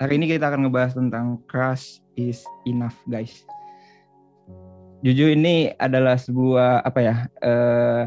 hari 0.00 0.16
ini 0.16 0.32
kita 0.32 0.48
akan 0.48 0.66
ngebahas 0.66 0.96
tentang 0.96 1.36
crush 1.44 2.00
is 2.16 2.40
enough, 2.64 2.96
guys. 3.04 3.44
Jujur 5.04 5.36
ini 5.36 5.76
adalah 5.76 6.16
sebuah 6.16 6.84
apa 6.84 7.00
ya 7.00 7.16
uh, 7.44 8.04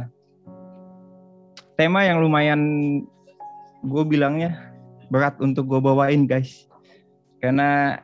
tema 1.78 2.06
yang 2.06 2.22
lumayan 2.22 2.62
gue 3.86 4.04
bilangnya 4.10 4.74
berat 5.14 5.38
untuk 5.38 5.70
gue 5.70 5.78
bawain, 5.78 6.26
guys. 6.26 6.66
Karena 7.38 8.02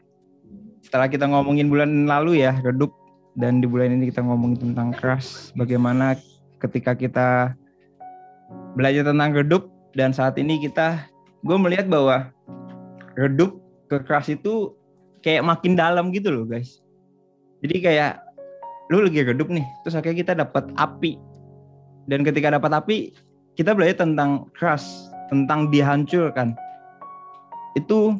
setelah 0.86 1.10
kita 1.10 1.26
ngomongin 1.26 1.74
bulan 1.74 2.06
lalu 2.06 2.46
ya 2.46 2.54
redup 2.62 2.94
dan 3.42 3.58
di 3.58 3.66
bulan 3.66 3.98
ini 3.98 4.14
kita 4.14 4.21
ngomongin 4.21 4.70
tentang 4.70 4.94
crush, 4.94 5.50
bagaimana 5.58 6.14
ketika 6.62 6.94
kita 6.94 7.58
belajar 8.78 9.02
tentang 9.02 9.34
redup 9.34 9.70
dan 9.98 10.14
saat 10.14 10.38
ini 10.38 10.62
kita 10.62 11.10
gue 11.42 11.58
melihat 11.58 11.90
bahwa 11.90 12.30
redup 13.18 13.59
ke 13.90 13.98
keras 14.06 14.30
itu 14.30 14.78
kayak 15.26 15.43
makin 15.43 15.74
dalam 15.75 16.14
gitu 16.14 16.30
loh 16.32 16.46
guys. 16.46 16.80
Jadi 17.66 17.84
kayak 17.84 18.21
lu 18.89 19.04
lagi 19.04 19.21
redup 19.25 19.50
nih 19.52 19.66
terus 19.84 19.97
akhirnya 19.97 20.18
kita 20.21 20.34
dapat 20.38 20.70
api. 20.78 21.18
Dan 22.10 22.25
ketika 22.25 22.54
dapat 22.54 22.71
api 22.74 22.97
kita 23.57 23.75
belajar 23.75 24.06
tentang 24.06 24.47
keras 24.56 25.10
tentang 25.28 25.68
dihancurkan. 25.74 26.56
Itu 27.75 28.18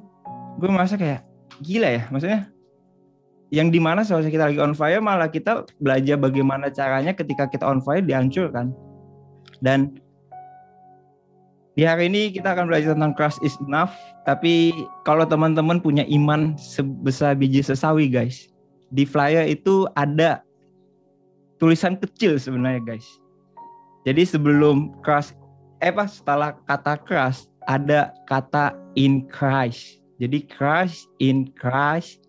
gue 0.60 0.70
merasa 0.70 1.00
kayak 1.00 1.24
gila 1.64 1.90
ya 1.90 2.04
maksudnya 2.12 2.52
yang 3.50 3.74
di 3.74 3.82
mana 3.82 4.06
seharusnya 4.06 4.30
kita 4.30 4.46
lagi 4.54 4.60
on 4.62 4.78
fire 4.78 5.02
malah 5.02 5.26
kita 5.26 5.66
belajar 5.82 6.22
bagaimana 6.22 6.70
caranya 6.70 7.18
ketika 7.18 7.50
kita 7.50 7.66
on 7.66 7.82
fire 7.82 8.02
dihancurkan. 8.02 8.74
Dan 9.60 9.98
di 11.80 11.88
hari 11.88 12.12
ini 12.12 12.28
kita 12.28 12.52
akan 12.52 12.68
belajar 12.68 12.92
tentang 12.92 13.16
Christ 13.16 13.40
is 13.40 13.56
enough. 13.64 13.96
Tapi 14.28 14.76
kalau 15.08 15.24
teman-teman 15.24 15.80
punya 15.80 16.04
iman 16.12 16.60
sebesar 16.60 17.40
biji 17.40 17.64
sesawi 17.64 18.12
guys. 18.12 18.52
Di 18.92 19.08
flyer 19.08 19.48
itu 19.48 19.88
ada 19.96 20.44
tulisan 21.56 21.96
kecil 21.96 22.36
sebenarnya 22.36 22.84
guys. 22.84 23.08
Jadi 24.04 24.28
sebelum 24.28 24.92
Christ, 25.08 25.40
eh 25.80 25.88
apa 25.88 26.04
setelah 26.04 26.60
kata 26.68 27.00
Christ 27.08 27.48
ada 27.72 28.12
kata 28.28 28.76
in 29.00 29.24
Christ. 29.32 30.04
Jadi 30.20 30.52
Christ 30.52 31.08
in 31.24 31.48
Christ 31.56 32.28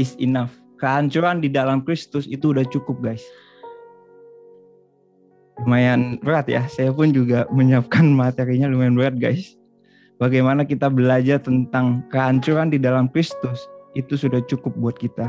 is 0.00 0.16
enough. 0.16 0.56
Kehancuran 0.80 1.44
di 1.44 1.52
dalam 1.52 1.84
Kristus 1.84 2.24
itu 2.32 2.56
udah 2.56 2.64
cukup 2.72 3.04
guys 3.04 3.20
lumayan 5.62 6.20
berat 6.20 6.46
ya. 6.50 6.68
Saya 6.68 6.92
pun 6.92 7.14
juga 7.14 7.48
menyiapkan 7.48 8.04
materinya 8.04 8.68
lumayan 8.68 8.96
berat 8.98 9.16
guys. 9.16 9.56
Bagaimana 10.16 10.64
kita 10.64 10.88
belajar 10.88 11.40
tentang 11.40 12.00
kehancuran 12.08 12.72
di 12.72 12.80
dalam 12.80 13.08
Kristus 13.12 13.68
itu 13.92 14.16
sudah 14.16 14.40
cukup 14.44 14.72
buat 14.76 14.96
kita. 14.96 15.28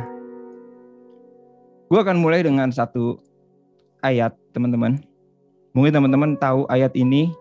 Gue 1.87 1.99
akan 2.03 2.19
mulai 2.19 2.43
dengan 2.43 2.71
satu 2.71 3.19
ayat 4.03 4.35
teman-teman. 4.51 4.99
Mungkin 5.75 5.91
teman-teman 5.91 6.35
tahu 6.39 6.67
ayat 6.67 6.91
ini. 6.95 7.31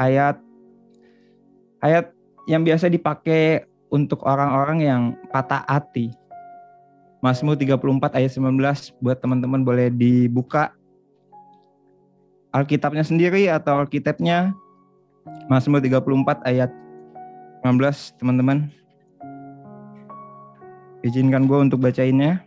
Ayat 0.00 0.40
ayat 1.84 2.12
yang 2.48 2.64
biasa 2.64 2.88
dipakai 2.88 3.68
untuk 3.92 4.24
orang-orang 4.24 4.78
yang 4.80 5.02
patah 5.28 5.64
hati. 5.68 6.12
Mazmur 7.20 7.52
34 7.52 8.16
ayat 8.16 8.32
19 8.32 8.96
buat 9.04 9.20
teman-teman 9.20 9.60
boleh 9.60 9.92
dibuka 9.92 10.72
Alkitabnya 12.50 13.06
sendiri 13.06 13.46
atau 13.46 13.86
Alkitabnya 13.86 14.50
Mazmur 15.46 15.78
34 15.78 16.42
ayat 16.42 16.70
15 17.62 18.18
teman-teman. 18.18 18.66
Izinkan 21.06 21.46
gue 21.46 21.58
untuk 21.62 21.78
bacainnya. 21.78 22.42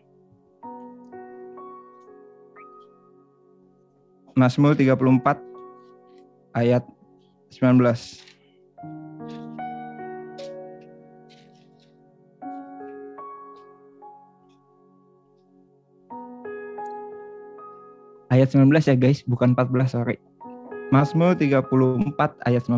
Mazmur 4.36 4.76
34 4.76 5.40
ayat 6.58 6.84
19. 7.54 8.33
Ayat 18.44 18.60
19 18.60 18.76
ya 18.92 18.96
guys, 19.00 19.24
bukan 19.24 19.56
14 19.56 19.88
sorry. 19.88 20.20
Mazmur 20.92 21.32
34 21.40 21.64
ayat 22.44 22.68
19. 22.68 22.76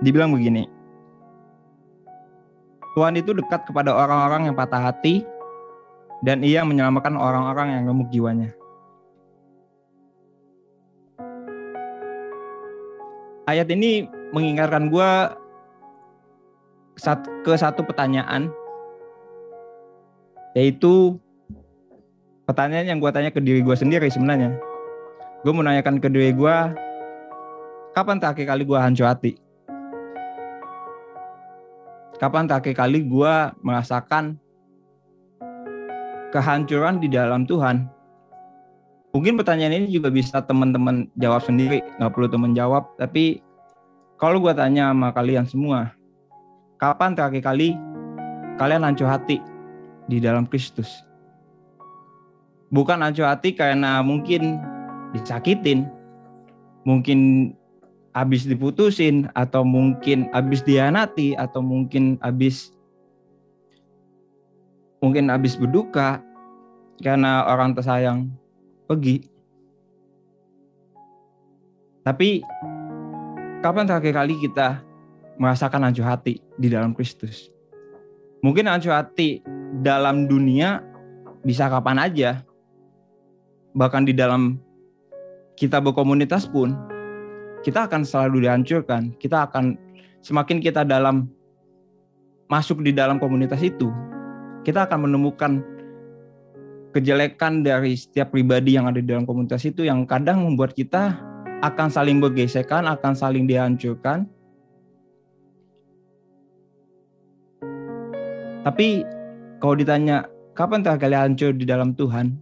Dibilang 0.00 0.32
begini. 0.32 0.64
Tuhan 2.96 3.20
itu 3.20 3.36
dekat 3.36 3.68
kepada 3.68 3.92
orang-orang 3.92 4.48
yang 4.48 4.56
patah 4.56 4.80
hati 4.80 5.28
dan 6.24 6.40
ia 6.40 6.64
menyelamatkan 6.64 7.20
orang-orang 7.20 7.76
yang 7.76 7.84
gemuk 7.92 8.08
jiwanya. 8.08 8.48
Ayat 13.44 13.68
ini 13.68 14.08
mengingatkan 14.32 14.88
gue 14.88 15.10
ke 17.44 17.52
satu 17.60 17.84
pertanyaan 17.84 18.48
yaitu 20.56 21.20
pertanyaan 22.46 22.96
yang 22.96 22.98
gue 22.98 23.10
tanya 23.14 23.30
ke 23.30 23.38
diri 23.38 23.62
gue 23.62 23.76
sendiri 23.76 24.10
sebenarnya. 24.10 24.54
Gue 25.42 25.54
menanyakan 25.54 25.98
ke 25.98 26.08
diri 26.10 26.34
gue, 26.34 26.56
kapan 27.94 28.18
terakhir 28.18 28.46
kali 28.54 28.62
gue 28.62 28.78
hancur 28.78 29.06
hati? 29.06 29.32
Kapan 32.18 32.46
terakhir 32.46 32.74
kali 32.78 33.02
gue 33.02 33.34
merasakan 33.66 34.38
kehancuran 36.30 37.02
di 37.02 37.10
dalam 37.10 37.42
Tuhan? 37.46 37.90
Mungkin 39.12 39.36
pertanyaan 39.36 39.84
ini 39.84 39.88
juga 39.92 40.08
bisa 40.08 40.40
teman-teman 40.40 41.10
jawab 41.20 41.44
sendiri, 41.44 41.84
nggak 41.98 42.10
perlu 42.16 42.30
teman 42.30 42.56
jawab. 42.56 42.88
Tapi 42.96 43.44
kalau 44.16 44.40
gue 44.40 44.54
tanya 44.54 44.94
sama 44.94 45.12
kalian 45.12 45.44
semua, 45.44 45.92
kapan 46.78 47.12
terakhir 47.12 47.42
kali 47.44 47.76
kalian 48.56 48.86
hancur 48.86 49.10
hati 49.10 49.42
di 50.08 50.22
dalam 50.22 50.46
Kristus? 50.46 51.11
Bukan 52.72 53.04
acuh 53.04 53.28
hati 53.28 53.52
karena 53.52 54.00
mungkin 54.00 54.56
disakitin, 55.12 55.86
mungkin 56.88 57.52
habis 58.16 58.48
diputusin 58.48 59.28
atau 59.36 59.62
mungkin 59.62 60.32
habis 60.32 60.64
dianati 60.64 61.36
atau 61.36 61.60
mungkin 61.60 62.16
habis 62.24 62.72
mungkin 65.04 65.28
habis 65.28 65.56
berduka 65.56 66.24
karena 67.04 67.44
orang 67.44 67.76
tersayang 67.76 68.32
pergi. 68.88 69.28
Tapi 72.02 72.42
kapan 73.62 73.86
terakhir 73.86 74.12
kali 74.16 74.34
kita 74.42 74.82
merasakan 75.38 75.92
acuh 75.92 76.02
hati 76.02 76.42
di 76.58 76.66
dalam 76.66 76.96
Kristus? 76.96 77.52
Mungkin 78.42 78.66
acuh 78.66 78.90
hati 78.90 79.38
dalam 79.80 80.26
dunia 80.26 80.82
bisa 81.46 81.70
kapan 81.70 82.02
aja, 82.02 82.42
bahkan 83.72 84.04
di 84.04 84.12
dalam 84.12 84.60
kita 85.56 85.80
berkomunitas 85.80 86.48
pun 86.48 86.72
kita 87.62 87.86
akan 87.86 88.02
selalu 88.02 88.48
dihancurkan. 88.48 89.14
Kita 89.16 89.48
akan 89.48 89.78
semakin 90.20 90.58
kita 90.58 90.82
dalam 90.82 91.30
masuk 92.50 92.84
di 92.84 92.92
dalam 92.92 93.16
komunitas 93.16 93.62
itu, 93.64 93.88
kita 94.66 94.84
akan 94.84 95.08
menemukan 95.08 95.64
kejelekan 96.92 97.64
dari 97.64 97.96
setiap 97.96 98.36
pribadi 98.36 98.76
yang 98.76 98.84
ada 98.84 99.00
di 99.00 99.08
dalam 99.08 99.24
komunitas 99.24 99.64
itu 99.64 99.88
yang 99.88 100.04
kadang 100.04 100.44
membuat 100.44 100.76
kita 100.76 101.16
akan 101.64 101.88
saling 101.88 102.20
bergesekan, 102.20 102.84
akan 102.84 103.16
saling 103.16 103.48
dihancurkan. 103.48 104.28
Tapi 108.62 109.02
kalau 109.58 109.74
ditanya 109.74 110.28
kapan 110.52 110.84
terakhir 110.84 111.08
kali 111.08 111.16
hancur 111.16 111.50
di 111.56 111.64
dalam 111.64 111.96
Tuhan, 111.96 112.36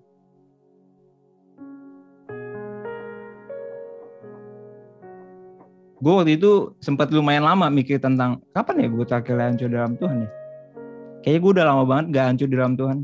gue 6.00 6.12
waktu 6.16 6.40
itu 6.40 6.72
sempat 6.80 7.12
lumayan 7.12 7.44
lama 7.44 7.68
mikir 7.68 8.00
tentang 8.00 8.40
kapan 8.56 8.84
ya 8.84 8.88
gue 8.88 9.04
terakhir 9.04 9.36
hancur 9.36 9.68
dalam 9.68 9.92
Tuhan 10.00 10.24
ya. 10.24 10.30
Kayaknya 11.20 11.40
gue 11.44 11.50
udah 11.52 11.66
lama 11.68 11.84
banget 11.84 12.04
gak 12.16 12.26
hancur 12.32 12.48
dalam 12.48 12.74
Tuhan. 12.80 12.98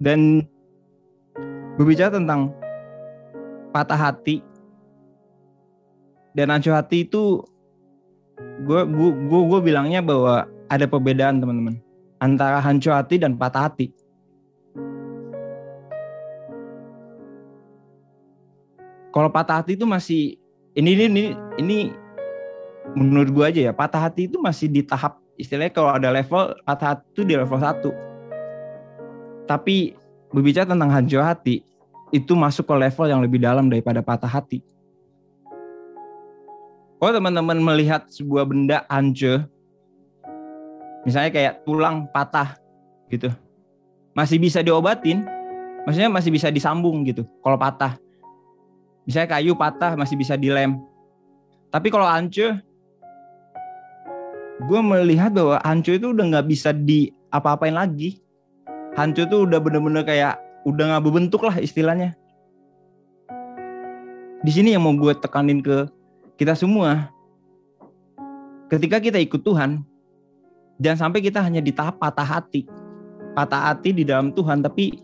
Dan 0.00 0.20
berbicara 1.76 2.16
tentang 2.16 2.56
patah 3.68 4.00
hati 4.00 4.40
dan 6.32 6.48
hancur 6.48 6.72
hati 6.72 7.04
itu 7.04 7.44
gue 8.64 8.80
gue 8.88 9.40
gue 9.44 9.60
bilangnya 9.60 10.00
bahwa 10.00 10.48
ada 10.72 10.88
perbedaan 10.88 11.44
teman-teman 11.44 11.76
antara 12.16 12.64
hancur 12.64 12.96
hati 12.96 13.20
dan 13.20 13.36
patah 13.36 13.68
hati 13.68 13.92
kalau 19.10 19.28
patah 19.30 19.62
hati 19.62 19.74
itu 19.74 19.86
masih 19.86 20.38
ini 20.74 20.94
ini 20.94 21.04
ini, 21.10 21.24
ini 21.58 21.78
menurut 22.94 23.30
gue 23.30 23.44
aja 23.44 23.60
ya 23.70 23.72
patah 23.74 24.10
hati 24.10 24.30
itu 24.30 24.38
masih 24.38 24.70
di 24.70 24.86
tahap 24.86 25.18
istilahnya 25.34 25.74
kalau 25.74 25.90
ada 25.90 26.10
level 26.14 26.54
patah 26.62 26.96
hati 26.96 27.04
itu 27.14 27.22
di 27.26 27.34
level 27.34 27.58
satu. 27.58 27.90
Tapi 29.50 29.98
berbicara 30.30 30.70
tentang 30.70 30.90
hancur 30.94 31.26
hati 31.26 31.66
itu 32.14 32.32
masuk 32.38 32.70
ke 32.70 32.74
level 32.74 33.06
yang 33.10 33.20
lebih 33.22 33.42
dalam 33.42 33.66
daripada 33.66 33.98
patah 33.98 34.30
hati. 34.30 34.62
Kalau 37.00 37.16
teman-teman 37.16 37.58
melihat 37.58 38.06
sebuah 38.12 38.44
benda 38.46 38.84
hancur 38.86 39.48
misalnya 41.04 41.30
kayak 41.32 41.54
tulang 41.64 42.04
patah 42.12 42.60
gitu 43.08 43.32
masih 44.12 44.36
bisa 44.36 44.60
diobatin 44.60 45.24
maksudnya 45.88 46.12
masih 46.12 46.28
bisa 46.28 46.52
disambung 46.52 47.00
gitu 47.08 47.24
kalau 47.40 47.56
patah 47.56 47.96
misalnya 49.10 49.34
kayu 49.34 49.58
patah 49.58 49.98
masih 49.98 50.14
bisa 50.14 50.38
dilem. 50.38 50.78
Tapi 51.74 51.90
kalau 51.90 52.06
hancur 52.06 52.62
gue 54.62 54.80
melihat 54.86 55.34
bahwa 55.34 55.58
hancur 55.66 55.98
itu 55.98 56.14
udah 56.14 56.24
nggak 56.30 56.46
bisa 56.46 56.70
di 56.70 57.10
apa-apain 57.34 57.74
lagi. 57.74 58.22
Hancur 58.94 59.26
itu 59.26 59.36
udah 59.50 59.58
bener-bener 59.58 60.06
kayak 60.06 60.38
udah 60.62 60.94
nggak 60.94 61.02
berbentuk 61.02 61.42
lah 61.42 61.58
istilahnya. 61.58 62.14
Di 64.46 64.54
sini 64.54 64.78
yang 64.78 64.86
mau 64.86 64.94
gue 64.94 65.10
tekanin 65.18 65.58
ke 65.58 65.90
kita 66.38 66.54
semua 66.54 67.10
ketika 68.70 69.02
kita 69.02 69.18
ikut 69.18 69.42
Tuhan 69.42 69.82
jangan 70.78 71.10
sampai 71.10 71.18
kita 71.18 71.42
hanya 71.42 71.58
di 71.58 71.74
tahap 71.74 71.98
patah 71.98 72.38
hati. 72.38 72.62
Patah 73.34 73.74
hati 73.74 73.90
di 73.90 74.06
dalam 74.06 74.30
Tuhan 74.30 74.62
tapi 74.62 75.02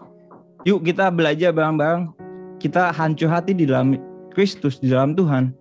yuk 0.62 0.87
kita 0.87 1.11
belajar 1.11 1.50
bareng-bareng 1.50 2.15
kita 2.62 2.93
hancur 2.93 3.29
hati 3.29 3.53
di 3.53 3.69
dalam 3.69 3.97
Kristus 4.32 4.81
di 4.81 4.93
dalam 4.93 5.17
Tuhan 5.17 5.53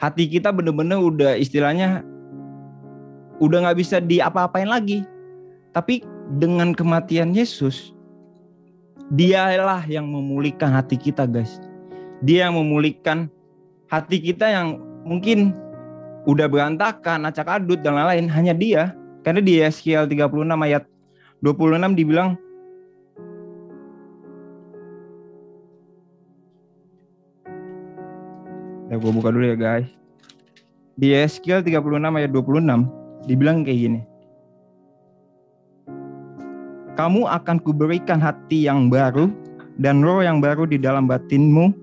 hati 0.00 0.28
kita 0.28 0.52
bener-bener 0.52 1.00
udah 1.00 1.32
istilahnya 1.40 2.04
udah 3.40 3.68
nggak 3.68 3.78
bisa 3.78 4.00
diapa-apain 4.00 4.68
lagi. 4.68 5.04
Tapi 5.72 6.00
dengan 6.40 6.72
kematian 6.72 7.36
Yesus, 7.36 7.92
dialah 9.12 9.84
yang 9.84 10.08
memulihkan 10.08 10.72
hati 10.72 10.96
kita 10.96 11.28
guys. 11.28 11.60
Dia 12.24 12.48
yang 12.48 12.56
memulihkan 12.56 13.28
hati 13.92 14.24
kita 14.24 14.48
yang 14.48 14.80
mungkin 15.04 15.52
udah 16.24 16.48
berantakan, 16.48 17.28
acak 17.28 17.60
adut 17.60 17.84
dan 17.84 18.00
lain-lain. 18.00 18.26
Hanya 18.32 18.54
dia. 18.56 18.96
Karena 19.20 19.42
di 19.42 19.60
Yeskiel 19.60 20.08
36 20.08 20.32
ayat 20.64 20.86
26 21.44 21.98
dibilang 21.98 22.38
Ya 28.86 29.02
gue 29.02 29.10
buka 29.10 29.34
dulu 29.34 29.42
ya 29.42 29.58
guys. 29.58 29.90
Di 30.96 31.12
Yeskiel 31.12 31.60
36 31.60 31.82
ayat 32.06 32.30
26 32.30 32.86
dibilang 33.26 33.66
kayak 33.66 33.78
gini. 33.82 34.00
Kamu 36.96 37.28
akan 37.28 37.56
kuberikan 37.60 38.22
hati 38.22 38.64
yang 38.64 38.88
baru 38.88 39.28
dan 39.76 40.00
roh 40.00 40.24
yang 40.24 40.40
baru 40.40 40.64
di 40.64 40.80
dalam 40.80 41.04
batinmu 41.04 41.74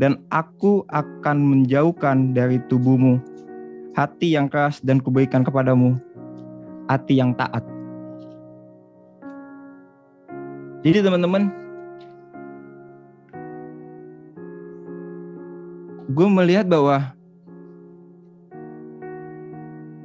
dan 0.00 0.16
aku 0.32 0.88
akan 0.88 1.36
menjauhkan 1.36 2.32
dari 2.32 2.56
tubuhmu 2.72 3.20
hati 3.92 4.32
yang 4.32 4.48
keras 4.48 4.80
dan 4.80 4.96
kuberikan 5.04 5.44
kepadamu 5.44 6.00
hati 6.88 7.20
yang 7.20 7.36
taat. 7.36 7.60
Jadi 10.82 10.98
teman-teman, 11.04 11.61
gue 16.12 16.28
melihat 16.28 16.68
bahwa 16.68 17.16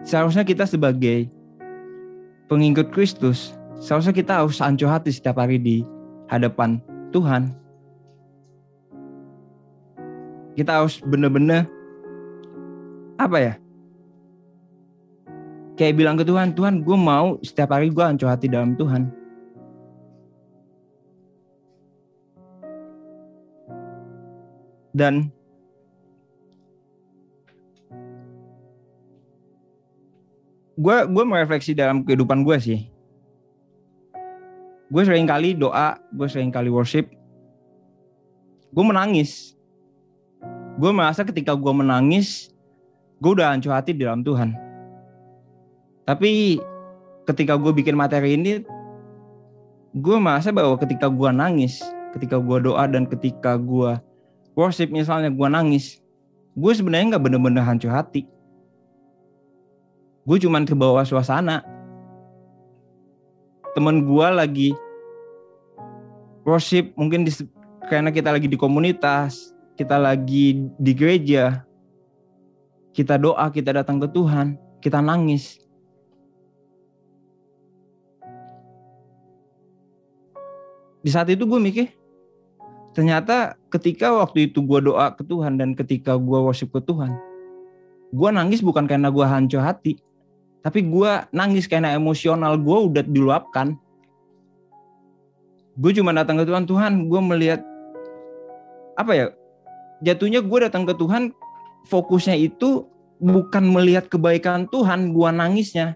seharusnya 0.08 0.48
kita 0.48 0.64
sebagai 0.64 1.28
pengikut 2.48 2.96
Kristus, 2.96 3.52
seharusnya 3.84 4.16
kita 4.16 4.40
harus 4.40 4.64
hancur 4.64 4.88
hati 4.88 5.12
setiap 5.12 5.36
hari 5.36 5.60
di 5.60 5.84
hadapan 6.32 6.80
Tuhan. 7.12 7.52
Kita 10.56 10.82
harus 10.82 11.04
benar-benar 11.04 11.68
apa 13.20 13.38
ya? 13.38 13.54
Kayak 15.78 15.94
bilang 16.02 16.18
ke 16.18 16.26
Tuhan, 16.26 16.58
Tuhan 16.58 16.82
gue 16.82 16.98
mau 16.98 17.38
setiap 17.46 17.76
hari 17.76 17.94
gue 17.94 18.02
hancur 18.02 18.32
hati 18.32 18.50
dalam 18.50 18.74
Tuhan. 18.74 19.14
Dan 24.98 25.30
gue 30.78 30.98
gue 31.10 31.24
merefleksi 31.26 31.74
dalam 31.74 32.06
kehidupan 32.06 32.46
gue 32.46 32.58
sih. 32.62 32.80
Gue 34.88 35.04
sering 35.04 35.26
kali 35.26 35.58
doa 35.58 35.98
gue 36.14 36.28
sering 36.30 36.54
kali 36.54 36.70
worship. 36.70 37.10
Gue 38.70 38.86
menangis. 38.86 39.58
Gue 40.78 40.94
merasa 40.94 41.26
ketika 41.26 41.58
gue 41.58 41.74
menangis 41.74 42.54
gue 43.18 43.32
udah 43.34 43.50
hancur 43.50 43.74
hati 43.74 43.98
di 43.98 44.06
dalam 44.06 44.22
Tuhan. 44.22 44.54
Tapi 46.06 46.62
ketika 47.26 47.58
gue 47.58 47.74
bikin 47.74 47.98
materi 47.98 48.38
ini 48.38 48.62
gue 49.98 50.18
merasa 50.22 50.54
bahwa 50.54 50.78
ketika 50.78 51.10
gue 51.10 51.30
nangis 51.34 51.82
ketika 52.16 52.38
gue 52.38 52.58
doa 52.64 52.86
dan 52.88 53.10
ketika 53.10 53.58
gue 53.58 53.98
worship 54.54 54.94
misalnya 54.94 55.34
gue 55.34 55.48
nangis 55.50 56.00
gue 56.56 56.72
sebenarnya 56.72 57.18
nggak 57.18 57.24
bener-bener 57.28 57.66
hancur 57.66 57.92
hati 57.92 58.24
gue 60.28 60.38
cuman 60.44 60.68
ke 60.68 60.76
bawah 60.76 61.08
suasana. 61.08 61.64
Temen 63.72 64.04
gue 64.04 64.28
lagi 64.28 64.70
worship 66.44 66.92
mungkin 67.00 67.24
di, 67.24 67.32
karena 67.88 68.12
kita 68.12 68.36
lagi 68.36 68.52
di 68.52 68.60
komunitas 68.60 69.56
kita 69.80 69.96
lagi 69.96 70.68
di 70.76 70.92
gereja. 70.92 71.64
Kita 72.92 73.16
doa 73.16 73.48
kita 73.54 73.72
datang 73.72 74.04
ke 74.04 74.10
Tuhan 74.12 74.60
kita 74.84 75.00
nangis. 75.00 75.64
Di 81.00 81.14
saat 81.14 81.32
itu 81.32 81.48
gue 81.48 81.62
mikir 81.62 81.88
ternyata 82.92 83.54
ketika 83.70 84.10
waktu 84.10 84.50
itu 84.50 84.60
gue 84.66 84.90
doa 84.90 85.14
ke 85.14 85.22
Tuhan 85.22 85.62
dan 85.62 85.78
ketika 85.78 86.18
gue 86.18 86.40
worship 86.42 86.74
ke 86.74 86.82
Tuhan 86.82 87.14
gue 88.10 88.30
nangis 88.34 88.66
bukan 88.66 88.90
karena 88.90 89.14
gue 89.14 89.22
hancur 89.22 89.62
hati 89.62 90.02
tapi 90.66 90.84
gue 90.84 91.12
nangis 91.32 91.70
karena 91.70 91.94
emosional 91.96 92.58
gue 92.60 92.78
udah 92.92 93.04
diluapkan. 93.06 93.78
Gue 95.78 95.94
cuma 95.94 96.10
datang 96.10 96.42
ke 96.42 96.46
Tuhan, 96.46 96.66
Tuhan 96.66 96.94
gue 97.06 97.22
melihat 97.22 97.62
apa 98.98 99.14
ya 99.14 99.26
jatuhnya 100.02 100.42
gue 100.42 100.60
datang 100.66 100.90
ke 100.90 100.94
Tuhan 100.98 101.30
fokusnya 101.86 102.34
itu 102.34 102.90
bukan 103.22 103.70
melihat 103.70 104.10
kebaikan 104.10 104.66
Tuhan 104.70 105.14
gue 105.14 105.30
nangisnya 105.30 105.94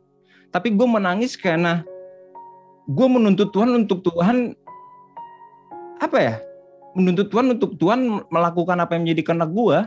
tapi 0.53 0.74
gue 0.74 0.86
menangis 0.86 1.34
karena 1.34 1.82
gue 2.86 3.08
menuntut 3.10 3.50
Tuhan 3.53 3.74
untuk 3.74 4.06
Tuhan 4.06 4.53
apa 6.01 6.18
ya 6.18 6.36
menuntut 6.98 7.30
Tuhan 7.30 7.58
untuk 7.58 7.77
Tuhan 7.77 8.25
melakukan 8.30 8.77
apa 8.82 8.98
yang 8.98 9.06
menjadi 9.06 9.22
kehendak 9.25 9.51
gue 9.53 9.77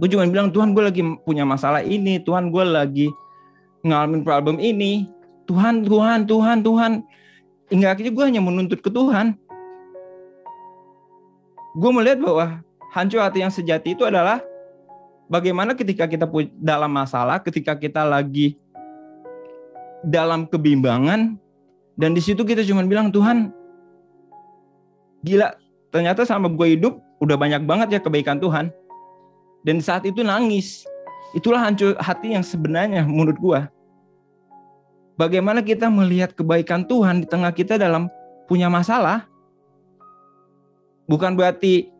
gue 0.00 0.08
cuma 0.12 0.24
bilang 0.28 0.48
Tuhan 0.52 0.72
gue 0.76 0.82
lagi 0.84 1.02
punya 1.24 1.44
masalah 1.44 1.80
ini 1.84 2.20
Tuhan 2.20 2.48
gue 2.52 2.64
lagi 2.64 3.06
ngalamin 3.82 4.22
problem 4.22 4.56
ini. 4.62 5.10
Tuhan 5.46 5.84
Tuhan 5.84 6.24
Tuhan 6.26 6.58
Tuhan. 6.62 6.92
Hingga 7.68 7.88
akhirnya 7.94 8.12
gue 8.12 8.24
hanya 8.24 8.42
menuntut 8.42 8.80
ke 8.80 8.90
Tuhan. 8.90 9.34
Gue 11.72 11.90
melihat 11.90 12.20
bahwa 12.20 12.60
hancur 12.92 13.24
hati 13.24 13.40
yang 13.40 13.52
sejati 13.52 13.96
itu 13.96 14.04
adalah 14.04 14.44
bagaimana 15.32 15.72
ketika 15.72 16.04
kita 16.04 16.28
dalam 16.60 16.92
masalah 16.92 17.40
ketika 17.40 17.72
kita 17.72 18.04
lagi 18.04 18.60
dalam 20.04 20.44
kebimbangan 20.44 21.40
dan 21.96 22.10
di 22.12 22.20
situ 22.20 22.44
kita 22.44 22.60
cuma 22.68 22.84
bilang 22.84 23.08
Tuhan 23.08 23.48
gila 25.24 25.56
ternyata 25.88 26.28
sama 26.28 26.52
gue 26.52 26.76
hidup 26.76 27.00
udah 27.24 27.38
banyak 27.40 27.64
banget 27.64 27.88
ya 27.96 28.00
kebaikan 28.02 28.42
Tuhan. 28.42 28.68
Dan 29.62 29.78
saat 29.78 30.02
itu 30.02 30.26
nangis 30.26 30.82
Itulah 31.32 31.64
hancur 31.64 31.96
hati 31.96 32.36
yang 32.36 32.44
sebenarnya 32.44 33.04
menurut 33.08 33.36
gua. 33.40 33.60
Bagaimana 35.16 35.60
kita 35.64 35.88
melihat 35.88 36.32
kebaikan 36.32 36.84
Tuhan 36.84 37.24
di 37.24 37.26
tengah 37.28 37.52
kita 37.52 37.76
dalam 37.76 38.08
punya 38.48 38.68
masalah. 38.68 39.28
Bukan 41.08 41.36
berarti 41.36 41.92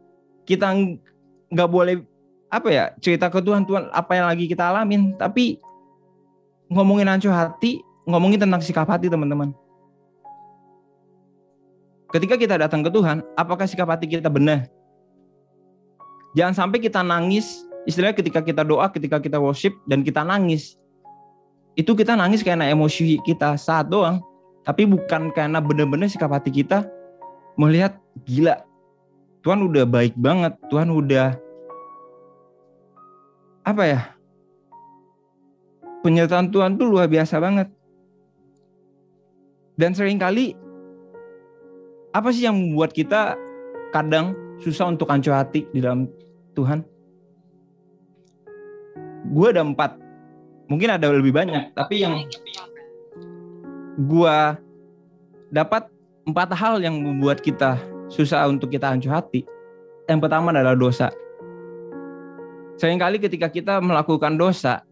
kita 0.49 0.73
nggak 1.53 1.69
boleh 1.69 2.05
apa 2.53 2.69
ya 2.69 2.85
cerita 3.01 3.33
ke 3.33 3.41
Tuhan 3.41 3.65
Tuhan 3.65 3.89
apa 3.93 4.13
yang 4.17 4.27
lagi 4.29 4.45
kita 4.49 4.69
alamin, 4.69 5.17
tapi 5.17 5.57
ngomongin 6.69 7.09
hancur 7.09 7.33
hati, 7.33 7.81
ngomongin 8.09 8.41
tentang 8.41 8.61
sikap 8.61 8.89
hati 8.89 9.09
teman-teman. 9.09 9.53
ketika 12.13 12.37
kita 12.37 12.61
datang 12.61 12.85
ke 12.85 12.93
Tuhan, 12.93 13.25
apakah 13.35 13.65
sikap 13.65 13.89
hati 13.89 14.05
kita 14.05 14.29
benar? 14.29 14.69
Jangan 16.37 16.53
sampai 16.53 16.79
kita 16.79 17.01
nangis, 17.01 17.65
istilahnya 17.89 18.17
ketika 18.17 18.41
kita 18.43 18.63
doa, 18.63 18.87
ketika 18.91 19.19
kita 19.19 19.39
worship, 19.39 19.75
dan 19.87 20.07
kita 20.07 20.23
nangis. 20.23 20.79
Itu 21.73 21.97
kita 21.97 22.15
nangis 22.15 22.45
karena 22.45 22.69
emosi 22.69 23.19
kita 23.25 23.57
saat 23.57 23.89
doang. 23.89 24.21
Tapi 24.63 24.87
bukan 24.87 25.35
karena 25.35 25.59
benar-benar 25.59 26.07
sikap 26.07 26.31
hati 26.31 26.53
kita 26.53 26.87
melihat 27.59 27.99
gila. 28.23 28.63
Tuhan 29.43 29.59
udah 29.67 29.83
baik 29.83 30.15
banget, 30.15 30.55
Tuhan 30.71 30.87
udah 30.87 31.35
apa 33.67 33.83
ya? 33.83 34.01
Penyertaan 36.03 36.51
Tuhan 36.51 36.79
tuh 36.79 36.87
luar 36.87 37.11
biasa 37.11 37.43
banget. 37.43 37.71
Dan 39.75 39.99
sering 39.99 40.19
kali 40.21 40.55
apa 42.13 42.29
sih 42.31 42.47
yang 42.47 42.55
membuat 42.55 42.93
kita 42.95 43.35
kadang 43.91 44.37
susah 44.63 44.93
untuk 44.93 45.11
hancur 45.11 45.35
hati 45.35 45.67
di 45.75 45.83
dalam 45.83 46.07
Tuhan? 46.55 46.92
Gue 49.31 49.55
ada 49.55 49.63
empat, 49.63 49.95
mungkin 50.67 50.91
ada 50.91 51.07
lebih 51.15 51.31
banyak, 51.31 51.71
tapi 51.79 52.03
yang 52.03 52.27
gue 54.03 54.37
dapat 55.55 55.87
empat 56.27 56.51
hal 56.57 56.83
yang 56.83 56.99
membuat 56.99 57.39
kita 57.39 57.79
susah 58.11 58.49
untuk 58.51 58.73
kita 58.73 58.91
hancur 58.91 59.13
hati. 59.15 59.47
Yang 60.11 60.27
pertama 60.27 60.51
adalah 60.51 60.75
dosa. 60.75 61.15
Seringkali 62.81 63.23
ketika 63.23 63.47
kita 63.47 63.79
melakukan 63.79 64.35
dosa, 64.35 64.83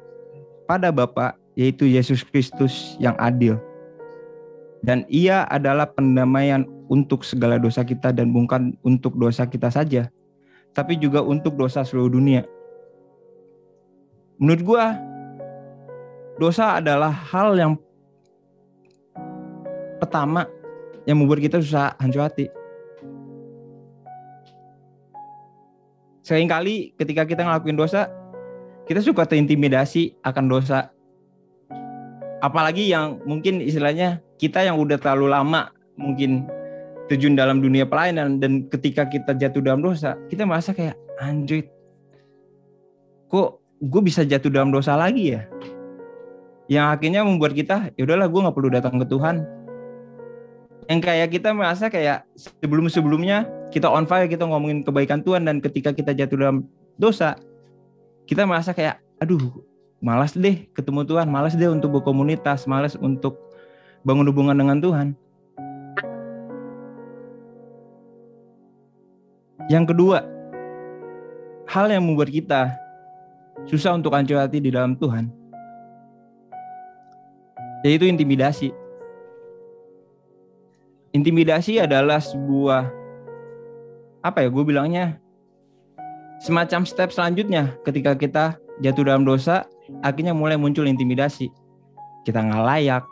pada 0.65 0.91
Bapa, 0.91 1.35
yaitu 1.53 1.85
Yesus 1.87 2.23
Kristus 2.25 2.95
yang 2.97 3.15
adil. 3.19 3.59
Dan 4.81 5.03
ia 5.09 5.43
adalah 5.49 5.89
pendamaian 5.89 6.63
untuk 6.87 7.27
segala 7.27 7.59
dosa 7.59 7.83
kita 7.83 8.15
dan 8.15 8.31
bukan 8.31 8.77
untuk 8.85 9.17
dosa 9.19 9.43
kita 9.43 9.67
saja, 9.67 10.07
tapi 10.71 10.95
juga 10.95 11.19
untuk 11.19 11.59
dosa 11.59 11.83
seluruh 11.83 12.13
dunia. 12.13 12.45
Menurut 14.37 14.61
gua, 14.63 14.85
dosa 16.37 16.77
adalah 16.77 17.09
hal 17.09 17.57
yang 17.57 17.73
pertama 19.97 20.45
yang 21.09 21.17
membuat 21.17 21.41
kita 21.41 21.57
susah 21.57 21.97
hancur 21.97 22.21
hati. 22.21 22.45
Seringkali 26.27 26.91
ketika 26.99 27.23
kita 27.23 27.47
ngelakuin 27.47 27.79
dosa, 27.79 28.11
kita 28.83 28.99
suka 28.99 29.23
terintimidasi 29.23 30.19
akan 30.27 30.51
dosa. 30.51 30.91
Apalagi 32.43 32.91
yang 32.91 33.23
mungkin 33.23 33.63
istilahnya 33.63 34.19
kita 34.35 34.59
yang 34.59 34.75
udah 34.75 34.99
terlalu 34.99 35.31
lama 35.31 35.71
mungkin 35.95 36.43
terjun 37.07 37.39
dalam 37.39 37.63
dunia 37.63 37.87
pelayanan 37.87 38.43
dan 38.43 38.67
ketika 38.67 39.07
kita 39.07 39.39
jatuh 39.39 39.63
dalam 39.63 39.79
dosa, 39.79 40.19
kita 40.27 40.43
merasa 40.43 40.75
kayak 40.75 40.99
anjir. 41.23 41.71
Kok 43.31 43.79
gue 43.87 44.01
bisa 44.03 44.27
jatuh 44.27 44.51
dalam 44.51 44.75
dosa 44.75 44.99
lagi 44.99 45.31
ya? 45.31 45.47
Yang 46.67 46.85
akhirnya 46.91 47.23
membuat 47.23 47.55
kita, 47.55 47.95
ya 47.95 48.03
udahlah 48.03 48.27
gue 48.27 48.43
nggak 48.43 48.55
perlu 48.59 48.67
datang 48.75 48.99
ke 48.99 49.07
Tuhan 49.07 49.47
yang 50.87 51.03
kayak 51.03 51.27
kita 51.35 51.51
merasa 51.51 51.91
kayak 51.91 52.23
sebelum-sebelumnya 52.63 53.43
kita 53.75 53.91
on 53.91 54.07
fire 54.07 54.31
kita 54.31 54.47
ngomongin 54.47 54.87
kebaikan 54.87 55.19
Tuhan 55.19 55.43
dan 55.43 55.59
ketika 55.59 55.91
kita 55.91 56.15
jatuh 56.15 56.39
dalam 56.39 56.57
dosa 56.95 57.35
kita 58.23 58.47
merasa 58.47 58.71
kayak 58.71 59.03
aduh 59.19 59.39
malas 59.99 60.31
deh 60.31 60.63
ketemu 60.71 61.03
Tuhan 61.03 61.27
malas 61.27 61.59
deh 61.59 61.67
untuk 61.67 61.99
berkomunitas 61.99 62.63
malas 62.63 62.95
untuk 62.95 63.35
bangun 64.07 64.31
hubungan 64.31 64.55
dengan 64.55 64.79
Tuhan. 64.79 65.07
Yang 69.67 69.91
kedua 69.91 70.23
hal 71.67 71.91
yang 71.91 72.07
membuat 72.07 72.31
kita 72.31 72.71
susah 73.67 73.99
untuk 73.99 74.15
hancur 74.15 74.39
hati 74.39 74.63
di 74.63 74.71
dalam 74.71 74.95
Tuhan 74.95 75.27
yaitu 77.83 78.07
intimidasi 78.07 78.71
intimidasi 81.17 81.81
adalah 81.81 82.21
sebuah 82.21 82.93
apa 84.21 84.45
ya 84.45 84.49
gue 84.53 84.63
bilangnya 84.65 85.17
semacam 86.37 86.85
step 86.85 87.09
selanjutnya 87.09 87.73
ketika 87.81 88.13
kita 88.13 88.45
jatuh 88.85 89.01
dalam 89.09 89.25
dosa 89.25 89.65
akhirnya 90.05 90.35
mulai 90.35 90.59
muncul 90.59 90.85
intimidasi. 90.85 91.49
Kita 92.27 92.43
nggak 92.43 92.63
layak. 92.63 93.03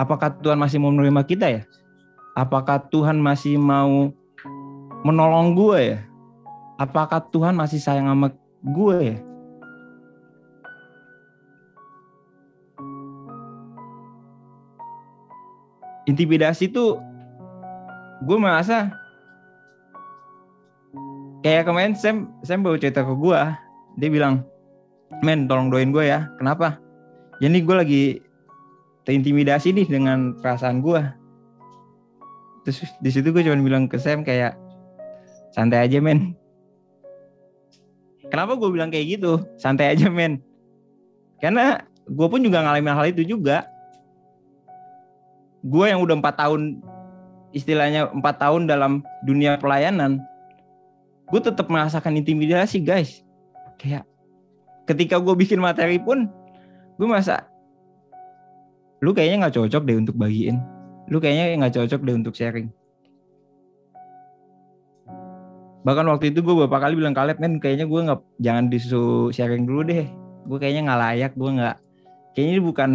Apakah 0.00 0.34
Tuhan 0.42 0.58
masih 0.58 0.82
mau 0.82 0.90
menerima 0.90 1.22
kita 1.22 1.46
ya? 1.46 1.62
Apakah 2.34 2.82
Tuhan 2.90 3.20
masih 3.20 3.60
mau 3.60 4.10
menolong 5.06 5.54
gue 5.54 5.94
ya? 5.94 5.98
Apakah 6.80 7.22
Tuhan 7.30 7.54
masih 7.54 7.78
sayang 7.78 8.10
sama 8.10 8.34
gue 8.64 8.96
ya 9.14 9.16
intimidasi 16.04 16.68
tuh 16.68 17.00
gue 18.24 18.38
merasa 18.40 18.92
kayak 21.44 21.68
kemarin 21.68 21.92
Sam 21.96 22.32
Sam 22.44 22.64
baru 22.64 22.80
cerita 22.80 23.04
ke 23.04 23.14
gue 23.16 23.40
dia 24.00 24.08
bilang 24.08 24.44
men 25.22 25.46
tolong 25.46 25.70
doain 25.70 25.94
gue 25.94 26.04
ya. 26.08 26.26
Kenapa? 26.40 26.80
Ya 27.38 27.46
nih 27.50 27.62
gue 27.62 27.76
lagi 27.76 28.02
terintimidasi 29.04 29.76
nih 29.76 29.86
dengan 29.86 30.38
perasaan 30.40 30.80
gue 30.80 31.00
terus 32.64 32.80
di 33.04 33.10
situ 33.12 33.28
gue 33.28 33.44
cuma 33.44 33.60
bilang 33.60 33.84
ke 33.84 34.00
Sam 34.00 34.24
kayak 34.24 34.56
santai 35.52 35.84
aja 35.84 36.00
men. 36.00 36.32
Kenapa 38.32 38.56
gue 38.56 38.68
bilang 38.72 38.88
kayak 38.88 39.20
gitu? 39.20 39.44
Santai 39.60 39.94
aja 39.94 40.08
men. 40.08 40.40
Karena 41.38 41.84
gue 42.08 42.26
pun 42.26 42.40
juga 42.40 42.64
ngalamin 42.64 42.96
hal 42.96 43.12
itu 43.12 43.36
juga 43.36 43.68
gue 45.64 45.84
yang 45.88 46.04
udah 46.04 46.20
empat 46.20 46.36
tahun 46.36 46.84
istilahnya 47.56 48.12
empat 48.12 48.36
tahun 48.36 48.68
dalam 48.68 49.00
dunia 49.24 49.56
pelayanan 49.56 50.20
gue 51.32 51.40
tetap 51.40 51.72
merasakan 51.72 52.20
intimidasi 52.20 52.84
guys. 52.84 53.24
Kayak 53.80 54.04
ketika 54.84 55.16
gue 55.16 55.32
bikin 55.32 55.58
materi 55.58 55.96
pun 55.96 56.28
gue 57.00 57.08
masa 57.08 57.48
lu 59.00 59.16
kayaknya 59.16 59.48
nggak 59.48 59.56
cocok 59.56 59.82
deh 59.88 59.96
untuk 59.96 60.16
bagiin. 60.20 60.60
Lu 61.08 61.20
kayaknya 61.20 61.64
nggak 61.64 61.74
cocok 61.80 62.00
deh 62.04 62.16
untuk 62.16 62.34
sharing. 62.36 62.68
Bahkan 65.84 66.06
waktu 66.08 66.32
itu 66.32 66.40
gue 66.40 66.54
beberapa 66.56 66.80
kali 66.80 66.96
bilang 66.96 67.12
Kaleb 67.12 67.36
men 67.40 67.60
kayaknya 67.60 67.84
gue 67.84 68.00
nggak 68.04 68.20
jangan 68.40 68.64
disuruh 68.72 69.28
sharing 69.32 69.68
dulu 69.68 69.84
deh. 69.84 70.08
Gue 70.48 70.56
kayaknya 70.60 70.92
nggak 70.92 71.00
layak 71.00 71.32
gue 71.36 71.50
nggak 71.60 71.76
kayaknya 72.36 72.52
ini 72.56 72.60
bukan 72.60 72.90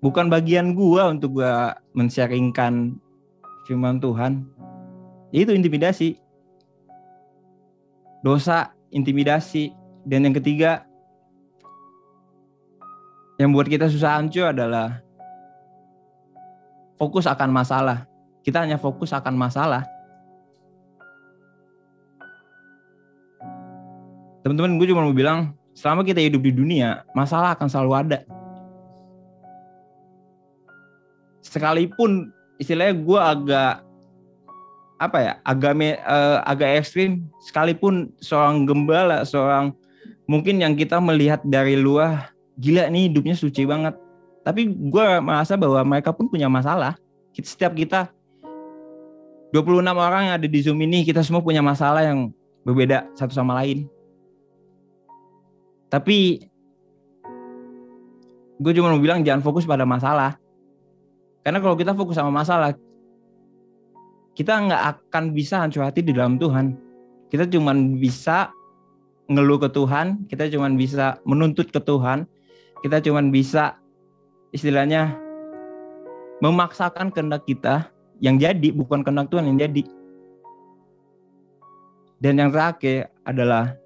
bukan 0.00 0.32
bagian 0.32 0.72
gua 0.72 1.12
untuk 1.12 1.40
gua 1.40 1.76
mensharingkan 1.92 2.96
firman 3.68 4.00
Tuhan. 4.00 4.48
Itu 5.30 5.54
intimidasi. 5.54 6.18
Dosa, 8.20 8.74
intimidasi. 8.90 9.72
Dan 10.04 10.26
yang 10.26 10.34
ketiga 10.34 10.84
yang 13.38 13.56
buat 13.56 13.68
kita 13.68 13.88
susah 13.88 14.20
hancur 14.20 14.50
adalah 14.50 15.00
fokus 16.98 17.24
akan 17.24 17.48
masalah. 17.52 18.04
Kita 18.44 18.64
hanya 18.64 18.76
fokus 18.80 19.12
akan 19.12 19.36
masalah. 19.36 19.84
Teman-teman, 24.40 24.80
gue 24.80 24.88
cuma 24.88 25.04
mau 25.04 25.12
bilang, 25.12 25.52
selama 25.76 26.00
kita 26.00 26.20
hidup 26.20 26.40
di 26.40 26.52
dunia, 26.52 27.04
masalah 27.12 27.52
akan 27.52 27.68
selalu 27.68 27.92
ada 27.92 28.18
sekalipun 31.50 32.30
istilahnya 32.62 32.94
gue 32.94 33.18
agak 33.18 33.74
apa 35.00 35.18
ya 35.18 35.32
agak 35.42 35.72
me, 35.74 35.98
uh, 36.06 36.38
agak 36.46 36.78
ekstrim 36.78 37.26
sekalipun 37.42 38.14
seorang 38.22 38.68
gembala 38.68 39.26
seorang 39.26 39.74
mungkin 40.30 40.62
yang 40.62 40.78
kita 40.78 41.02
melihat 41.02 41.42
dari 41.42 41.74
luar 41.74 42.30
gila 42.54 42.86
nih 42.86 43.10
hidupnya 43.10 43.34
suci 43.34 43.66
banget. 43.66 43.98
Tapi 44.46 44.70
gue 44.70 45.06
merasa 45.20 45.58
bahwa 45.58 45.82
mereka 45.82 46.14
pun 46.14 46.30
punya 46.30 46.46
masalah. 46.46 46.94
Setiap 47.34 47.72
kita 47.72 48.12
26 49.50 49.82
orang 49.90 50.30
yang 50.30 50.34
ada 50.38 50.48
di 50.48 50.60
Zoom 50.60 50.78
ini 50.84 51.02
kita 51.02 51.24
semua 51.24 51.42
punya 51.42 51.64
masalah 51.64 52.04
yang 52.06 52.30
berbeda 52.62 53.10
satu 53.16 53.34
sama 53.34 53.58
lain. 53.58 53.88
Tapi 55.90 56.46
gue 58.60 58.72
cuma 58.76 58.92
mau 58.92 59.00
bilang 59.00 59.24
jangan 59.24 59.40
fokus 59.40 59.64
pada 59.64 59.88
masalah 59.88 60.39
karena 61.40 61.58
kalau 61.58 61.76
kita 61.76 61.96
fokus 61.96 62.20
sama 62.20 62.32
masalah 62.32 62.76
kita 64.40 64.56
nggak 64.56 64.82
akan 64.96 65.24
bisa 65.36 65.60
hancur 65.60 65.84
hati 65.84 66.00
di 66.00 66.16
dalam 66.16 66.40
Tuhan. 66.40 66.72
Kita 67.30 67.46
cuma 67.46 67.76
bisa 67.76 68.50
ngeluh 69.30 69.60
ke 69.62 69.68
Tuhan, 69.70 70.26
kita 70.26 70.50
cuma 70.50 70.66
bisa 70.72 71.20
menuntut 71.22 71.70
ke 71.70 71.78
Tuhan, 71.78 72.26
kita 72.82 72.98
cuma 73.04 73.22
bisa 73.28 73.78
istilahnya 74.50 75.14
memaksakan 76.42 77.14
kehendak 77.14 77.46
kita 77.46 77.92
yang 78.18 78.40
jadi 78.40 78.74
bukan 78.74 79.06
kehendak 79.06 79.30
Tuhan 79.30 79.46
yang 79.54 79.58
jadi. 79.60 79.84
Dan 82.20 82.36
yang 82.40 82.50
terakhir 82.52 83.12
adalah 83.28 83.76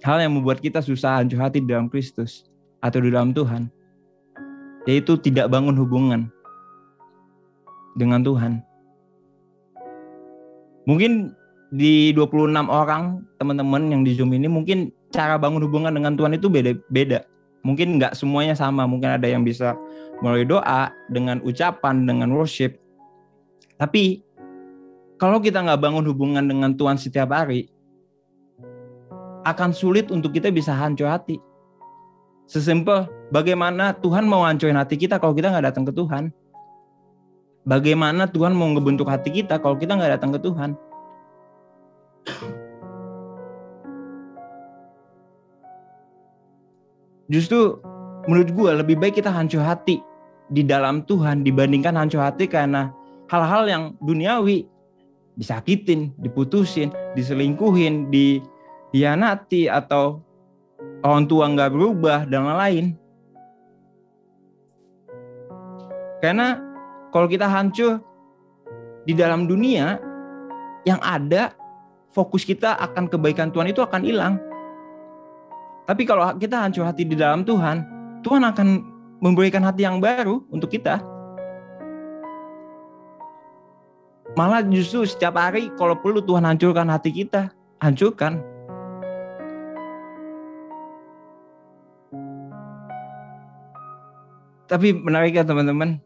hal 0.00 0.18
yang 0.24 0.32
membuat 0.34 0.64
kita 0.64 0.80
susah 0.80 1.20
hancur 1.20 1.40
hati 1.40 1.62
di 1.62 1.68
dalam 1.68 1.92
Kristus 1.92 2.48
atau 2.82 2.98
di 3.00 3.12
dalam 3.12 3.30
Tuhan, 3.36 3.68
yaitu 4.88 5.20
tidak 5.20 5.52
bangun 5.52 5.76
hubungan 5.76 6.32
dengan 7.96 8.22
Tuhan. 8.22 8.62
Mungkin 10.86 11.34
di 11.70 12.10
26 12.14 12.66
orang 12.66 13.22
teman-teman 13.38 13.94
yang 13.94 14.02
di 14.02 14.18
Zoom 14.18 14.34
ini 14.34 14.50
mungkin 14.50 14.90
cara 15.14 15.38
bangun 15.38 15.62
hubungan 15.62 15.94
dengan 15.94 16.18
Tuhan 16.18 16.34
itu 16.34 16.50
beda-beda. 16.50 17.22
Mungkin 17.62 18.00
nggak 18.00 18.16
semuanya 18.16 18.56
sama. 18.56 18.88
Mungkin 18.88 19.20
ada 19.20 19.28
yang 19.28 19.44
bisa 19.44 19.76
melalui 20.24 20.48
doa, 20.48 20.92
dengan 21.12 21.40
ucapan, 21.44 22.08
dengan 22.08 22.32
worship. 22.32 22.80
Tapi 23.76 24.24
kalau 25.20 25.40
kita 25.40 25.60
nggak 25.60 25.80
bangun 25.80 26.04
hubungan 26.08 26.44
dengan 26.48 26.72
Tuhan 26.76 26.96
setiap 26.96 27.32
hari, 27.32 27.68
akan 29.44 29.72
sulit 29.72 30.08
untuk 30.12 30.36
kita 30.36 30.52
bisa 30.52 30.72
hancur 30.72 31.08
hati. 31.08 31.40
Sesimpel 32.50 33.06
bagaimana 33.30 33.94
Tuhan 33.94 34.26
mau 34.26 34.44
hancurin 34.44 34.76
hati 34.76 34.98
kita 34.98 35.22
kalau 35.22 35.32
kita 35.32 35.52
nggak 35.52 35.72
datang 35.72 35.84
ke 35.86 35.92
Tuhan. 35.94 36.34
Bagaimana 37.68 38.24
Tuhan 38.24 38.56
mau 38.56 38.72
ngebentuk 38.72 39.04
hati 39.04 39.28
kita 39.28 39.60
kalau 39.60 39.76
kita 39.76 39.92
nggak 39.92 40.16
datang 40.16 40.32
ke 40.32 40.40
Tuhan? 40.40 40.70
Justru 47.30 47.78
menurut 48.26 48.50
gue 48.50 48.70
lebih 48.80 48.96
baik 48.98 49.22
kita 49.22 49.30
hancur 49.30 49.62
hati 49.62 50.02
di 50.50 50.66
dalam 50.66 51.06
Tuhan 51.06 51.46
dibandingkan 51.46 51.94
hancur 51.94 52.24
hati 52.24 52.50
karena 52.50 52.90
hal-hal 53.30 53.68
yang 53.70 53.84
duniawi 54.02 54.66
disakitin, 55.38 56.10
diputusin, 56.18 56.90
diselingkuhin, 57.14 58.10
dihianati 58.10 59.70
atau 59.70 60.20
orang 61.00 61.24
tua 61.30 61.48
nggak 61.48 61.70
berubah 61.70 62.18
dan 62.26 62.44
lain-lain. 62.44 62.86
Karena 66.20 66.69
kalau 67.10 67.26
kita 67.26 67.46
hancur 67.46 67.98
di 69.04 69.14
dalam 69.14 69.50
dunia, 69.50 69.98
yang 70.86 71.02
ada 71.02 71.52
fokus 72.10 72.42
kita 72.46 72.78
akan 72.78 73.10
kebaikan 73.10 73.52
Tuhan 73.52 73.70
itu 73.70 73.82
akan 73.82 74.00
hilang. 74.02 74.34
Tapi 75.86 76.06
kalau 76.06 76.22
kita 76.38 76.62
hancur 76.62 76.86
hati 76.86 77.02
di 77.02 77.18
dalam 77.18 77.42
Tuhan, 77.42 77.82
Tuhan 78.22 78.46
akan 78.46 78.68
memberikan 79.18 79.66
hati 79.66 79.84
yang 79.84 79.98
baru 79.98 80.46
untuk 80.48 80.70
kita. 80.70 81.02
Malah 84.38 84.62
justru 84.70 85.02
setiap 85.02 85.34
hari 85.34 85.74
kalau 85.74 85.98
perlu 85.98 86.22
Tuhan 86.22 86.46
hancurkan 86.46 86.86
hati 86.86 87.10
kita, 87.10 87.50
hancurkan. 87.82 88.38
Tapi 94.70 94.94
menarik 94.94 95.34
ya 95.34 95.42
teman-teman, 95.42 95.98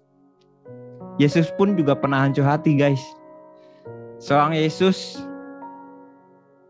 Yesus 1.14 1.46
pun 1.54 1.78
juga 1.78 1.94
pernah 1.94 2.26
hancur 2.26 2.42
hati 2.42 2.74
guys. 2.74 3.02
Seorang 4.18 4.58
Yesus 4.58 5.22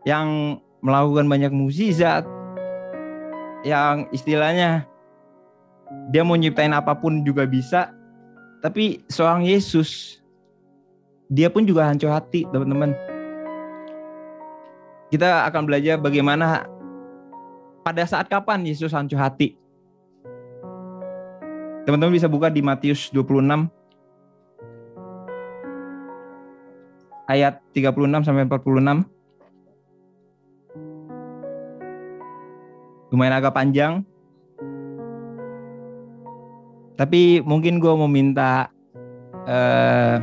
yang 0.05 0.59
melakukan 0.85 1.25
banyak 1.25 1.49
mukjizat, 1.49 2.21
yang 3.65 4.05
istilahnya 4.13 4.85
dia 6.13 6.21
mau 6.21 6.37
nyiptain 6.37 6.73
apa 6.77 6.93
pun 6.93 7.25
juga 7.25 7.49
bisa, 7.49 7.89
tapi 8.61 9.01
seorang 9.09 9.49
Yesus 9.49 10.21
dia 11.25 11.49
pun 11.49 11.65
juga 11.65 11.89
hancur 11.89 12.13
hati 12.13 12.45
teman-teman. 12.53 12.93
Kita 15.09 15.49
akan 15.49 15.65
belajar 15.65 15.97
bagaimana 15.97 16.69
pada 17.81 18.05
saat 18.05 18.29
kapan 18.29 18.61
Yesus 18.61 18.93
hancur 18.93 19.17
hati. 19.17 19.57
Teman-teman 21.85 22.13
bisa 22.13 22.29
buka 22.29 22.49
di 22.49 22.61
Matius 22.61 23.09
26 23.09 23.69
ayat 27.29 27.61
36 27.73 28.25
sampai 28.25 28.45
46. 28.47 29.05
Lumayan 33.13 33.37
agak 33.37 33.55
panjang. 33.55 34.03
Tapi 36.95 37.43
mungkin 37.43 37.83
gue 37.83 37.91
mau 37.91 38.07
minta 38.07 38.71
uh, 39.45 40.17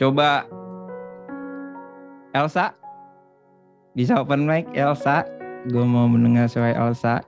coba 0.00 0.48
Elsa 2.32 2.72
bisa 3.92 4.16
open 4.16 4.48
mic 4.48 4.64
Elsa 4.72 5.28
gue 5.68 5.84
mau 5.84 6.08
mendengar 6.08 6.48
suara 6.48 6.72
Elsa 6.72 7.20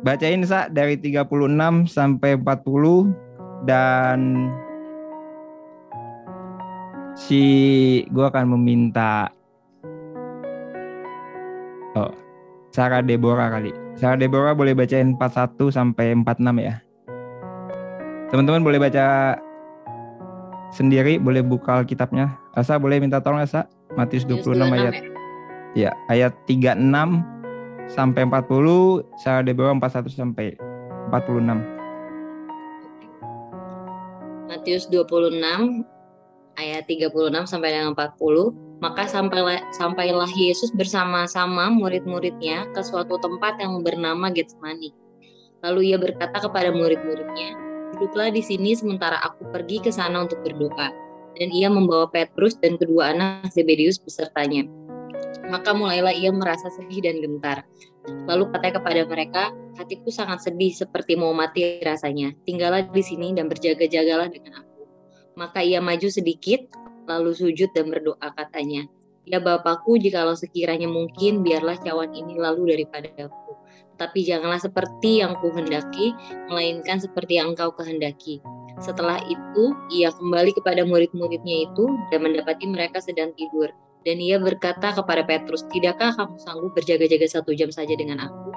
bacain 0.00 0.42
sa 0.42 0.66
dari 0.66 0.96
36 0.96 1.28
sampai 1.86 2.34
40 2.40 3.68
dan 3.68 4.48
si 7.18 7.42
gue 8.10 8.24
akan 8.24 8.56
meminta 8.56 9.30
oh 11.98 12.12
Sarah 12.70 13.02
Deborah 13.02 13.50
kali. 13.50 13.74
Sarah 13.98 14.14
Deborah 14.14 14.54
boleh 14.54 14.78
bacain 14.78 15.18
41 15.18 15.74
sampai 15.74 16.14
46 16.14 16.62
ya. 16.62 16.78
Teman-teman 18.30 18.62
boleh 18.62 18.78
baca 18.78 19.34
sendiri, 20.70 21.18
boleh 21.18 21.42
buka 21.42 21.82
kitabnya. 21.82 22.38
Asa 22.54 22.78
boleh 22.78 23.02
minta 23.02 23.18
tolong 23.18 23.42
Asa. 23.42 23.66
Matius 23.98 24.22
26 24.22 24.70
ayat. 24.70 24.94
Ya, 25.74 25.90
ayat 26.06 26.30
36 26.46 26.78
sampai 27.90 28.22
40, 28.22 29.02
Sarah 29.18 29.42
Deborah 29.42 29.74
41 29.74 30.06
sampai 30.14 30.54
46. 31.10 31.58
Matius 34.46 34.86
26 34.86 35.82
ayat 36.60 36.84
36 36.84 37.48
sampai 37.48 37.72
dengan 37.72 37.96
40, 37.96 38.80
maka 38.84 39.08
sampailah, 39.08 39.60
sampailah 39.72 40.28
Yesus 40.36 40.72
bersama-sama 40.76 41.72
murid-muridnya 41.72 42.68
ke 42.76 42.80
suatu 42.84 43.16
tempat 43.16 43.56
yang 43.60 43.80
bernama 43.80 44.28
Getsemani. 44.28 44.92
Lalu 45.64 45.92
ia 45.92 45.98
berkata 46.00 46.40
kepada 46.40 46.72
murid-muridnya, 46.72 47.56
"Duduklah 47.96 48.32
di 48.32 48.40
sini 48.40 48.72
sementara 48.72 49.20
aku 49.20 49.48
pergi 49.52 49.84
ke 49.84 49.92
sana 49.92 50.24
untuk 50.24 50.40
berdoa." 50.44 50.92
Dan 51.36 51.48
ia 51.56 51.72
membawa 51.72 52.08
Petrus 52.08 52.56
dan 52.60 52.76
kedua 52.76 53.16
anak 53.16 53.48
Zebedius 53.52 53.96
besertanya. 53.96 54.68
Maka 55.48 55.72
mulailah 55.72 56.12
ia 56.12 56.28
merasa 56.32 56.68
sedih 56.68 57.00
dan 57.04 57.20
gentar. 57.20 57.64
Lalu 58.28 58.48
katanya 58.52 58.74
kepada 58.80 59.00
mereka, 59.08 59.42
hatiku 59.76 60.08
sangat 60.08 60.44
sedih 60.44 60.72
seperti 60.72 61.16
mau 61.16 61.32
mati 61.36 61.80
rasanya. 61.84 62.32
Tinggallah 62.44 62.88
di 62.88 63.02
sini 63.04 63.32
dan 63.32 63.48
berjaga-jagalah 63.48 64.28
dengan 64.28 64.62
aku. 64.64 64.69
Maka 65.38 65.62
ia 65.62 65.78
maju 65.78 66.08
sedikit, 66.10 66.66
lalu 67.06 67.34
sujud 67.34 67.70
dan 67.74 67.90
berdoa 67.90 68.28
katanya, 68.34 68.86
Ya 69.28 69.38
Bapakku, 69.38 70.00
jikalau 70.00 70.34
sekiranya 70.34 70.88
mungkin, 70.90 71.44
biarlah 71.44 71.78
cawan 71.84 72.10
ini 72.16 72.40
lalu 72.40 72.74
daripada 72.74 73.06
aku. 73.20 73.52
Tapi 74.00 74.24
janganlah 74.24 74.58
seperti 74.58 75.20
yang 75.20 75.36
kuhendaki, 75.38 76.16
melainkan 76.48 76.98
seperti 76.98 77.36
yang 77.36 77.52
engkau 77.52 77.70
kehendaki. 77.76 78.40
Setelah 78.80 79.20
itu, 79.28 79.76
ia 79.92 80.08
kembali 80.08 80.56
kepada 80.56 80.88
murid-muridnya 80.88 81.68
itu 81.68 81.84
dan 82.08 82.24
mendapati 82.24 82.64
mereka 82.64 82.98
sedang 83.04 83.36
tidur. 83.36 83.68
Dan 84.08 84.16
ia 84.16 84.40
berkata 84.40 84.96
kepada 84.96 85.20
Petrus, 85.28 85.68
Tidakkah 85.68 86.16
kamu 86.16 86.40
sanggup 86.40 86.72
berjaga-jaga 86.72 87.28
satu 87.28 87.52
jam 87.52 87.68
saja 87.68 87.92
dengan 87.92 88.24
aku? 88.24 88.50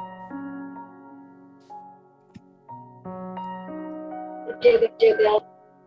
Jaga-jaga 4.63 5.43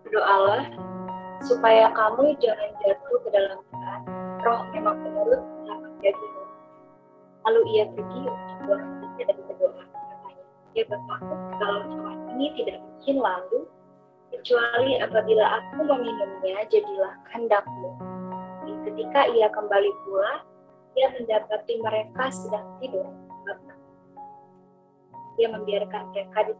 berdoalah 0.06 0.70
supaya 1.42 1.90
kamu 1.90 2.38
jangan 2.38 2.70
jatuh 2.78 3.18
ke 3.26 3.28
dalam 3.34 3.58
berat. 3.74 4.02
Roh 4.46 4.62
memang 4.70 5.02
penurut 5.02 5.42
akan 5.66 5.92
jadimu. 5.98 6.42
Lalu 7.42 7.60
ia 7.74 7.84
pergi 7.90 8.20
untuk 8.22 8.78
hatinya 8.78 9.24
dan 9.26 9.38
berdoa. 9.50 9.82
Katanya, 9.82 10.44
ia 10.78 10.84
bertakut 10.86 11.40
kalau 11.58 11.80
cawan 11.90 12.18
ini 12.38 12.46
tidak 12.54 12.78
mungkin 12.78 13.16
lalu, 13.18 13.58
kecuali 14.30 14.92
apabila 15.02 15.44
aku 15.58 15.78
meminumnya, 15.82 16.56
jadilah 16.70 17.14
kehendakmu. 17.26 17.90
Ketika 18.86 19.26
ia 19.34 19.50
kembali 19.50 19.90
pula, 20.06 20.46
ia 20.94 21.10
mendapati 21.18 21.74
mereka 21.82 22.30
sedang 22.30 22.66
tidur. 22.78 23.10
Ia 25.36 25.50
membiarkan 25.50 26.14
mereka 26.14 26.38
di 26.46 26.54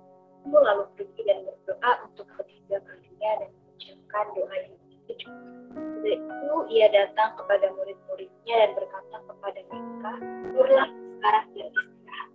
lalu 0.50 0.84
pergi 0.98 1.22
dan 1.26 1.38
berdoa 1.46 1.90
untuk 2.06 2.26
ketiga 2.42 2.78
kalinya 3.26 3.42
dan 3.42 3.50
mengucapkan 3.50 4.26
doa 4.34 4.54
yang. 4.54 4.74
Setelah 5.06 6.18
itu 6.18 6.54
ia 6.72 6.86
datang 6.88 7.30
kepada 7.36 7.66
murid-muridnya 7.74 8.54
dan 8.54 8.70
berkata 8.78 9.16
kepada 9.26 9.60
mereka, 9.66 10.12
Tidurlah 10.22 10.88
sekarang 11.04 11.46
dan 11.52 11.68
istirahat. 11.74 12.30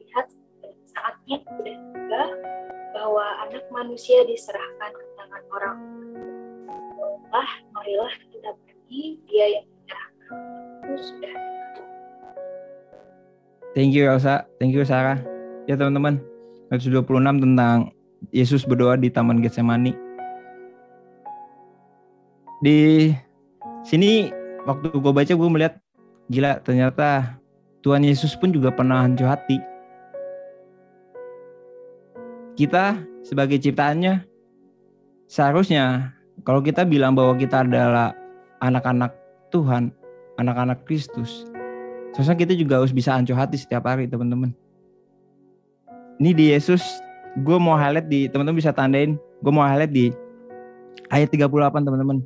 Lihat 0.00 0.26
saatnya 0.86 1.36
sudah 1.44 1.76
tiba 1.76 2.24
bahwa 2.94 3.24
anak 3.46 3.64
manusia 3.74 4.24
diserahkan 4.24 4.90
ke 4.94 5.04
tangan 5.18 5.42
orang. 5.52 5.78
Allah, 6.96 7.50
marilah 7.74 8.14
kita 8.32 8.50
pergi, 8.64 9.02
dia 9.28 9.46
yang 9.60 9.66
menyerahkan. 9.66 10.34
Itu 10.86 11.02
sudah 11.02 11.34
Thank 13.76 13.92
you 13.92 14.08
Elsa, 14.08 14.48
thank 14.56 14.72
you 14.72 14.88
Sarah. 14.88 15.20
Ya 15.68 15.76
teman-teman, 15.76 16.16
ayat 16.72 16.80
26 16.80 17.44
tentang 17.44 17.92
Yesus 18.32 18.64
berdoa 18.64 18.96
di 18.96 19.12
Taman 19.12 19.44
Getsemani. 19.44 20.05
Di 22.64 23.12
sini 23.84 24.32
waktu 24.64 24.88
gue 24.88 25.12
baca 25.12 25.32
gue 25.32 25.50
melihat 25.52 25.74
gila 26.32 26.58
ternyata 26.64 27.36
Tuhan 27.84 28.02
Yesus 28.02 28.34
pun 28.34 28.50
juga 28.50 28.72
pernah 28.72 29.04
hancur 29.04 29.28
hati. 29.28 29.60
Kita 32.56 32.96
sebagai 33.20 33.60
ciptaannya 33.60 34.24
seharusnya 35.28 36.16
kalau 36.42 36.64
kita 36.64 36.88
bilang 36.88 37.12
bahwa 37.12 37.36
kita 37.36 37.62
adalah 37.62 38.16
anak-anak 38.64 39.12
Tuhan, 39.52 39.92
anak-anak 40.40 40.82
Kristus, 40.88 41.44
seharusnya 42.16 42.40
kita 42.40 42.52
juga 42.56 42.80
harus 42.80 42.96
bisa 42.96 43.12
hancur 43.12 43.36
hati 43.36 43.60
setiap 43.60 43.84
hari 43.84 44.08
teman-teman. 44.08 44.56
Ini 46.16 46.32
di 46.32 46.44
Yesus, 46.56 46.80
gue 47.44 47.60
mau 47.60 47.76
highlight 47.76 48.08
di 48.08 48.24
teman-teman 48.32 48.56
bisa 48.56 48.72
tandain, 48.72 49.20
gue 49.20 49.52
mau 49.52 49.68
highlight 49.68 49.92
di 49.92 50.08
ayat 51.12 51.28
38 51.28 51.84
teman-teman. 51.84 52.24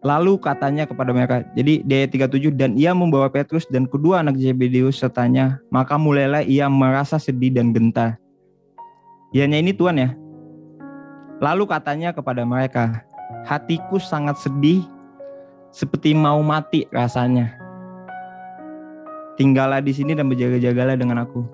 Lalu 0.00 0.40
katanya 0.40 0.88
kepada 0.88 1.12
mereka, 1.12 1.44
jadi 1.52 1.84
di 1.84 1.92
ayat 1.92 2.16
37, 2.16 2.56
dan 2.56 2.72
ia 2.72 2.96
membawa 2.96 3.28
Petrus 3.28 3.68
dan 3.68 3.84
kedua 3.84 4.24
anak 4.24 4.40
Zebedeus 4.40 4.96
sertanya, 4.96 5.60
maka 5.68 6.00
mulailah 6.00 6.40
ia 6.40 6.72
merasa 6.72 7.20
sedih 7.20 7.52
dan 7.52 7.76
gentar. 7.76 8.16
Ianya 9.36 9.60
ini 9.60 9.76
Tuhan 9.76 10.00
ya. 10.00 10.16
Lalu 11.44 11.68
katanya 11.68 12.16
kepada 12.16 12.48
mereka, 12.48 13.04
hatiku 13.44 14.00
sangat 14.00 14.40
sedih 14.40 14.88
seperti 15.68 16.16
mau 16.16 16.40
mati 16.40 16.88
rasanya. 16.88 17.60
Tinggallah 19.36 19.84
di 19.84 19.92
sini 19.92 20.16
dan 20.16 20.32
berjaga-jagalah 20.32 20.96
dengan 20.96 21.28
aku. 21.28 21.44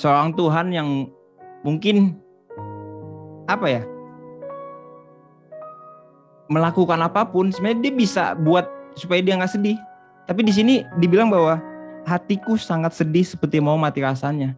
Seorang 0.00 0.32
Tuhan 0.32 0.72
yang 0.72 1.12
mungkin 1.60 2.16
apa 3.48 3.68
ya? 3.68 3.82
Melakukan 6.52 7.00
apa 7.00 7.24
pun 7.24 7.48
sebenarnya 7.48 7.88
dia 7.88 7.94
bisa 7.96 8.36
buat 8.36 8.68
supaya 8.92 9.24
dia 9.24 9.40
nggak 9.40 9.52
sedih. 9.56 9.80
Tapi 10.28 10.44
di 10.44 10.52
sini 10.52 10.74
dibilang 11.00 11.32
bahwa 11.32 11.56
hatiku 12.04 12.60
sangat 12.60 12.92
sedih 12.92 13.24
seperti 13.24 13.58
mau 13.58 13.80
mati 13.80 14.04
rasanya. 14.04 14.52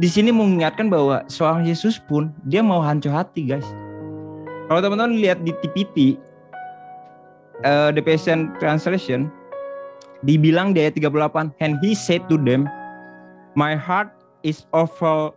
Di 0.00 0.08
sini 0.08 0.32
mengingatkan 0.32 0.88
bahwa 0.88 1.24
seorang 1.28 1.64
Yesus 1.64 2.00
pun 2.00 2.32
dia 2.48 2.64
mau 2.64 2.80
hancur 2.80 3.12
hati, 3.12 3.44
guys. 3.44 3.66
Kalau 4.68 4.80
teman-teman 4.80 5.18
lihat 5.18 5.42
di 5.44 5.52
TPT, 5.60 5.96
uh, 7.66 7.90
The 7.92 8.00
Passion 8.00 8.54
Translation, 8.62 9.28
dibilang 10.24 10.72
di 10.72 10.88
ayat 10.88 10.96
38, 10.96 11.52
and 11.60 11.76
he 11.84 11.92
said 11.92 12.24
to 12.32 12.40
them, 12.40 12.64
my 13.58 13.76
heart 13.76 14.08
is 14.40 14.64
over, 14.72 15.34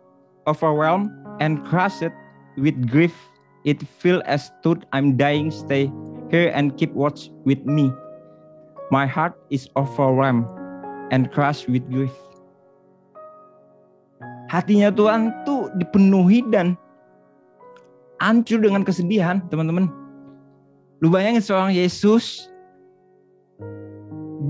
overwhelmed 0.48 1.10
and 1.44 1.60
crushed 1.68 2.14
with 2.56 2.76
grief 2.88 3.12
It 3.64 3.80
feel 4.00 4.20
as 4.28 4.52
though 4.60 4.76
I'm 4.92 5.16
dying. 5.16 5.48
Stay 5.48 5.88
here 6.28 6.52
and 6.52 6.76
keep 6.76 6.92
watch 6.92 7.32
with 7.48 7.64
me. 7.64 7.88
My 8.92 9.08
heart 9.08 9.32
is 9.48 9.72
overwhelmed 9.80 10.44
and 11.08 11.32
crushed 11.32 11.72
with 11.72 11.84
grief. 11.88 12.12
Hatinya 14.52 14.92
Tuhan 14.92 15.32
tuh 15.48 15.72
dipenuhi 15.80 16.44
dan 16.52 16.76
hancur 18.20 18.60
dengan 18.60 18.84
kesedihan, 18.84 19.40
teman-teman. 19.48 19.88
Lu 21.00 21.08
bayangin 21.08 21.40
seorang 21.40 21.72
Yesus, 21.72 22.52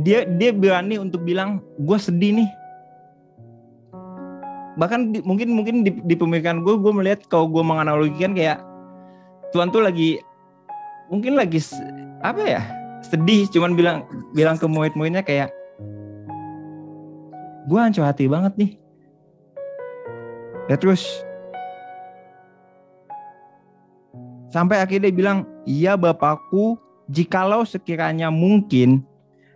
dia 0.03 0.27
dia 0.27 0.51
berani 0.51 0.99
untuk 0.99 1.23
bilang, 1.23 1.63
gue 1.79 1.99
sedih 1.99 2.43
nih. 2.43 2.51
Bahkan 4.75 5.15
di, 5.15 5.19
mungkin 5.23 5.55
mungkin 5.55 5.87
di, 5.87 5.95
di 6.03 6.15
pemikiran 6.19 6.67
gue, 6.67 6.75
gue 6.75 6.93
melihat 6.93 7.23
kalau 7.31 7.47
gue 7.47 7.63
menganalogikan 7.63 8.35
kayak 8.35 8.59
Tuhan 9.55 9.71
tuh 9.71 9.87
lagi 9.87 10.19
mungkin 11.07 11.39
lagi 11.39 11.63
apa 12.19 12.43
ya 12.43 12.63
sedih 13.07 13.47
cuman 13.55 13.79
bilang 13.79 14.03
bilang 14.35 14.59
ke 14.59 14.67
murid-muridnya 14.67 15.23
kayak 15.23 15.55
gue 17.71 17.79
hancur 17.79 18.03
hati 18.03 18.27
banget 18.27 18.51
nih. 18.59 18.73
Ya 20.67 20.75
terus 20.75 21.07
sampai 24.51 24.83
akhirnya 24.83 25.07
dia 25.07 25.15
bilang 25.15 25.47
iya 25.63 25.95
bapakku 25.95 26.75
jikalau 27.07 27.63
sekiranya 27.63 28.35
mungkin 28.35 29.07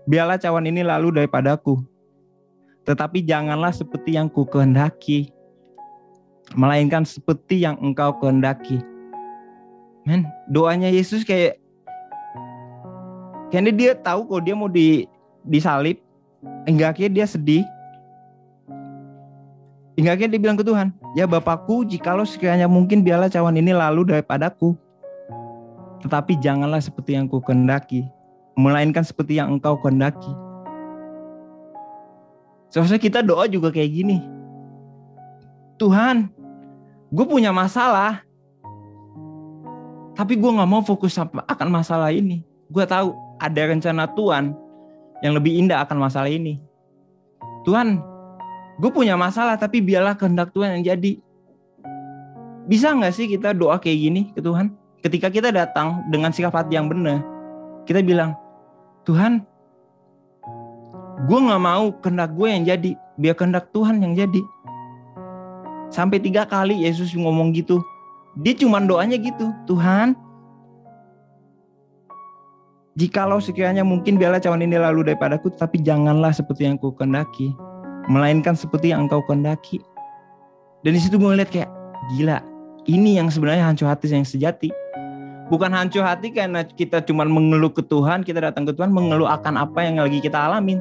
biarlah 0.06 0.38
cawan 0.38 0.70
ini 0.70 0.86
lalu 0.86 1.10
daripadaku. 1.10 1.82
Tetapi 2.86 3.26
janganlah 3.26 3.74
seperti 3.74 4.14
yang 4.14 4.30
ku 4.30 4.46
kehendaki 4.46 5.34
melainkan 6.54 7.02
seperti 7.02 7.66
yang 7.66 7.74
engkau 7.82 8.14
kehendaki 8.22 8.78
men 10.08 10.24
doanya 10.48 10.88
Yesus 10.88 11.20
kayak 11.28 11.60
kayaknya 13.52 13.72
dia 13.76 13.92
tahu 13.92 14.24
kok 14.24 14.40
dia 14.40 14.56
mau 14.56 14.72
di 14.72 15.04
disalib 15.44 16.00
hingga 16.64 16.96
akhirnya 16.96 17.12
dia 17.12 17.26
sedih 17.28 17.64
hingga 20.00 20.16
akhirnya 20.16 20.32
dia 20.32 20.40
bilang 20.40 20.56
ke 20.56 20.64
Tuhan 20.64 20.96
ya 21.12 21.28
Bapakku 21.28 21.84
jikalau 21.84 22.24
sekiranya 22.24 22.64
mungkin 22.64 23.04
biarlah 23.04 23.28
cawan 23.28 23.60
ini 23.60 23.76
lalu 23.76 24.08
daripadaku 24.08 24.72
tetapi 26.00 26.40
janganlah 26.40 26.80
seperti 26.80 27.12
yang 27.12 27.28
ku 27.28 27.44
kehendaki 27.44 28.08
melainkan 28.56 29.04
seperti 29.04 29.36
yang 29.36 29.52
engkau 29.52 29.76
kehendaki 29.76 30.32
Seharusnya 32.68 33.00
kita 33.00 33.24
doa 33.24 33.48
juga 33.48 33.72
kayak 33.72 33.90
gini. 33.92 34.20
Tuhan, 35.80 36.28
gue 37.08 37.24
punya 37.24 37.48
masalah. 37.48 38.27
Tapi 40.18 40.34
gue 40.34 40.50
nggak 40.50 40.66
mau 40.66 40.82
fokus 40.82 41.14
akan 41.22 41.68
masalah 41.70 42.10
ini. 42.10 42.42
Gue 42.74 42.82
tahu 42.82 43.14
ada 43.38 43.70
rencana 43.70 44.10
Tuhan 44.18 44.50
yang 45.22 45.38
lebih 45.38 45.54
indah 45.54 45.86
akan 45.86 45.94
masalah 46.02 46.26
ini. 46.26 46.58
Tuhan, 47.62 48.02
gue 48.82 48.90
punya 48.90 49.14
masalah 49.14 49.54
tapi 49.54 49.78
biarlah 49.78 50.18
kehendak 50.18 50.50
Tuhan 50.50 50.74
yang 50.74 50.90
jadi. 50.90 51.22
Bisa 52.66 52.90
nggak 52.90 53.14
sih 53.14 53.30
kita 53.30 53.54
doa 53.54 53.78
kayak 53.78 53.98
gini 54.10 54.22
ke 54.34 54.42
Tuhan? 54.42 54.74
Ketika 55.06 55.30
kita 55.30 55.54
datang 55.54 56.02
dengan 56.10 56.34
sikap 56.34 56.50
hati 56.50 56.74
yang 56.74 56.90
benar, 56.90 57.22
kita 57.86 58.02
bilang, 58.02 58.34
Tuhan, 59.06 59.46
gue 61.30 61.38
nggak 61.38 61.62
mau 61.62 61.94
kehendak 62.02 62.34
gue 62.34 62.48
yang 62.50 62.66
jadi, 62.66 62.90
biar 63.14 63.38
kehendak 63.38 63.70
Tuhan 63.70 64.02
yang 64.02 64.18
jadi. 64.18 64.42
Sampai 65.94 66.18
tiga 66.18 66.42
kali 66.42 66.82
Yesus 66.82 67.14
ngomong 67.14 67.54
gitu, 67.54 67.78
dia 68.36 68.52
cuma 68.52 68.82
doanya 68.84 69.16
gitu, 69.16 69.54
Tuhan, 69.64 70.12
jikalau 72.98 73.38
sekiranya 73.38 73.86
mungkin 73.86 74.18
biarlah 74.18 74.42
cawan 74.42 74.60
ini 74.60 74.76
lalu 74.76 75.06
daripadaku, 75.06 75.54
tapi 75.54 75.80
janganlah 75.80 76.34
seperti 76.34 76.66
yang 76.66 76.76
ku 76.76 76.90
kendaki, 76.92 77.54
melainkan 78.10 78.58
seperti 78.58 78.90
yang 78.90 79.06
engkau 79.06 79.22
kendaki. 79.24 79.78
Dan 80.82 80.94
di 80.94 81.00
situ 81.00 81.18
gue 81.18 81.30
ngeliat 81.30 81.50
kayak, 81.50 81.70
gila, 82.14 82.42
ini 82.90 83.18
yang 83.18 83.30
sebenarnya 83.30 83.70
hancur 83.70 83.86
hati 83.86 84.10
yang 84.10 84.26
sejati. 84.26 84.70
Bukan 85.48 85.72
hancur 85.72 86.04
hati 86.04 86.28
karena 86.28 86.60
kita 86.60 87.00
cuma 87.06 87.24
mengeluh 87.24 87.72
ke 87.72 87.80
Tuhan, 87.80 88.20
kita 88.20 88.44
datang 88.44 88.68
ke 88.68 88.72
Tuhan 88.76 88.92
mengeluh 88.92 89.26
akan 89.26 89.56
apa 89.56 89.80
yang 89.80 89.96
lagi 89.96 90.20
kita 90.20 90.36
alamin. 90.36 90.78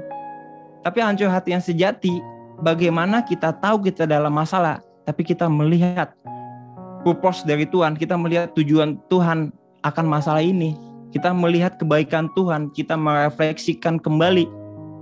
Tapi 0.84 1.00
hancur 1.00 1.32
hati 1.32 1.56
yang 1.56 1.64
sejati, 1.64 2.20
bagaimana 2.62 3.24
kita 3.24 3.56
tahu 3.58 3.80
kita 3.88 4.04
dalam 4.04 4.34
masalah, 4.36 4.84
tapi 5.08 5.24
kita 5.24 5.48
melihat 5.48 6.12
purpose 7.08 7.48
dari 7.48 7.64
Tuhan, 7.64 7.96
kita 7.96 8.20
melihat 8.20 8.52
tujuan 8.60 9.00
Tuhan 9.08 9.56
akan 9.88 10.06
masalah 10.12 10.44
ini. 10.44 10.76
Kita 11.16 11.32
melihat 11.32 11.80
kebaikan 11.80 12.28
Tuhan, 12.36 12.68
kita 12.76 13.00
merefleksikan 13.00 14.04
kembali 14.04 14.44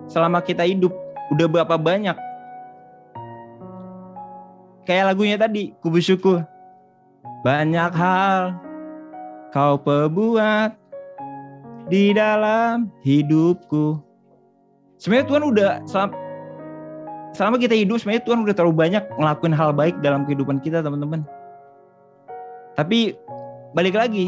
selama 0.05 0.37
kita 0.45 0.61
hidup 0.61 0.93
udah 1.33 1.49
berapa 1.49 1.75
banyak 1.81 2.13
kayak 4.85 5.11
lagunya 5.11 5.35
tadi, 5.35 5.73
ku. 5.81 6.39
Banyak 7.41 7.91
hal 7.93 8.57
kau 9.53 9.77
perbuat 9.81 10.73
di 11.89 12.13
dalam 12.13 12.89
hidupku. 13.05 14.01
Sebenarnya 14.97 15.27
Tuhan 15.29 15.43
udah 15.45 15.71
selama, 15.85 16.13
selama 17.37 17.55
kita 17.61 17.75
hidup 17.77 18.01
sebenarnya 18.01 18.25
Tuhan 18.25 18.39
udah 18.45 18.55
terlalu 18.55 18.75
banyak 18.77 19.03
ngelakuin 19.21 19.53
hal 19.53 19.69
baik 19.75 19.95
dalam 20.01 20.25
kehidupan 20.25 20.57
kita 20.61 20.81
teman-teman. 20.81 21.21
Tapi 22.75 23.15
balik 23.71 23.95
lagi, 23.95 24.27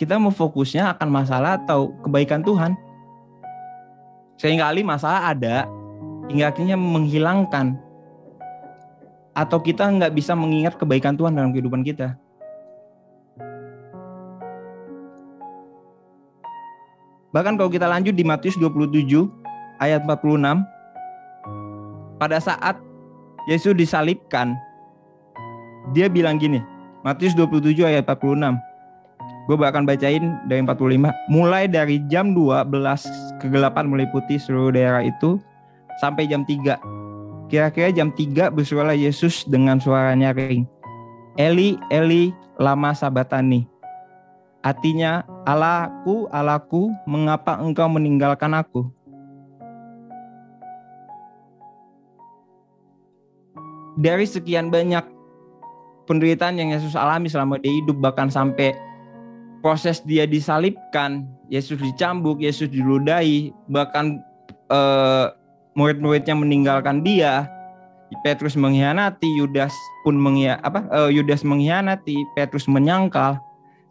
kita 0.00 0.16
mau 0.16 0.32
fokusnya 0.32 0.96
akan 0.96 1.08
masalah 1.12 1.60
atau 1.60 1.92
kebaikan 2.00 2.40
Tuhan. 2.40 2.72
Sehingga 4.40 4.72
kali 4.72 4.80
masalah 4.80 5.36
ada, 5.36 5.68
hingga 6.32 6.48
akhirnya 6.48 6.80
menghilangkan 6.80 7.76
atau 9.36 9.58
kita 9.60 9.84
nggak 9.84 10.16
bisa 10.16 10.32
mengingat 10.32 10.80
kebaikan 10.80 11.12
Tuhan 11.14 11.36
dalam 11.36 11.52
kehidupan 11.52 11.84
kita. 11.84 12.16
Bahkan 17.28 17.60
kalau 17.60 17.68
kita 17.68 17.84
lanjut 17.84 18.16
di 18.16 18.24
Matius 18.24 18.56
27 18.56 19.28
ayat 19.76 20.00
46 20.08 20.64
pada 22.16 22.40
saat 22.40 22.80
Yesus 23.46 23.76
disalibkan 23.76 24.56
dia 25.92 26.08
bilang 26.08 26.40
gini 26.40 26.77
Matius 27.06 27.34
27 27.34 27.78
ayat 27.84 28.04
46 28.06 28.58
gue 29.48 29.56
bahkan 29.56 29.88
bacain 29.88 30.36
dari 30.44 30.60
45 30.60 31.32
mulai 31.32 31.64
dari 31.64 32.04
jam 32.12 32.36
12 32.36 32.68
kegelapan 33.40 33.88
meliputi 33.88 34.36
seluruh 34.36 34.76
daerah 34.76 35.00
itu 35.00 35.40
sampai 36.04 36.28
jam 36.28 36.44
3 36.44 37.48
kira-kira 37.48 37.88
jam 37.88 38.12
3 38.12 38.52
bersuara 38.52 38.92
Yesus 38.92 39.48
dengan 39.48 39.80
suara 39.80 40.12
nyaring 40.12 40.68
Eli 41.38 41.78
Eli 41.86 42.34
lama 42.58 42.90
sabatani. 42.90 43.70
Artinya, 44.58 45.22
Allahku, 45.46 46.26
Allahku, 46.34 46.90
mengapa 47.06 47.54
engkau 47.62 47.86
meninggalkan 47.86 48.50
aku? 48.58 48.90
Dari 53.94 54.26
sekian 54.26 54.70
banyak 54.70 55.06
penderitaan 56.08 56.56
yang 56.56 56.72
Yesus 56.72 56.96
alami 56.96 57.28
selama 57.28 57.60
dia 57.60 57.70
hidup, 57.70 58.00
bahkan 58.00 58.32
sampai 58.32 58.72
proses 59.60 60.00
dia 60.02 60.24
disalibkan, 60.24 61.28
Yesus 61.52 61.76
dicambuk, 61.76 62.40
Yesus 62.40 62.72
diludahi, 62.72 63.52
bahkan 63.68 64.24
eh, 64.72 65.26
murid-muridnya 65.76 66.32
meninggalkan 66.32 67.04
dia, 67.04 67.46
Petrus 68.24 68.56
mengkhianati, 68.56 69.28
Yudas 69.36 69.74
pun 70.00 70.16
apa 70.64 70.80
uh, 70.88 71.10
mengkhianati, 71.44 72.24
Petrus 72.32 72.64
menyangkal 72.64 73.36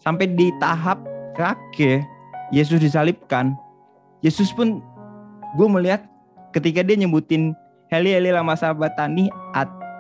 sampai 0.02 0.26
di 0.26 0.50
tahap 0.58 0.98
terakhir 1.38 2.02
Yesus 2.50 2.82
disalibkan. 2.82 3.54
Yesus 4.26 4.50
pun 4.50 4.82
gue 5.54 5.68
melihat 5.70 6.02
ketika 6.50 6.82
dia 6.82 6.98
nyebutin 6.98 7.54
Heli 7.94 8.18
Heli 8.18 8.34
lama 8.34 8.58
sahabat 8.58 8.98
tani 8.98 9.30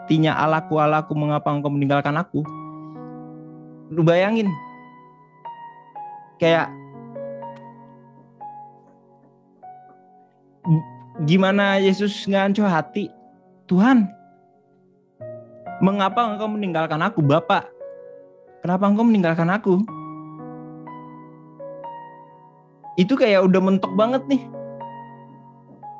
artinya 0.07 0.39
Allahku 0.39 0.79
Allahku 0.79 1.11
mengapa 1.19 1.51
engkau 1.51 1.67
meninggalkan 1.67 2.15
aku. 2.15 2.39
Lu 3.91 4.07
bayangin. 4.07 4.47
Kayak 6.39 6.71
gimana 11.27 11.83
Yesus 11.83 12.23
ngancur 12.23 12.71
hati? 12.71 13.11
Tuhan 13.67 14.07
mengapa 15.83 16.23
engkau 16.23 16.47
meninggalkan 16.47 17.03
aku 17.03 17.19
Bapak? 17.19 17.67
Kenapa 18.63 18.87
engkau 18.87 19.03
meninggalkan 19.03 19.51
aku? 19.51 19.83
Itu 22.95 23.19
kayak 23.19 23.43
udah 23.43 23.59
mentok 23.59 23.91
banget 23.91 24.23
nih. 24.31 24.47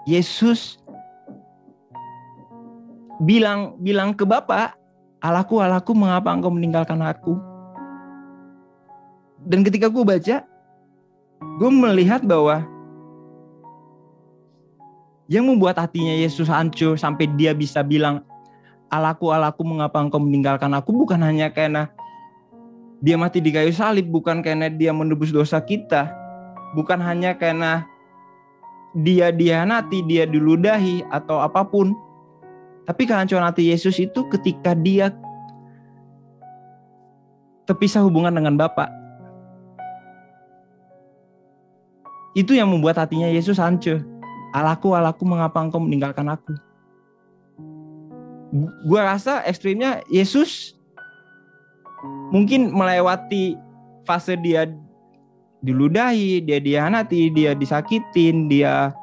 Yesus 0.08 0.80
bilang 3.22 3.78
bilang 3.82 4.14
ke 4.14 4.24
Bapak 4.26 4.78
Allahku 5.22 5.58
Allahku 5.58 5.92
mengapa 5.98 6.30
engkau 6.30 6.54
meninggalkan 6.54 7.02
aku? 7.02 7.38
Dan 9.48 9.64
ketika 9.66 9.90
gue 9.90 10.04
baca 10.06 10.46
gue 11.38 11.72
melihat 11.72 12.22
bahwa 12.26 12.66
yang 15.28 15.44
membuat 15.46 15.78
hatinya 15.78 16.14
Yesus 16.14 16.48
hancur 16.48 16.96
sampai 16.96 17.28
dia 17.36 17.52
bisa 17.52 17.82
bilang 17.82 18.24
Allahku 18.88 19.34
Allahku 19.34 19.66
mengapa 19.66 20.00
engkau 20.00 20.22
meninggalkan 20.22 20.72
aku? 20.78 20.94
Bukan 20.94 21.20
hanya 21.20 21.50
karena 21.52 21.92
dia 22.98 23.14
mati 23.18 23.38
di 23.38 23.54
kayu 23.54 23.70
salib 23.70 24.10
bukan 24.10 24.42
karena 24.42 24.74
dia 24.74 24.90
menebus 24.90 25.30
dosa 25.30 25.62
kita 25.62 26.10
bukan 26.74 26.98
hanya 26.98 27.38
karena 27.38 27.86
dia 28.98 29.30
dihanati 29.30 30.02
dia 30.02 30.26
diludahi 30.26 31.06
atau 31.14 31.38
apa 31.38 31.62
pun 31.62 31.94
tapi 32.88 33.04
kehancuran 33.04 33.44
hati 33.44 33.68
Yesus 33.68 34.00
itu 34.00 34.24
ketika 34.32 34.72
dia 34.72 35.12
terpisah 37.68 38.00
hubungan 38.00 38.32
dengan 38.32 38.56
Bapa. 38.56 38.88
Itu 42.32 42.56
yang 42.56 42.72
membuat 42.72 42.96
hatinya 42.96 43.28
Yesus 43.28 43.60
hancur. 43.60 44.00
Allahku, 44.56 44.96
Allahku, 44.96 45.28
mengapa 45.28 45.60
engkau 45.60 45.84
meninggalkan 45.84 46.32
aku? 46.32 46.56
Gua 48.88 49.04
rasa 49.04 49.44
ekstrimnya 49.44 50.00
Yesus 50.08 50.80
mungkin 52.32 52.72
melewati 52.72 53.60
fase 54.08 54.40
dia 54.40 54.64
diludahi, 55.60 56.40
dia 56.40 56.64
dihanati, 56.64 57.36
dia 57.36 57.52
disakitin, 57.52 58.48
dia 58.48 58.96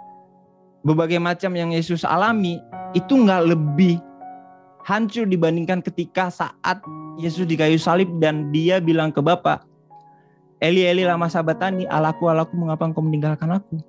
berbagai 0.80 1.20
macam 1.20 1.52
yang 1.52 1.76
Yesus 1.76 2.00
alami 2.08 2.56
itu 2.94 3.12
nggak 3.12 3.50
lebih 3.50 3.98
hancur 4.86 5.26
dibandingkan 5.26 5.82
ketika 5.82 6.30
saat 6.30 6.78
Yesus 7.18 7.48
di 7.48 7.58
kayu 7.58 7.76
salib 7.80 8.06
dan 8.22 8.54
dia 8.54 8.78
bilang 8.78 9.10
ke 9.10 9.18
Bapa, 9.18 9.64
Eli 10.62 10.86
Eli 10.86 11.02
lama 11.02 11.26
sabatani, 11.26 11.84
Allahku, 11.90 12.30
Allahku, 12.30 12.54
mengapa 12.54 12.86
engkau 12.86 13.02
meninggalkan 13.02 13.50
aku? 13.50 13.82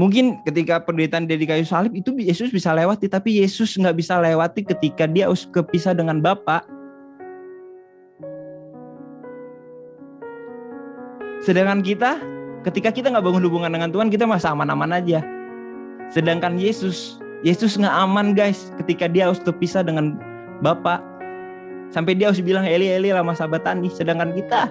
Mungkin 0.00 0.40
ketika 0.48 0.80
penderitaan 0.80 1.28
dia 1.28 1.36
di 1.36 1.44
kayu 1.44 1.66
salib 1.66 1.92
itu 1.92 2.16
Yesus 2.16 2.48
bisa 2.48 2.72
lewati, 2.72 3.04
tapi 3.04 3.44
Yesus 3.44 3.76
nggak 3.76 4.00
bisa 4.00 4.16
lewati 4.16 4.64
ketika 4.64 5.04
dia 5.04 5.28
harus 5.28 5.44
kepisah 5.44 5.92
dengan 5.92 6.24
Bapa. 6.24 6.64
Sedangkan 11.44 11.84
kita, 11.84 12.16
ketika 12.64 12.92
kita 12.92 13.12
nggak 13.12 13.24
bangun 13.24 13.44
hubungan 13.44 13.72
dengan 13.72 13.92
Tuhan, 13.92 14.08
kita 14.08 14.24
masih 14.24 14.56
aman-aman 14.56 15.04
aja. 15.04 15.20
Sedangkan 16.10 16.58
Yesus, 16.58 17.22
Yesus 17.46 17.78
nggak 17.78 17.94
aman 17.94 18.34
guys, 18.34 18.74
ketika 18.82 19.06
dia 19.06 19.30
harus 19.30 19.40
terpisah 19.42 19.86
dengan 19.86 20.18
Bapa. 20.60 21.00
Sampai 21.90 22.14
dia 22.14 22.30
harus 22.30 22.38
bilang 22.38 22.62
Eli 22.62 22.86
Eli 22.86 23.10
lama 23.10 23.34
sabatani. 23.34 23.90
Sedangkan 23.90 24.30
kita, 24.30 24.70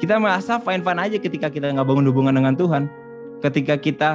kita 0.00 0.16
merasa 0.16 0.56
fine-fine 0.56 1.00
aja 1.00 1.16
ketika 1.20 1.52
kita 1.52 1.76
nggak 1.76 1.84
bangun 1.84 2.08
hubungan 2.08 2.40
dengan 2.40 2.56
Tuhan 2.56 2.88
ketika 3.44 3.76
kita 3.76 4.10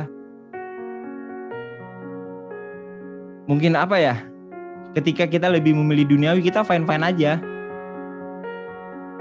mungkin 3.45 3.77
apa 3.77 3.97
ya 4.01 4.15
ketika 4.97 5.29
kita 5.29 5.49
lebih 5.49 5.77
memilih 5.77 6.09
duniawi 6.09 6.41
kita 6.41 6.65
fine 6.65 6.89
fine 6.89 7.05
aja 7.05 7.37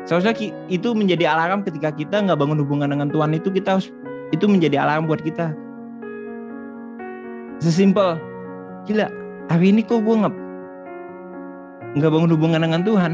seharusnya 0.09 0.33
itu 0.73 0.89
menjadi 0.97 1.29
alarm 1.29 1.65
ketika 1.69 1.93
kita 1.93 2.25
nggak 2.25 2.41
bangun 2.41 2.61
hubungan 2.65 2.89
dengan 2.97 3.13
Tuhan 3.13 3.37
itu 3.37 3.53
kita 3.53 3.77
harus 3.77 3.93
itu 4.33 4.49
menjadi 4.49 4.81
alarm 4.81 5.05
buat 5.05 5.21
kita 5.21 5.53
sesimpel 7.63 8.19
gila 8.87 9.09
hari 9.49 9.71
ini 9.75 9.83
kok 9.85 10.01
gue 10.03 10.15
nggak 10.15 10.35
nggak 11.95 12.11
bangun 12.11 12.31
hubungan 12.35 12.61
dengan 12.63 12.83
Tuhan. 12.83 13.13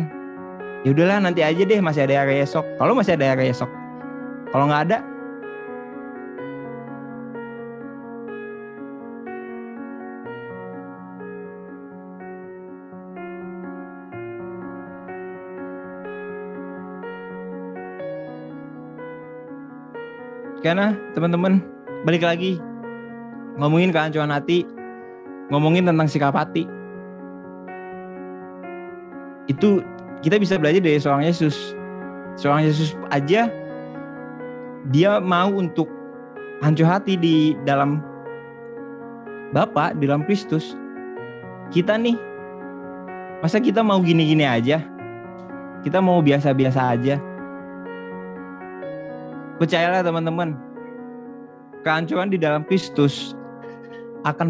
Ya 0.80 0.96
udahlah 0.96 1.20
nanti 1.20 1.44
aja 1.44 1.60
deh 1.60 1.80
masih 1.84 2.08
ada 2.08 2.24
hari 2.24 2.40
esok. 2.40 2.64
Kalau 2.80 2.96
masih 2.96 3.12
ada 3.20 3.36
hari 3.36 3.52
esok. 3.52 3.68
Kalau 4.48 4.64
nggak 4.66 4.82
ada 4.88 4.98
Karena 20.60 20.92
teman-teman 21.16 21.64
balik 22.04 22.20
lagi 22.20 22.60
ngomongin 23.58 23.90
kehancuran 23.90 24.30
hati. 24.30 24.66
ngomongin 25.50 25.82
tentang 25.82 26.06
sikap 26.06 26.30
hati. 26.30 26.62
Itu 29.50 29.82
kita 30.22 30.38
bisa 30.38 30.54
belajar 30.54 30.78
dari 30.78 30.94
seorang 30.94 31.26
Yesus. 31.26 31.74
Seorang 32.38 32.70
Yesus 32.70 32.94
aja 33.10 33.50
dia 34.94 35.10
mau 35.18 35.50
untuk 35.50 35.90
hancur 36.62 36.86
hati 36.86 37.18
di 37.18 37.58
dalam 37.66 37.98
Bapa, 39.50 39.90
di 39.98 40.06
dalam 40.06 40.22
Kristus. 40.22 40.78
Kita 41.74 41.98
nih, 41.98 42.14
masa 43.42 43.58
kita 43.58 43.82
mau 43.82 43.98
gini-gini 43.98 44.46
aja? 44.46 44.78
Kita 45.82 45.98
mau 45.98 46.22
biasa-biasa 46.22 46.80
aja? 46.94 47.18
Percayalah 49.58 50.06
teman-teman, 50.06 50.54
kehancuran 51.82 52.30
di 52.30 52.38
dalam 52.38 52.62
Kristus 52.62 53.34
akan 54.24 54.48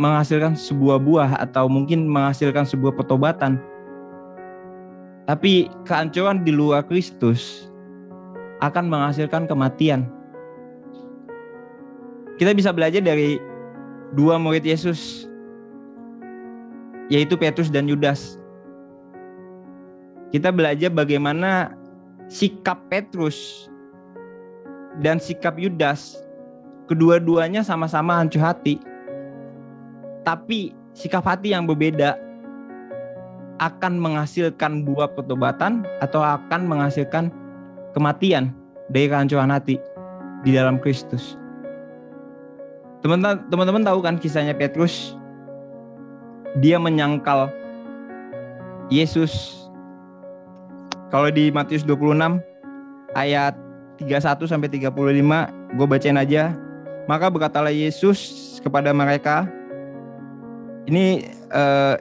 menghasilkan 0.00 0.56
sebuah 0.56 0.96
buah 0.96 1.30
atau 1.44 1.68
mungkin 1.68 2.08
menghasilkan 2.08 2.64
sebuah 2.64 2.96
pertobatan. 2.96 3.60
Tapi 5.24 5.68
kehancuran 5.88 6.44
di 6.44 6.52
luar 6.52 6.84
Kristus 6.84 7.68
akan 8.60 8.88
menghasilkan 8.88 9.44
kematian. 9.48 10.08
Kita 12.36 12.52
bisa 12.56 12.72
belajar 12.72 13.00
dari 13.00 13.40
dua 14.16 14.40
murid 14.40 14.64
Yesus, 14.64 15.28
yaitu 17.08 17.36
Petrus 17.36 17.68
dan 17.68 17.88
Yudas. 17.88 18.40
Kita 20.32 20.50
belajar 20.50 20.90
bagaimana 20.90 21.78
sikap 22.26 22.90
Petrus 22.90 23.70
dan 24.98 25.22
sikap 25.22 25.56
Yudas, 25.60 26.20
kedua-duanya 26.90 27.62
sama-sama 27.62 28.18
hancur 28.18 28.42
hati 28.42 28.82
tapi 30.24 30.72
sikap 30.96 31.22
hati 31.22 31.52
yang 31.52 31.68
berbeda 31.68 32.16
akan 33.62 34.02
menghasilkan 34.02 34.82
buah 34.82 35.12
pertobatan 35.14 35.86
atau 36.02 36.24
akan 36.24 36.66
menghasilkan 36.66 37.30
kematian 37.94 38.50
dari 38.90 39.06
kehancuran 39.06 39.52
hati 39.54 39.78
di 40.42 40.50
dalam 40.50 40.82
Kristus. 40.82 41.38
Teman-teman 43.04 43.84
tahu 43.84 44.00
kan 44.00 44.16
kisahnya 44.16 44.56
Petrus? 44.56 45.14
Dia 46.58 46.80
menyangkal 46.80 47.52
Yesus. 48.88 49.64
Kalau 51.12 51.30
di 51.30 51.52
Matius 51.52 51.86
26 51.86 52.40
ayat 53.14 53.54
31 54.02 54.50
sampai 54.50 54.68
35, 54.72 54.90
gue 55.78 55.86
bacain 55.86 56.18
aja. 56.18 56.56
Maka 57.06 57.28
berkatalah 57.28 57.70
Yesus 57.70 58.58
kepada 58.64 58.90
mereka, 58.90 59.46
ini 60.88 61.28
uh, 61.52 61.96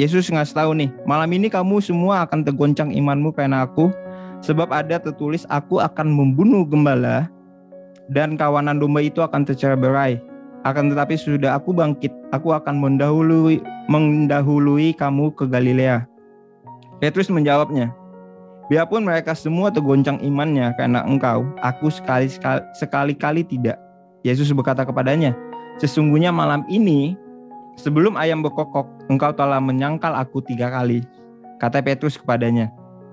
Yesus 0.00 0.32
ngasih 0.32 0.56
tahu 0.56 0.70
nih, 0.72 0.90
malam 1.04 1.28
ini 1.36 1.52
kamu 1.52 1.82
semua 1.84 2.24
akan 2.24 2.48
tergoncang 2.48 2.94
imanmu 2.96 3.36
karena 3.36 3.68
aku, 3.68 3.92
sebab 4.40 4.72
ada 4.72 4.96
tertulis 4.96 5.44
aku 5.52 5.84
akan 5.84 6.08
membunuh 6.08 6.64
gembala 6.64 7.28
dan 8.08 8.40
kawanan 8.40 8.80
domba 8.80 9.04
itu 9.04 9.20
akan 9.20 9.44
tercerai 9.44 9.76
berai. 9.76 10.12
Akan 10.62 10.94
tetapi 10.94 11.18
sudah 11.18 11.58
aku 11.58 11.74
bangkit, 11.74 12.14
aku 12.30 12.54
akan 12.54 12.78
mendahului 12.78 13.58
mendahului 13.90 14.94
kamu 14.94 15.34
ke 15.34 15.44
Galilea. 15.50 16.06
Petrus 17.02 17.26
menjawabnya, 17.26 17.90
biarpun 18.70 19.02
mereka 19.02 19.34
semua 19.34 19.74
tergoncang 19.74 20.22
imannya 20.22 20.70
karena 20.78 21.02
engkau, 21.02 21.42
aku 21.60 21.90
sekali 21.90 22.30
sekali 22.78 23.12
kali 23.12 23.42
tidak. 23.42 23.74
Yesus 24.22 24.54
berkata 24.54 24.86
kepadanya, 24.86 25.34
sesungguhnya 25.82 26.30
malam 26.30 26.62
ini 26.70 27.18
Sebelum 27.76 28.20
ayam 28.20 28.44
berkokok, 28.44 28.84
engkau 29.08 29.32
telah 29.32 29.58
menyangkal 29.58 30.12
aku 30.12 30.44
tiga 30.44 30.68
kali. 30.68 31.02
Kata 31.56 31.80
Petrus 31.80 32.20
kepadanya, 32.20 32.68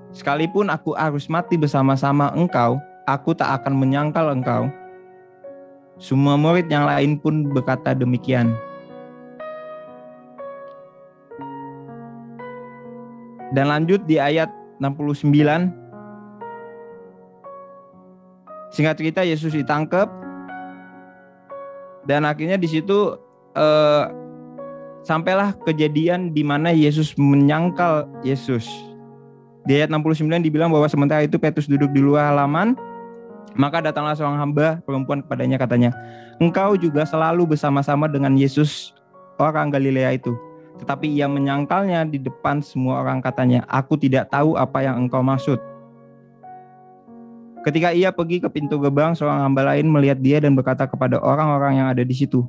Sekalipun 0.09 0.73
aku 0.73 0.97
harus 0.97 1.29
mati 1.29 1.53
bersama-sama 1.53 2.33
engkau, 2.33 2.81
aku 3.05 3.37
tak 3.37 3.61
akan 3.61 3.77
menyangkal 3.77 4.33
engkau. 4.33 4.67
Semua 6.01 6.33
murid 6.33 6.65
yang 6.71 6.89
lain 6.89 7.21
pun 7.21 7.45
berkata 7.53 7.93
demikian. 7.93 8.57
Dan 13.53 13.69
lanjut 13.69 14.01
di 14.09 14.17
ayat 14.17 14.49
69. 14.81 15.29
Singkat 18.69 18.95
cerita 18.97 19.21
Yesus 19.25 19.53
ditangkap 19.53 20.09
dan 22.05 22.25
akhirnya 22.25 22.57
di 22.57 22.69
situ 22.69 23.17
eh, 23.57 24.03
sampailah 25.09 25.57
kejadian 25.65 26.29
di 26.29 26.45
mana 26.45 26.69
Yesus 26.69 27.17
menyangkal 27.17 28.05
Yesus. 28.21 28.69
Di 29.65 29.81
ayat 29.81 29.89
69 29.89 30.45
dibilang 30.45 30.69
bahwa 30.69 30.85
sementara 30.85 31.25
itu 31.25 31.41
Petrus 31.41 31.65
duduk 31.65 31.89
di 31.89 31.97
luar 31.97 32.29
halaman, 32.29 32.77
maka 33.57 33.81
datanglah 33.81 34.13
seorang 34.13 34.37
hamba 34.37 34.77
perempuan 34.85 35.25
kepadanya 35.25 35.57
katanya, 35.57 35.89
"Engkau 36.37 36.77
juga 36.77 37.09
selalu 37.09 37.57
bersama-sama 37.57 38.05
dengan 38.05 38.37
Yesus 38.37 38.93
orang 39.41 39.73
Galilea 39.73 40.13
itu." 40.13 40.37
Tetapi 40.77 41.09
ia 41.09 41.25
menyangkalnya 41.25 42.05
di 42.05 42.21
depan 42.21 42.61
semua 42.61 43.01
orang 43.01 43.17
katanya, 43.19 43.65
"Aku 43.65 43.97
tidak 43.97 44.29
tahu 44.29 44.61
apa 44.61 44.85
yang 44.85 45.09
engkau 45.09 45.25
maksud." 45.25 45.57
Ketika 47.65 47.91
ia 47.91 48.13
pergi 48.13 48.39
ke 48.39 48.47
pintu 48.47 48.79
gerbang, 48.79 49.17
seorang 49.17 49.43
hamba 49.43 49.73
lain 49.75 49.89
melihat 49.89 50.21
dia 50.21 50.37
dan 50.39 50.55
berkata 50.55 50.87
kepada 50.87 51.19
orang-orang 51.19 51.83
yang 51.83 51.87
ada 51.91 52.07
di 52.07 52.15
situ, 52.15 52.47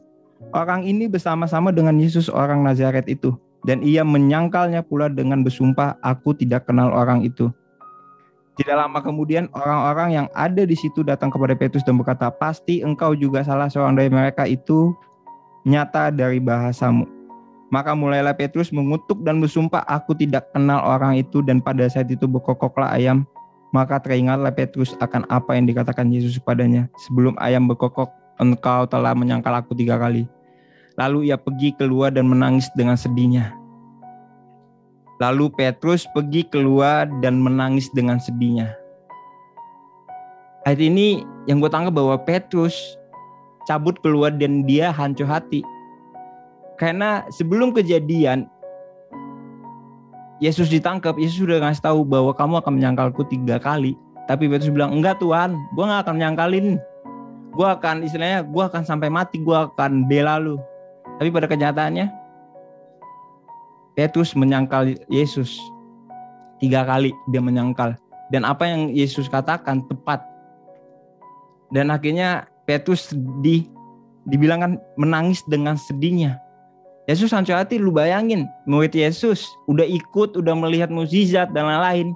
Orang 0.51 0.89
ini 0.89 1.07
bersama-sama 1.07 1.71
dengan 1.71 2.01
Yesus 2.01 2.33
orang 2.33 2.65
Nazaret 2.65 3.05
itu. 3.07 3.37
Dan 3.69 3.85
ia 3.85 4.01
menyangkalnya 4.01 4.81
pula 4.81 5.13
dengan 5.13 5.45
bersumpah, 5.45 6.01
aku 6.01 6.33
tidak 6.33 6.65
kenal 6.65 6.89
orang 6.97 7.21
itu. 7.29 7.53
Tidak 8.57 8.77
lama 8.77 9.01
kemudian 9.05 9.53
orang-orang 9.53 10.17
yang 10.17 10.27
ada 10.33 10.65
di 10.65 10.77
situ 10.77 11.05
datang 11.05 11.29
kepada 11.29 11.53
Petrus 11.57 11.85
dan 11.85 12.01
berkata, 12.01 12.33
pasti 12.33 12.81
engkau 12.81 13.13
juga 13.13 13.45
salah 13.45 13.69
seorang 13.69 13.97
dari 13.97 14.09
mereka 14.09 14.49
itu 14.49 14.97
nyata 15.65 16.09
dari 16.09 16.41
bahasamu. 16.41 17.05
Maka 17.71 17.95
mulailah 17.95 18.35
Petrus 18.35 18.75
mengutuk 18.75 19.23
dan 19.23 19.39
bersumpah, 19.39 19.87
aku 19.87 20.13
tidak 20.19 20.51
kenal 20.51 20.83
orang 20.83 21.17
itu 21.17 21.39
dan 21.41 21.63
pada 21.63 21.87
saat 21.87 22.11
itu 22.11 22.27
berkokoklah 22.27 22.91
ayam. 22.91 23.23
Maka 23.71 24.03
teringatlah 24.03 24.51
Petrus 24.51 24.99
akan 24.99 25.25
apa 25.31 25.55
yang 25.55 25.71
dikatakan 25.71 26.11
Yesus 26.11 26.43
kepadanya. 26.43 26.91
Sebelum 27.07 27.39
ayam 27.39 27.71
berkokok, 27.71 28.11
engkau 28.41 28.89
telah 28.89 29.13
menyangkal 29.13 29.53
aku 29.53 29.77
tiga 29.77 30.01
kali. 30.01 30.25
Lalu 30.97 31.31
ia 31.31 31.37
pergi 31.37 31.77
keluar 31.77 32.11
dan 32.11 32.27
menangis 32.27 32.67
dengan 32.75 32.97
sedihnya. 32.97 33.55
Lalu 35.21 35.53
Petrus 35.53 36.09
pergi 36.17 36.49
keluar 36.49 37.05
dan 37.21 37.39
menangis 37.39 37.93
dengan 37.93 38.17
sedihnya. 38.17 38.73
Ayat 40.65 40.81
ini 40.81 41.25
yang 41.45 41.61
gue 41.61 41.69
tangkap 41.69 41.93
bahwa 41.93 42.17
Petrus 42.25 42.97
cabut 43.69 44.01
keluar 44.01 44.33
dan 44.33 44.65
dia 44.65 44.89
hancur 44.89 45.29
hati. 45.29 45.61
Karena 46.81 47.29
sebelum 47.29 47.77
kejadian 47.77 48.49
Yesus 50.41 50.73
ditangkap, 50.73 51.21
Yesus 51.21 51.45
sudah 51.45 51.61
ngasih 51.61 51.85
tahu 51.85 52.01
bahwa 52.01 52.33
kamu 52.33 52.65
akan 52.65 52.73
menyangkalku 52.81 53.29
tiga 53.29 53.61
kali. 53.61 53.93
Tapi 54.25 54.49
Petrus 54.49 54.73
bilang, 54.73 54.97
enggak 54.97 55.21
Tuhan, 55.21 55.53
gue 55.77 55.85
gak 55.85 56.09
akan 56.09 56.15
menyangkalin 56.17 56.81
gue 57.51 57.67
akan 57.67 58.07
istilahnya 58.07 58.47
gue 58.47 58.63
akan 58.63 58.83
sampai 58.87 59.11
mati 59.11 59.43
gue 59.43 59.55
akan 59.55 60.07
bela 60.07 60.39
lu. 60.39 60.57
Tapi 61.19 61.29
pada 61.29 61.51
kenyataannya 61.51 62.07
Petrus 63.99 64.33
menyangkal 64.39 64.97
Yesus. 65.11 65.59
Tiga 66.63 66.87
kali 66.87 67.11
dia 67.29 67.43
menyangkal. 67.43 67.99
Dan 68.31 68.47
apa 68.47 68.65
yang 68.65 68.95
Yesus 68.95 69.27
katakan 69.27 69.83
tepat. 69.91 70.23
Dan 71.75 71.91
akhirnya 71.91 72.47
Petrus 72.65 73.11
di 73.43 73.67
dibilangkan 74.29 74.79
menangis 74.95 75.43
dengan 75.51 75.75
sedihnya. 75.75 76.39
Yesus 77.11 77.35
hancur 77.35 77.59
hati 77.59 77.81
lu 77.81 77.91
bayangin 77.91 78.47
murid 78.71 78.95
Yesus 78.95 79.43
udah 79.67 79.83
ikut 79.83 80.39
udah 80.39 80.55
melihat 80.55 80.93
mukjizat 80.93 81.51
dan 81.51 81.67
lain-lain. 81.67 82.15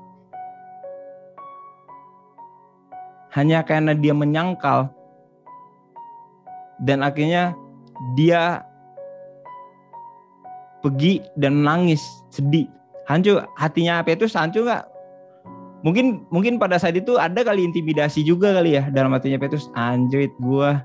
Hanya 3.35 3.67
karena 3.67 3.99
dia 3.99 4.15
menyangkal 4.15 4.95
dan 6.83 7.05
akhirnya 7.07 7.55
dia 8.19 8.67
pergi 10.83 11.25
dan 11.41 11.65
menangis 11.65 12.03
sedih. 12.29 12.69
Hancur 13.09 13.45
hatinya 13.57 14.05
Petrus 14.05 14.37
hancur 14.37 14.69
nggak? 14.69 14.85
Mungkin 15.85 16.25
mungkin 16.33 16.57
pada 16.57 16.81
saat 16.81 16.97
itu 16.97 17.21
ada 17.21 17.45
kali 17.45 17.65
intimidasi 17.69 18.25
juga 18.25 18.57
kali 18.57 18.81
ya 18.81 18.89
dalam 18.89 19.13
hatinya 19.13 19.37
Petrus 19.37 19.69
anjrit 19.77 20.33
gua 20.41 20.81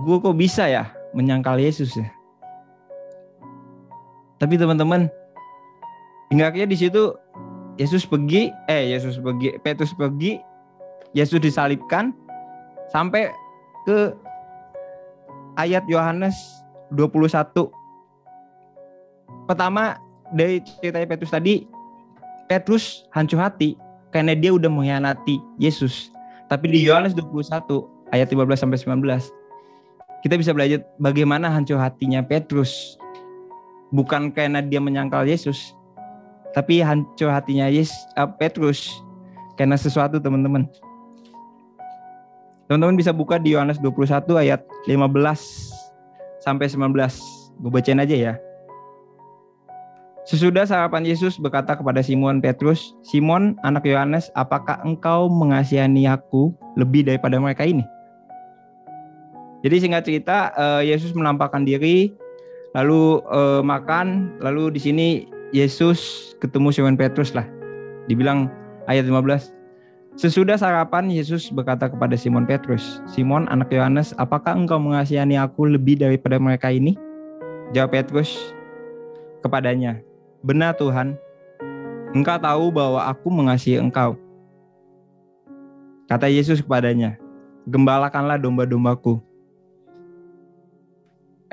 gua 0.00 0.16
kok 0.20 0.36
bisa 0.36 0.64
ya 0.64 0.88
menyangkal 1.12 1.60
Yesus 1.60 1.92
ya? 1.96 2.08
Tapi 4.40 4.56
teman-teman 4.56 5.12
hingga 6.32 6.48
akhirnya 6.48 6.72
di 6.72 6.78
situ 6.80 7.12
Yesus 7.76 8.08
pergi 8.08 8.48
eh 8.72 8.96
Yesus 8.96 9.20
pergi 9.20 9.60
Petrus 9.60 9.92
pergi 9.92 10.40
Yesus 11.12 11.40
disalibkan 11.44 12.16
sampai 12.90 13.30
ke 13.86 14.14
ayat 15.58 15.86
Yohanes 15.86 16.36
21. 16.94 17.70
Pertama 19.46 19.98
dari 20.30 20.62
cerita 20.62 21.02
Petrus 21.02 21.32
tadi, 21.32 21.66
Petrus 22.46 23.06
hancur 23.14 23.38
hati 23.42 23.74
karena 24.14 24.34
dia 24.34 24.54
udah 24.54 24.70
mengkhianati 24.70 25.38
Yesus. 25.58 26.10
Tapi 26.50 26.70
di 26.70 26.82
Yohanes 26.82 27.14
21 27.14 27.46
ayat 28.10 28.26
15 28.26 28.58
sampai 28.58 28.78
19 28.78 29.40
kita 30.20 30.36
bisa 30.36 30.52
belajar 30.52 30.84
bagaimana 31.00 31.48
hancur 31.48 31.80
hatinya 31.80 32.20
Petrus. 32.20 33.00
Bukan 33.90 34.30
karena 34.30 34.62
dia 34.62 34.78
menyangkal 34.78 35.26
Yesus, 35.26 35.74
tapi 36.54 36.78
hancur 36.78 37.26
hatinya 37.26 37.66
Yesus 37.66 37.96
uh, 38.14 38.28
Petrus 38.38 39.02
karena 39.58 39.74
sesuatu 39.74 40.22
teman-teman. 40.22 40.70
Teman-teman 42.70 42.94
bisa 42.94 43.10
buka 43.10 43.34
di 43.34 43.58
Yohanes 43.58 43.82
21 43.82 44.30
ayat 44.38 44.62
15 44.86 45.02
sampai 46.38 46.70
19. 46.70 46.94
Gue 47.66 47.66
bacain 47.66 47.98
aja 47.98 48.14
ya. 48.14 48.32
Sesudah 50.22 50.62
sarapan 50.70 51.02
Yesus 51.02 51.34
berkata 51.34 51.74
kepada 51.74 51.98
Simon 51.98 52.38
Petrus, 52.38 52.94
Simon 53.02 53.58
anak 53.66 53.90
Yohanes, 53.90 54.30
apakah 54.38 54.78
engkau 54.86 55.26
mengasihani 55.26 56.06
aku 56.06 56.54
lebih 56.78 57.10
daripada 57.10 57.42
mereka 57.42 57.66
ini? 57.66 57.82
Jadi 59.66 59.76
singkat 59.82 60.06
cerita, 60.06 60.54
uh, 60.54 60.78
Yesus 60.78 61.10
menampakkan 61.10 61.66
diri, 61.66 62.14
lalu 62.78 63.18
uh, 63.34 63.66
makan, 63.66 64.38
lalu 64.38 64.70
di 64.70 64.78
sini 64.78 65.06
Yesus 65.50 66.32
ketemu 66.38 66.70
Simon 66.70 66.94
Petrus 66.94 67.34
lah. 67.34 67.50
Dibilang 68.06 68.46
ayat 68.86 69.10
15, 69.10 69.58
Sesudah 70.18 70.58
sarapan, 70.58 71.06
Yesus 71.06 71.54
berkata 71.54 71.86
kepada 71.86 72.18
Simon 72.18 72.42
Petrus, 72.42 72.98
Simon 73.06 73.46
anak 73.46 73.70
Yohanes, 73.70 74.10
apakah 74.18 74.58
engkau 74.58 74.82
mengasihani 74.82 75.38
aku 75.38 75.70
lebih 75.70 76.02
daripada 76.02 76.34
mereka 76.42 76.74
ini? 76.74 76.98
Jawab 77.70 77.94
Petrus 77.94 78.34
kepadanya, 79.38 80.02
Benar 80.42 80.74
Tuhan, 80.74 81.14
engkau 82.10 82.38
tahu 82.42 82.74
bahwa 82.74 83.06
aku 83.06 83.30
mengasihi 83.30 83.78
engkau. 83.78 84.18
Kata 86.10 86.26
Yesus 86.26 86.58
kepadanya, 86.58 87.14
gembalakanlah 87.70 88.34
domba-dombaku. 88.34 89.22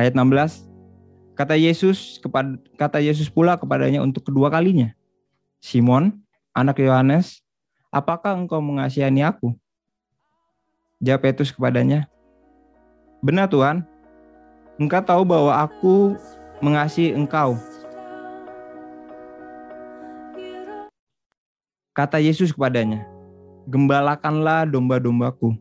Ayat 0.02 0.18
16, 0.18 0.66
kata 1.38 1.54
Yesus 1.54 2.18
kepada 2.18 2.58
kata 2.74 2.98
Yesus 2.98 3.30
pula 3.30 3.54
kepadanya 3.54 4.02
untuk 4.02 4.26
kedua 4.26 4.50
kalinya, 4.50 4.98
Simon, 5.62 6.26
anak 6.58 6.82
Yohanes, 6.82 7.46
apakah 7.92 8.36
engkau 8.36 8.60
mengasihani 8.60 9.24
aku? 9.24 9.56
Jawab 10.98 11.30
Petrus 11.30 11.54
kepadanya, 11.54 12.10
benar 13.22 13.46
Tuhan, 13.46 13.86
engkau 14.82 15.02
tahu 15.02 15.22
bahwa 15.22 15.54
aku 15.54 16.18
mengasihi 16.58 17.14
engkau. 17.14 17.54
Kata 21.94 22.22
Yesus 22.22 22.54
kepadanya, 22.54 23.06
gembalakanlah 23.66 24.70
domba-dombaku. 24.70 25.58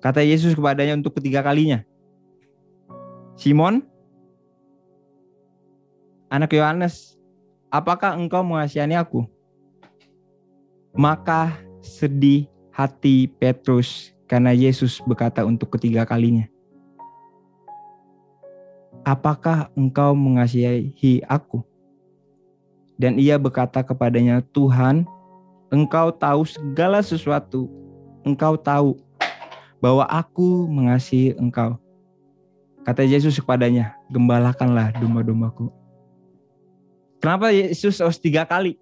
Kata 0.00 0.20
Yesus 0.20 0.52
kepadanya 0.52 0.96
untuk 0.96 1.16
ketiga 1.16 1.40
kalinya, 1.44 1.84
Simon, 3.36 3.80
anak 6.28 6.52
Yohanes, 6.52 7.16
apakah 7.72 8.16
engkau 8.16 8.44
mengasihani 8.44 8.96
aku? 8.96 9.24
Maka 10.92 11.56
sedih 11.80 12.52
hati 12.68 13.24
Petrus 13.40 14.12
karena 14.28 14.52
Yesus 14.52 15.00
berkata 15.04 15.44
untuk 15.44 15.72
ketiga 15.76 16.04
kalinya, 16.04 16.48
Apakah 19.02 19.66
engkau 19.74 20.14
mengasihi 20.14 21.26
aku? 21.26 21.66
Dan 22.94 23.18
ia 23.18 23.34
berkata 23.34 23.82
kepadanya, 23.82 24.38
Tuhan, 24.54 25.02
engkau 25.74 26.14
tahu 26.14 26.46
segala 26.46 27.02
sesuatu. 27.02 27.66
Engkau 28.22 28.54
tahu 28.54 29.02
bahwa 29.82 30.06
aku 30.06 30.70
mengasihi 30.70 31.34
engkau. 31.34 31.82
Kata 32.86 33.02
Yesus 33.02 33.34
kepadanya, 33.42 33.98
gembalakanlah 34.06 34.94
domba-dombaku. 34.94 35.66
Kenapa 37.18 37.50
Yesus 37.50 37.98
harus 37.98 38.22
tiga 38.22 38.46
kali? 38.46 38.78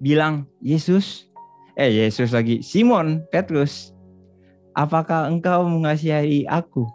Bilang, 0.00 0.48
Yesus, 0.64 1.28
eh 1.76 1.92
Yesus 1.92 2.32
lagi, 2.32 2.64
Simon, 2.64 3.20
Petrus, 3.28 3.92
apakah 4.72 5.28
engkau 5.28 5.68
mengasihi 5.68 6.48
aku? 6.48 6.88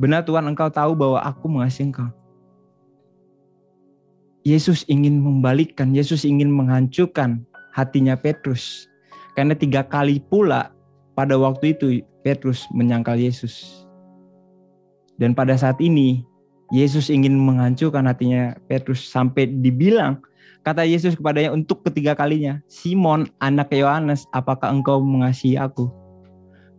Benar 0.00 0.24
Tuhan 0.24 0.48
engkau 0.48 0.72
tahu 0.72 0.96
bahwa 0.96 1.20
aku 1.20 1.46
mengasihi 1.46 1.92
engkau. 1.92 2.08
Yesus 4.42 4.82
ingin 4.90 5.22
membalikkan, 5.22 5.94
Yesus 5.94 6.26
ingin 6.26 6.50
menghancurkan 6.50 7.46
hatinya 7.76 8.18
Petrus. 8.18 8.90
Karena 9.38 9.54
tiga 9.54 9.86
kali 9.86 10.18
pula 10.18 10.74
pada 11.14 11.38
waktu 11.38 11.78
itu 11.78 12.02
Petrus 12.26 12.66
menyangkal 12.74 13.20
Yesus. 13.20 13.86
Dan 15.14 15.36
pada 15.38 15.54
saat 15.54 15.78
ini 15.78 16.26
Yesus 16.72 17.12
ingin 17.12 17.36
menghancurkan 17.36 18.08
hatinya 18.08 18.56
Petrus 18.64 19.04
sampai 19.04 19.44
dibilang 19.44 20.24
kata 20.64 20.88
Yesus 20.88 21.12
kepadanya 21.12 21.52
untuk 21.52 21.84
ketiga 21.84 22.16
kalinya, 22.16 22.64
Simon 22.64 23.28
anak 23.44 23.68
Yohanes, 23.76 24.24
apakah 24.32 24.72
engkau 24.72 25.04
mengasihi 25.04 25.60
aku? 25.60 25.92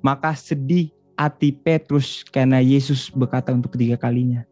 Maka 0.01 0.33
sedih 0.33 0.89
hati 1.13 1.53
Petrus 1.53 2.25
karena 2.25 2.57
Yesus 2.57 3.13
berkata 3.13 3.53
untuk 3.53 3.77
ketiga 3.77 3.95
kalinya 3.95 4.49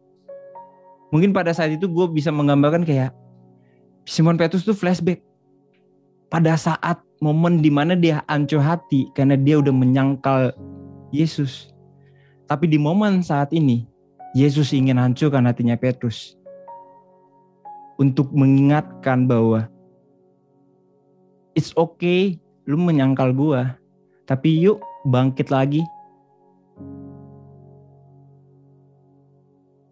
mungkin 1.12 1.30
pada 1.36 1.52
saat 1.52 1.76
itu 1.76 1.86
gue 1.86 2.06
bisa 2.08 2.32
menggambarkan 2.32 2.88
kayak 2.88 3.12
Simon 4.08 4.40
Petrus 4.40 4.64
tuh 4.64 4.74
flashback 4.74 5.20
pada 6.32 6.56
saat 6.56 6.98
momen 7.20 7.60
di 7.60 7.68
mana 7.68 7.92
dia 7.92 8.24
hancur 8.26 8.58
hati 8.58 9.12
karena 9.12 9.36
dia 9.36 9.60
udah 9.60 9.70
menyangkal 9.70 10.56
Yesus. 11.12 11.70
Tapi 12.48 12.66
di 12.66 12.80
momen 12.80 13.20
saat 13.20 13.52
ini, 13.52 13.84
Yesus 14.32 14.72
ingin 14.72 14.96
hancurkan 14.96 15.44
hatinya 15.44 15.76
Petrus. 15.76 16.36
Untuk 18.00 18.32
mengingatkan 18.32 19.28
bahwa 19.28 19.68
it's 21.52 21.70
okay 21.76 22.40
lu 22.64 22.80
menyangkal 22.80 23.30
gua, 23.30 23.76
tapi 24.24 24.56
yuk 24.58 24.80
bangkit 25.04 25.52
lagi 25.52 25.84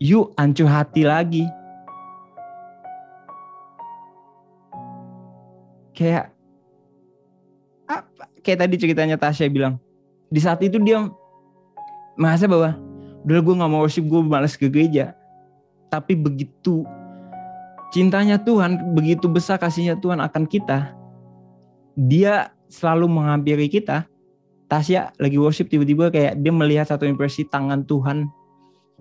yuk 0.00 0.32
hancur 0.34 0.66
hati 0.66 1.04
lagi. 1.04 1.44
Kayak 5.92 6.32
apa? 7.84 8.24
Kayak 8.40 8.58
tadi 8.64 8.74
ceritanya 8.80 9.20
Tasya 9.20 9.52
bilang, 9.52 9.76
di 10.32 10.40
saat 10.40 10.64
itu 10.64 10.80
dia 10.80 11.04
merasa 12.16 12.48
bahwa 12.48 12.72
udah 13.24 13.40
gue 13.42 13.54
gak 13.60 13.70
mau 13.70 13.82
worship, 13.84 14.04
gue 14.06 14.20
malas 14.24 14.56
ke 14.56 14.70
gereja. 14.70 15.16
Tapi 15.90 16.14
begitu 16.14 16.86
cintanya 17.90 18.38
Tuhan, 18.38 18.94
begitu 18.94 19.26
besar 19.26 19.58
kasihnya 19.58 19.98
Tuhan 19.98 20.22
akan 20.22 20.46
kita, 20.46 20.94
dia 21.98 22.54
selalu 22.70 23.10
menghampiri 23.10 23.66
kita. 23.66 24.06
Tasya 24.70 25.10
lagi 25.18 25.34
worship 25.34 25.66
tiba-tiba 25.66 26.14
kayak 26.14 26.38
dia 26.38 26.52
melihat 26.54 26.86
satu 26.86 27.02
impresi 27.02 27.42
tangan 27.42 27.82
Tuhan. 27.82 28.30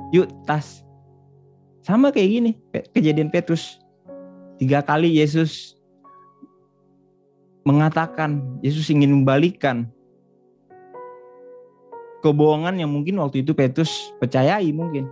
Yuk 0.09 0.25
Tas, 0.49 0.81
sama 1.85 2.09
kayak 2.09 2.29
gini, 2.29 2.51
kejadian 2.93 3.29
Petrus. 3.29 3.77
Tiga 4.59 4.83
kali 4.83 5.21
Yesus 5.21 5.77
mengatakan, 7.63 8.59
Yesus 8.59 8.89
ingin 8.91 9.21
membalikan 9.21 9.87
kebohongan 12.19 12.79
yang 12.79 12.91
mungkin 12.91 13.19
waktu 13.19 13.43
itu 13.43 13.55
Petrus 13.55 14.11
percayai 14.19 14.69
mungkin. 14.75 15.07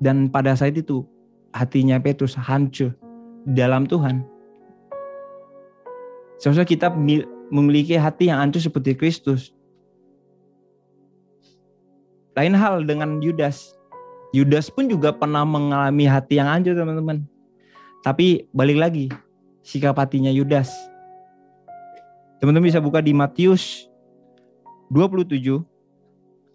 Dan 0.00 0.32
pada 0.32 0.56
saat 0.56 0.74
itu 0.78 1.04
hatinya 1.52 2.00
Petrus 2.00 2.32
hancur 2.32 2.96
dalam 3.44 3.84
Tuhan. 3.84 4.24
Seharusnya 6.40 6.64
kita 6.64 6.88
memiliki 7.52 8.00
hati 8.00 8.32
yang 8.32 8.40
hancur 8.40 8.64
seperti 8.64 8.96
Kristus. 8.96 9.52
Lain 12.32 12.56
hal 12.56 12.88
dengan 12.88 13.20
Yudas. 13.20 13.76
Yudas 14.32 14.72
pun 14.72 14.88
juga 14.88 15.12
pernah 15.12 15.44
mengalami 15.44 16.08
hati 16.08 16.40
yang 16.40 16.48
hancur 16.48 16.72
teman-teman. 16.72 17.26
Tapi 18.00 18.48
balik 18.56 18.80
lagi, 18.80 19.06
sikap 19.60 19.98
hatinya 20.00 20.32
Yudas. 20.32 20.72
Teman-teman 22.40 22.72
bisa 22.72 22.80
buka 22.80 23.04
di 23.04 23.12
Matius 23.12 23.89
27 24.90 25.62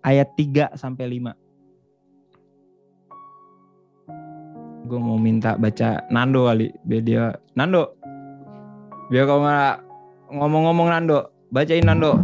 ayat 0.03 0.27
3 0.35 0.75
sampai 0.75 1.07
5. 1.23 1.31
Gue 4.85 4.99
mau 4.99 5.15
minta 5.15 5.55
baca 5.55 6.03
Nando 6.11 6.45
kali, 6.45 6.69
biar 6.83 7.01
dia 7.01 7.31
Nando. 7.55 7.95
Biar 9.07 9.23
kau 9.25 9.39
nggak 9.39 9.75
ngomong-ngomong 10.35 10.91
Nando, 10.91 11.31
Bacain 11.47 11.87
Nando. 11.87 12.19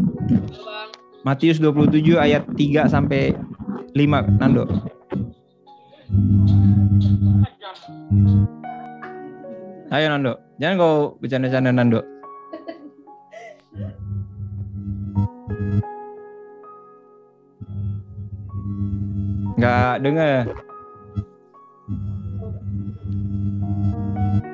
Matius 1.23 1.63
27 1.63 2.19
ayat 2.19 2.43
3 2.59 2.91
sampai 2.91 3.31
5 3.95 4.35
Nando. 4.35 4.67
Ayo 9.91 10.07
Nando, 10.11 10.35
jangan 10.59 10.75
kau 10.75 11.15
bercanda-canda 11.23 11.71
Nando. 11.71 12.03
Nggak 19.61 20.01
dengar. 20.01 20.49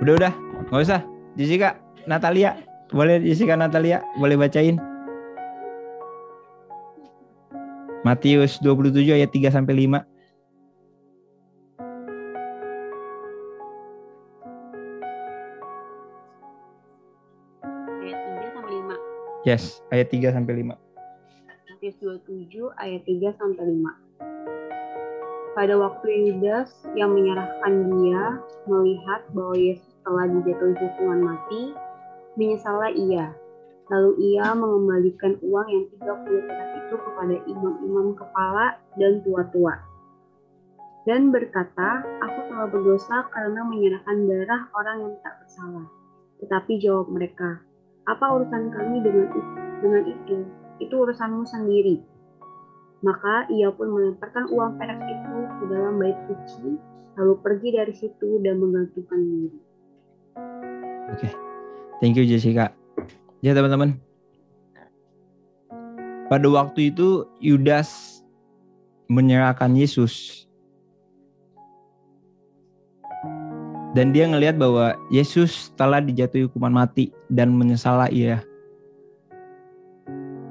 Udah 0.03 0.13
udah, 0.19 0.33
nggak 0.67 0.83
usah. 0.83 1.01
Jessica, 1.39 1.79
Natalia, 2.03 2.59
boleh 2.91 3.23
Jessica 3.23 3.55
Natalia, 3.55 4.03
boleh 4.19 4.35
bacain. 4.35 4.75
Matius 8.03 8.59
27 8.59 8.99
ayat 9.15 9.31
3 9.31 9.47
sampai 9.47 9.87
5. 9.87 10.03
ayat 18.03 18.19
3 18.27 18.55
sampai 18.59 18.75
5. 18.75 19.47
Yes, 19.47 19.63
ayat 19.87 20.07
3 20.11 20.35
sampai 20.35 20.67
5. 20.67 20.75
Matius 21.71 21.95
27 22.03 22.75
ayat 22.75 23.07
3 23.07 23.39
sampai 23.39 23.63
5. 23.71 24.56
Pada 25.57 25.73
waktu 25.73 26.29
Yudas 26.29 26.69
yang 26.93 27.17
menyerahkan 27.17 27.89
dia 27.89 28.37
melihat 28.69 29.25
bahwa 29.33 29.57
Yesus 29.57 29.89
telah 30.05 30.29
dijatuhi 30.29 30.77
hukuman 30.77 31.33
mati, 31.33 31.73
menyesallah 32.37 32.93
ia. 32.93 33.33
Lalu 33.89 34.37
ia 34.37 34.53
mengembalikan 34.53 35.33
uang 35.41 35.65
yang 35.65 35.89
30 35.97 36.45
perak 36.45 36.69
itu 36.77 36.95
kepada 37.01 37.35
imam-imam 37.49 38.13
kepala 38.13 38.77
dan 39.01 39.25
tua-tua. 39.25 39.81
Dan 41.09 41.33
berkata, 41.33 42.05
aku 42.05 42.39
telah 42.53 42.69
berdosa 42.69 43.25
karena 43.33 43.65
menyerahkan 43.65 44.29
darah 44.29 44.61
orang 44.77 45.09
yang 45.09 45.13
tak 45.25 45.41
bersalah. 45.41 45.89
Tetapi 46.37 46.77
jawab 46.77 47.09
mereka, 47.09 47.65
apa 48.05 48.29
urusan 48.29 48.69
kami 48.77 49.01
dengan 49.01 49.25
itu? 49.33 49.41
Dengan 49.81 50.03
itu, 50.05 50.37
itu 50.85 50.93
urusanmu 50.93 51.49
sendiri. 51.49 52.16
Maka 53.05 53.45
ia 53.53 53.69
pun 53.69 53.93
melemparkan 53.93 54.49
uang 54.49 54.81
perak 54.81 54.97
itu 55.05 55.37
ke 55.61 55.63
dalam 55.69 56.01
bait 56.01 56.17
suci, 56.25 56.81
lalu 57.13 57.33
pergi 57.45 57.69
dari 57.77 57.93
situ 57.93 58.41
dan 58.41 58.57
menggantungkan 58.57 59.19
diri. 59.21 59.59
Oke. 61.13 61.29
Thank 62.01 62.17
you 62.17 62.25
Jessica. 62.25 62.73
Ya 63.41 63.53
teman-teman. 63.53 63.97
Pada 66.27 66.47
waktu 66.51 66.91
itu 66.91 67.23
Yudas 67.39 68.21
menyerahkan 69.07 69.71
Yesus. 69.77 70.45
Dan 73.95 74.13
dia 74.13 74.29
ngelihat 74.29 74.61
bahwa 74.61 74.93
Yesus 75.09 75.73
telah 75.73 76.03
dijatuhi 76.03 76.45
hukuman 76.45 76.85
mati 76.85 77.09
dan 77.33 77.49
menyesalah 77.55 78.13
ia. 78.13 78.43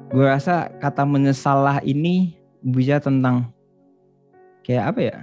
Gue 0.07 0.23
rasa 0.23 0.71
kata 0.79 1.03
menyesalah 1.03 1.83
ini 1.83 2.39
bisa 2.63 3.03
tentang 3.03 3.51
kayak 4.63 4.95
apa 4.95 5.01
ya? 5.03 5.19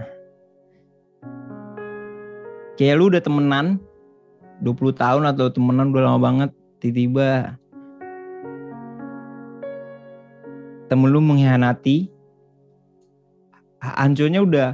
Kayak 2.76 2.96
lu 3.00 3.08
udah 3.08 3.24
temenan 3.24 3.80
20 4.60 4.96
tahun 4.96 5.24
atau 5.32 5.48
temenan 5.48 5.96
udah 5.96 6.04
lama 6.04 6.20
banget 6.20 6.50
tiba-tiba 6.84 7.56
temen 10.92 11.10
lu 11.10 11.24
mengkhianati 11.24 12.12
hancurnya 13.80 14.44
udah 14.44 14.70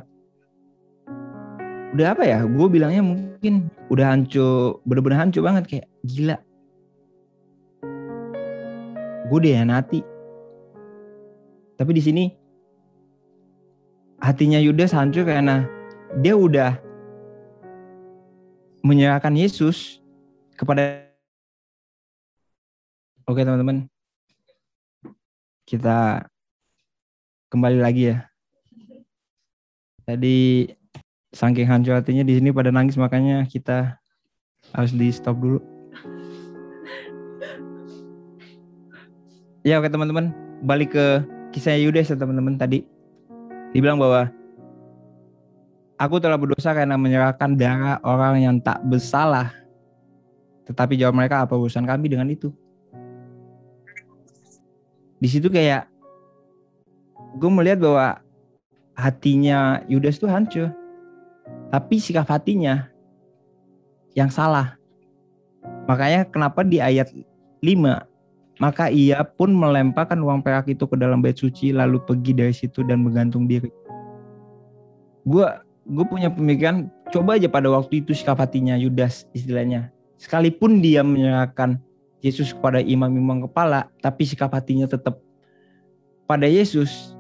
udah 1.94 2.08
apa 2.14 2.24
ya 2.26 2.40
gue 2.46 2.68
bilangnya 2.70 3.02
mungkin 3.02 3.70
udah 3.90 4.14
hancur 4.14 4.82
bener-bener 4.86 5.22
hancur 5.22 5.42
banget 5.42 5.64
kayak 5.66 5.88
gila 6.06 6.38
gue 9.30 9.40
dihianati. 9.46 10.02
Tapi 11.78 11.92
di 11.94 12.02
sini 12.02 12.26
hatinya 14.20 14.60
Yudas 14.60 14.92
hancur 14.92 15.24
karena 15.24 15.64
dia 16.20 16.36
udah 16.36 16.76
menyerahkan 18.84 19.32
Yesus 19.38 20.02
kepada 20.58 21.08
Oke 23.30 23.46
teman-teman. 23.46 23.86
Kita 25.70 26.26
kembali 27.54 27.78
lagi 27.78 28.10
ya. 28.10 28.26
Tadi 30.02 30.66
saking 31.30 31.70
hancur 31.70 31.94
hatinya 31.94 32.26
di 32.26 32.42
sini 32.42 32.50
pada 32.50 32.74
nangis 32.74 32.98
makanya 32.98 33.46
kita 33.46 34.02
harus 34.74 34.98
di 34.98 35.14
stop 35.14 35.38
dulu 35.38 35.62
ya 39.70 39.78
oke 39.78 39.94
teman-teman. 39.94 40.34
Balik 40.66 40.98
ke 40.98 41.06
kisah 41.54 41.78
Yudas 41.78 42.10
ya 42.10 42.18
teman-teman 42.18 42.58
tadi. 42.58 42.82
Dibilang 43.70 44.02
bahwa 44.02 44.34
aku 46.02 46.18
telah 46.18 46.42
berdosa 46.42 46.74
karena 46.74 46.98
menyerahkan 46.98 47.54
darah 47.54 48.02
orang 48.02 48.42
yang 48.42 48.56
tak 48.58 48.82
bersalah. 48.90 49.54
Tetapi 50.66 50.98
jawab 50.98 51.14
mereka 51.14 51.46
apa 51.46 51.54
urusan 51.54 51.86
kami 51.86 52.10
dengan 52.10 52.26
itu? 52.34 52.50
Di 55.22 55.30
situ 55.30 55.54
kayak 55.54 55.86
gue 57.38 57.52
melihat 57.54 57.86
bahwa 57.86 58.26
hatinya 58.98 59.86
Yudas 59.86 60.18
tuh 60.18 60.34
hancur. 60.34 60.74
Tapi 61.70 62.02
sikap 62.02 62.26
hatinya 62.26 62.90
yang 64.18 64.34
salah. 64.34 64.74
Makanya 65.86 66.26
kenapa 66.26 66.66
di 66.66 66.82
ayat 66.82 67.14
5 67.62 68.09
maka 68.60 68.92
ia 68.92 69.24
pun 69.24 69.56
melemparkan 69.56 70.20
uang 70.20 70.44
perak 70.44 70.68
itu 70.68 70.84
ke 70.86 70.96
dalam 71.00 71.24
bait 71.24 71.40
suci 71.40 71.72
lalu 71.72 72.04
pergi 72.04 72.32
dari 72.36 72.54
situ 72.54 72.84
dan 72.84 73.02
bergantung 73.02 73.48
diri 73.48 73.72
gue 75.24 75.48
gue 75.90 76.06
punya 76.06 76.30
pemikiran 76.30 76.92
coba 77.10 77.40
aja 77.40 77.48
pada 77.50 77.72
waktu 77.72 78.04
itu 78.06 78.14
sikap 78.14 78.38
hatinya 78.38 78.76
Yudas 78.76 79.26
istilahnya 79.34 79.90
sekalipun 80.20 80.84
dia 80.84 81.02
menyerahkan 81.02 81.80
Yesus 82.20 82.52
kepada 82.52 82.84
imam-imam 82.84 83.48
kepala, 83.48 83.88
tapi 84.04 84.28
sikap 84.28 84.52
hatinya 84.52 84.86
tetap 84.86 85.24
pada 86.28 86.46
Yesus. 86.46 87.16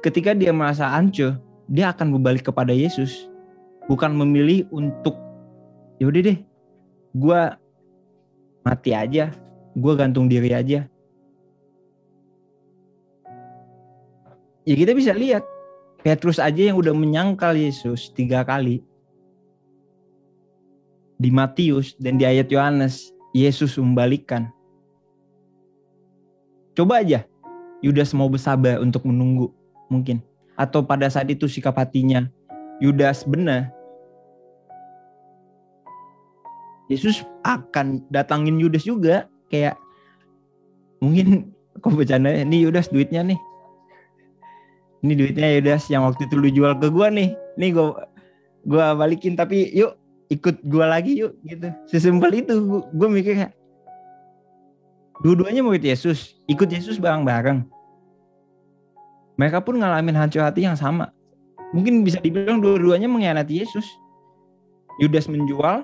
Ketika 0.00 0.32
dia 0.32 0.48
merasa 0.48 0.88
hancur, 0.88 1.36
dia 1.68 1.92
akan 1.92 2.16
berbalik 2.16 2.48
kepada 2.48 2.72
Yesus, 2.72 3.28
bukan 3.84 4.16
memilih 4.16 4.64
untuk 4.72 5.12
yaudah 6.00 6.24
deh, 6.24 6.38
gue 7.12 7.40
mati 8.62 8.92
aja, 8.92 9.32
gue 9.74 9.94
gantung 9.96 10.28
diri 10.28 10.52
aja. 10.52 10.86
Ya 14.68 14.74
kita 14.76 14.92
bisa 14.92 15.16
lihat 15.16 15.42
Petrus 16.00 16.38
aja 16.40 16.72
yang 16.72 16.76
udah 16.76 16.92
menyangkal 16.92 17.56
Yesus 17.56 18.12
tiga 18.12 18.44
kali, 18.44 18.84
di 21.20 21.28
Matius 21.28 21.92
dan 22.00 22.16
di 22.16 22.24
ayat 22.24 22.48
Yohanes 22.48 23.12
Yesus 23.36 23.76
membalikkan. 23.76 24.48
Coba 26.72 27.04
aja 27.04 27.28
Yudas 27.84 28.16
mau 28.16 28.28
bersabar 28.32 28.80
untuk 28.80 29.04
menunggu 29.04 29.52
mungkin 29.92 30.24
atau 30.56 30.80
pada 30.80 31.08
saat 31.12 31.28
itu 31.28 31.44
sikap 31.44 31.76
hatinya 31.76 32.24
Yudas 32.80 33.28
benar. 33.28 33.79
Yesus 36.90 37.22
akan 37.46 38.02
datangin 38.10 38.58
Yudas 38.58 38.82
juga. 38.82 39.30
Kayak 39.46 39.78
mungkin 40.98 41.54
kok 41.78 41.94
bercanda 41.94 42.34
ini 42.34 42.66
Yudas 42.66 42.90
duitnya 42.90 43.22
nih. 43.22 43.38
Ini 45.00 45.12
duitnya 45.14 45.48
Yudas 45.56 45.86
yang 45.88 46.04
waktu 46.04 46.26
itu 46.26 46.34
lu 46.36 46.50
jual 46.50 46.76
ke 46.76 46.90
gua 46.90 47.08
nih. 47.08 47.32
Nih 47.54 47.70
gua 47.72 48.10
gua 48.66 48.92
balikin 48.98 49.38
tapi 49.38 49.70
yuk 49.72 49.96
ikut 50.30 50.62
gue 50.62 50.86
lagi 50.86 51.12
yuk 51.18 51.34
gitu. 51.42 51.74
Sesimpel 51.90 52.46
itu 52.46 52.86
gue 52.94 53.08
mikir 53.10 53.34
kayak 53.34 53.52
dua-duanya 55.26 55.60
murid 55.66 55.82
Yesus. 55.82 56.38
Ikut 56.46 56.70
Yesus 56.70 57.02
bareng-bareng. 57.02 57.66
Mereka 59.34 59.58
pun 59.66 59.82
ngalamin 59.82 60.14
hancur 60.14 60.46
hati 60.46 60.64
yang 60.64 60.78
sama. 60.78 61.10
Mungkin 61.74 62.06
bisa 62.06 62.22
dibilang 62.22 62.62
dua-duanya 62.62 63.10
mengkhianati 63.10 63.58
Yesus. 63.58 63.86
Yudas 65.02 65.26
menjual 65.26 65.82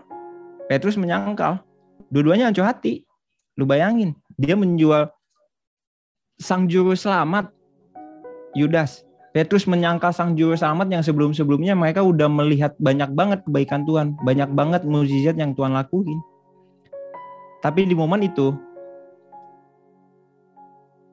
Petrus 0.67 0.99
menyangkal 0.99 1.63
dua-duanya 2.11 2.51
hancur 2.51 2.67
hati 2.67 3.07
lu 3.57 3.65
bayangin 3.65 4.15
dia 4.37 4.59
menjual 4.59 5.09
sang 6.37 6.69
juru 6.69 6.93
selamat 6.93 7.51
Yudas 8.53 9.07
Petrus 9.37 9.69
menyangkal 9.69 10.17
sang 10.17 10.33
juru 10.33 10.57
selamat 10.57 10.89
yang 10.89 11.05
sebelum-sebelumnya 11.05 11.77
mereka 11.77 12.01
udah 12.01 12.25
melihat 12.25 12.73
banyak 12.81 13.13
banget 13.13 13.45
kebaikan 13.45 13.85
Tuhan, 13.85 14.17
banyak 14.25 14.49
banget 14.57 14.89
mukjizat 14.89 15.37
yang 15.37 15.53
Tuhan 15.53 15.77
lakuin. 15.77 16.17
Tapi 17.61 17.85
di 17.85 17.93
momen 17.93 18.25
itu 18.25 18.57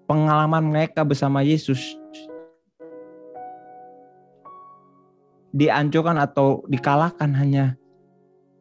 pengalaman 0.08 0.72
mereka 0.72 1.04
bersama 1.04 1.44
Yesus 1.44 2.00
diancurkan 5.52 6.16
atau 6.16 6.64
dikalahkan 6.72 7.28
hanya 7.36 7.76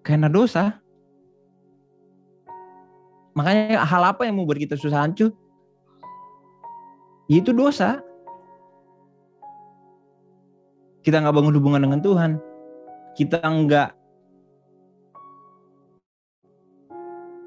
karena 0.02 0.26
dosa. 0.26 0.81
Makanya 3.32 3.80
hal 3.80 4.02
apa 4.12 4.28
yang 4.28 4.36
membuat 4.36 4.60
kita 4.60 4.76
susah 4.76 5.08
hancur? 5.08 5.32
Itu 7.30 7.56
dosa. 7.56 8.04
Kita 11.02 11.18
nggak 11.18 11.34
bangun 11.34 11.56
hubungan 11.56 11.82
dengan 11.82 12.00
Tuhan. 12.04 12.30
Kita 13.16 13.40
nggak 13.42 13.88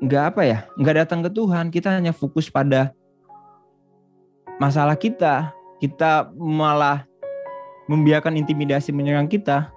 nggak 0.05 0.23
apa 0.33 0.41
ya, 0.43 0.59
nggak 0.75 0.95
datang 1.05 1.21
ke 1.21 1.29
Tuhan. 1.29 1.69
Kita 1.69 1.93
hanya 1.93 2.11
fokus 2.11 2.49
pada 2.49 2.91
masalah 4.57 4.97
kita. 4.97 5.53
Kita 5.77 6.31
malah 6.33 7.05
membiarkan 7.85 8.39
intimidasi 8.41 8.89
menyerang 8.89 9.29
kita. 9.29 9.74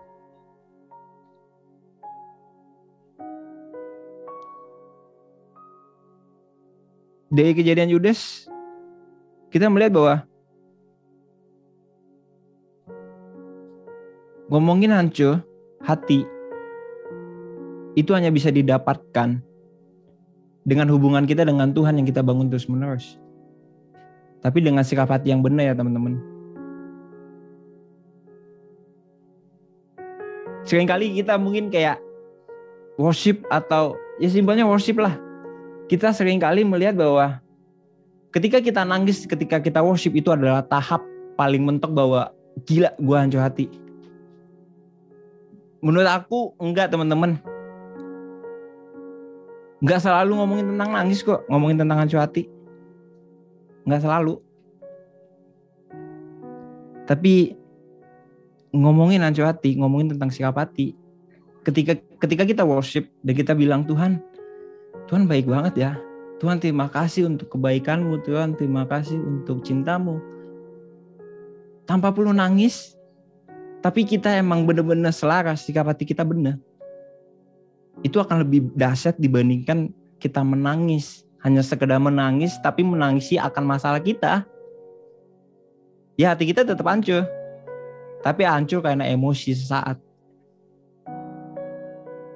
Dari 7.28 7.52
kejadian 7.52 7.92
Yudas, 7.92 8.48
kita 9.52 9.68
melihat 9.68 9.92
bahwa 9.92 10.14
ngomongin 14.48 14.96
hancur 14.96 15.44
hati 15.84 16.24
itu 18.00 18.16
hanya 18.16 18.32
bisa 18.32 18.48
didapatkan 18.48 19.44
dengan 20.64 20.86
hubungan 20.88 21.28
kita 21.28 21.44
dengan 21.44 21.68
Tuhan 21.76 22.00
yang 22.00 22.08
kita 22.08 22.24
bangun 22.24 22.48
terus 22.48 22.64
menerus. 22.64 23.20
Tapi 24.40 24.64
dengan 24.64 24.80
sikap 24.80 25.12
hati 25.12 25.28
yang 25.28 25.44
benar 25.44 25.68
ya 25.68 25.74
teman-teman. 25.76 26.16
Seringkali 30.64 31.12
kita 31.20 31.36
mungkin 31.36 31.68
kayak 31.68 32.00
worship 32.96 33.44
atau 33.52 34.00
ya 34.16 34.32
simpelnya 34.32 34.64
worship 34.64 34.96
lah 34.96 35.27
kita 35.89 36.12
sering 36.12 36.36
kali 36.36 36.62
melihat 36.68 36.95
bahwa 36.95 37.41
ketika 38.30 38.61
kita 38.61 38.84
nangis, 38.84 39.24
ketika 39.24 39.57
kita 39.59 39.80
worship 39.80 40.12
itu 40.12 40.28
adalah 40.28 40.61
tahap 40.61 41.01
paling 41.41 41.64
mentok 41.64 41.97
bahwa 41.97 42.28
gila 42.68 42.93
gue 43.01 43.16
hancur 43.16 43.41
hati. 43.41 43.66
Menurut 45.80 46.11
aku 46.11 46.53
enggak 46.61 46.93
teman-teman. 46.93 47.41
Enggak 49.80 50.05
selalu 50.05 50.32
ngomongin 50.45 50.66
tentang 50.74 50.91
nangis 50.93 51.24
kok, 51.24 51.41
ngomongin 51.49 51.78
tentang 51.80 51.99
hancur 52.05 52.20
hati. 52.20 52.51
Enggak 53.89 54.05
selalu. 54.05 54.43
Tapi 57.09 57.57
ngomongin 58.76 59.24
hancur 59.24 59.49
hati, 59.49 59.80
ngomongin 59.80 60.12
tentang 60.12 60.28
sikap 60.28 60.61
hati. 60.61 60.93
Ketika 61.64 61.97
ketika 62.20 62.45
kita 62.45 62.62
worship 62.66 63.09
dan 63.24 63.32
kita 63.32 63.57
bilang 63.57 63.89
Tuhan, 63.89 64.20
Tuhan 65.09 65.24
baik 65.24 65.48
banget 65.48 65.74
ya. 65.80 65.92
Tuhan 66.38 66.61
terima 66.61 66.86
kasih 66.92 67.32
untuk 67.32 67.48
kebaikanmu. 67.56 68.20
Tuhan 68.22 68.54
terima 68.54 68.84
kasih 68.84 69.16
untuk 69.16 69.64
cintamu. 69.64 70.20
Tanpa 71.88 72.12
perlu 72.12 72.36
nangis. 72.36 72.94
Tapi 73.80 74.04
kita 74.04 74.36
emang 74.36 74.68
benar-benar 74.68 75.16
selaras 75.16 75.64
sikap 75.64 75.88
hati 75.88 76.04
kita 76.04 76.28
benar. 76.28 76.61
Itu 78.04 78.20
akan 78.20 78.44
lebih 78.44 78.68
dahsyat 78.76 79.16
dibandingkan 79.16 79.88
kita 80.20 80.44
menangis. 80.44 81.24
Hanya 81.40 81.64
sekedar 81.64 81.96
menangis 81.96 82.61
tapi 82.61 82.84
menangisi 82.84 83.40
akan 83.40 83.64
masalah 83.64 84.04
kita. 84.04 84.44
Ya 86.20 86.36
hati 86.36 86.52
kita 86.52 86.68
tetap 86.68 86.84
hancur. 86.84 87.24
Tapi 88.20 88.44
hancur 88.44 88.84
karena 88.84 89.09
emosi 89.09 89.56
sesaat. 89.56 89.96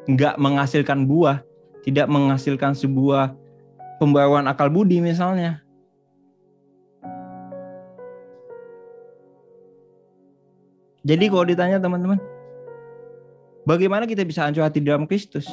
Nggak 0.09 0.41
menghasilkan 0.41 1.05
buah 1.05 1.52
tidak 1.83 2.07
menghasilkan 2.07 2.79
sebuah 2.79 3.35
pembawaan 3.99 4.47
akal 4.47 4.71
budi 4.71 5.03
misalnya. 5.03 5.63
Jadi 11.03 11.27
kalau 11.27 11.43
ditanya 11.43 11.83
teman-teman, 11.83 12.23
bagaimana 13.67 14.07
kita 14.07 14.23
bisa 14.23 14.47
hancur 14.47 14.63
hati 14.63 14.79
dalam 14.79 15.03
Kristus? 15.11 15.51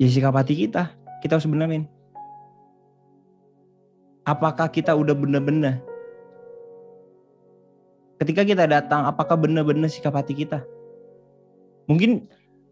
Ya 0.00 0.08
sikap 0.08 0.32
hati 0.32 0.56
kita, 0.56 0.96
kita 1.20 1.36
harus 1.36 1.44
benerin. 1.44 1.84
Apakah 4.24 4.72
kita 4.72 4.96
udah 4.96 5.12
bener-bener? 5.12 5.84
Ketika 8.16 8.48
kita 8.48 8.64
datang, 8.64 9.04
apakah 9.04 9.36
benar-benar 9.36 9.92
sikap 9.92 10.16
hati 10.16 10.32
kita? 10.32 10.64
Mungkin 11.84 12.28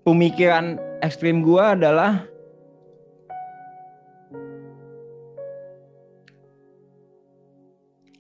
pemikiran 0.07 0.79
ekstrim 1.03 1.43
gue 1.43 1.59
adalah 1.59 2.23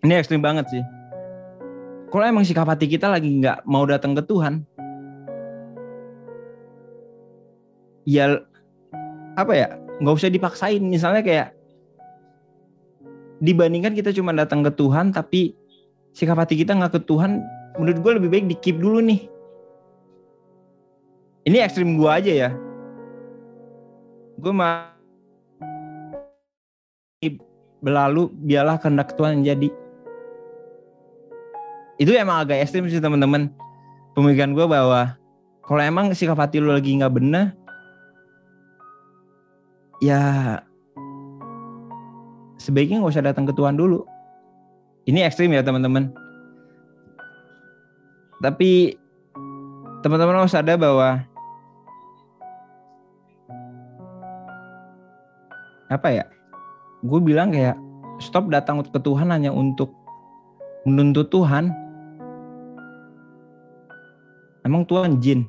ini 0.02 0.18
ekstrim 0.18 0.42
banget 0.42 0.66
sih. 0.66 0.82
Kalau 2.10 2.26
emang 2.26 2.42
sikap 2.42 2.66
hati 2.66 2.90
kita 2.90 3.06
lagi 3.06 3.30
nggak 3.38 3.62
mau 3.70 3.86
datang 3.86 4.18
ke 4.18 4.22
Tuhan, 4.26 4.66
ya 8.02 8.42
apa 9.38 9.52
ya 9.54 9.68
nggak 10.02 10.16
usah 10.18 10.30
dipaksain. 10.30 10.82
Misalnya 10.82 11.22
kayak 11.22 11.54
dibandingkan 13.38 13.94
kita 13.94 14.10
cuma 14.10 14.34
datang 14.34 14.66
ke 14.66 14.74
Tuhan 14.74 15.14
tapi 15.14 15.54
sikap 16.16 16.40
hati 16.40 16.58
kita 16.58 16.74
nggak 16.74 16.98
ke 16.98 17.00
Tuhan, 17.06 17.42
menurut 17.78 17.98
gue 18.00 18.12
lebih 18.22 18.30
baik 18.32 18.46
di 18.50 18.56
keep 18.58 18.80
dulu 18.80 19.02
nih 19.04 19.35
ini 21.46 21.62
ekstrim 21.62 21.94
gue 21.94 22.10
aja 22.10 22.32
ya. 22.34 22.50
Gue 24.42 24.52
mah 24.52 24.92
berlalu 27.80 28.34
biarlah 28.42 28.82
kehendak 28.82 29.14
Tuhan 29.14 29.40
yang 29.40 29.56
jadi. 29.56 29.68
Itu 32.02 32.12
emang 32.12 32.42
agak 32.44 32.60
ekstrim 32.66 32.90
sih 32.90 32.98
teman-teman. 32.98 33.48
Pemikiran 34.18 34.52
gue 34.58 34.66
bahwa 34.66 35.14
kalau 35.62 35.82
emang 35.82 36.10
sikap 36.12 36.36
hati 36.36 36.58
lu 36.58 36.74
lagi 36.74 36.94
nggak 36.98 37.14
benar 37.14 37.54
ya 40.00 40.20
sebaiknya 42.60 43.00
nggak 43.00 43.14
usah 43.14 43.24
datang 43.24 43.46
ke 43.48 43.54
Tuhan 43.54 43.78
dulu. 43.78 44.04
Ini 45.06 45.22
ekstrim 45.22 45.54
ya 45.54 45.62
teman-teman. 45.62 46.10
Tapi 48.42 48.98
teman-teman 50.02 50.42
harus 50.42 50.52
sadar 50.52 50.76
bahwa 50.76 51.22
apa 55.86 56.08
ya 56.10 56.24
gue 57.06 57.20
bilang 57.22 57.54
kayak 57.54 57.78
stop 58.18 58.48
datang 58.48 58.80
ke 58.82 59.00
Tuhan 59.00 59.28
hanya 59.28 59.52
untuk 59.52 59.92
menuntut 60.86 61.28
Tuhan. 61.28 61.74
Emang 64.62 64.82
Tuhan 64.86 65.22
jin? 65.22 65.46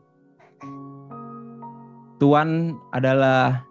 Tuhan 2.18 2.74
adalah 2.94 3.66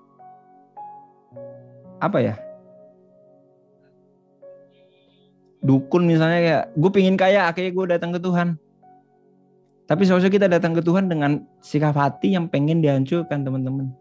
apa 1.98 2.18
ya? 2.22 2.34
Dukun 5.66 6.06
misalnya 6.06 6.38
kayak 6.38 6.64
gue 6.78 6.90
pingin 6.94 7.18
kaya 7.18 7.50
akhirnya 7.50 7.72
gue 7.74 7.86
datang 7.90 8.10
ke 8.14 8.22
Tuhan. 8.22 8.54
Tapi 9.86 10.02
seharusnya 10.02 10.30
kita 10.30 10.50
datang 10.50 10.74
ke 10.74 10.82
Tuhan 10.82 11.06
dengan 11.06 11.46
sikap 11.62 11.94
hati 11.94 12.34
yang 12.34 12.50
pengen 12.50 12.82
dihancurkan 12.82 13.46
teman-teman 13.46 13.94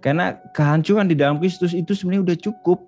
karena 0.00 0.40
kehancuran 0.56 1.04
di 1.04 1.16
dalam 1.16 1.36
Kristus 1.36 1.76
itu 1.76 1.92
sebenarnya 1.92 2.32
udah 2.32 2.38
cukup. 2.40 2.78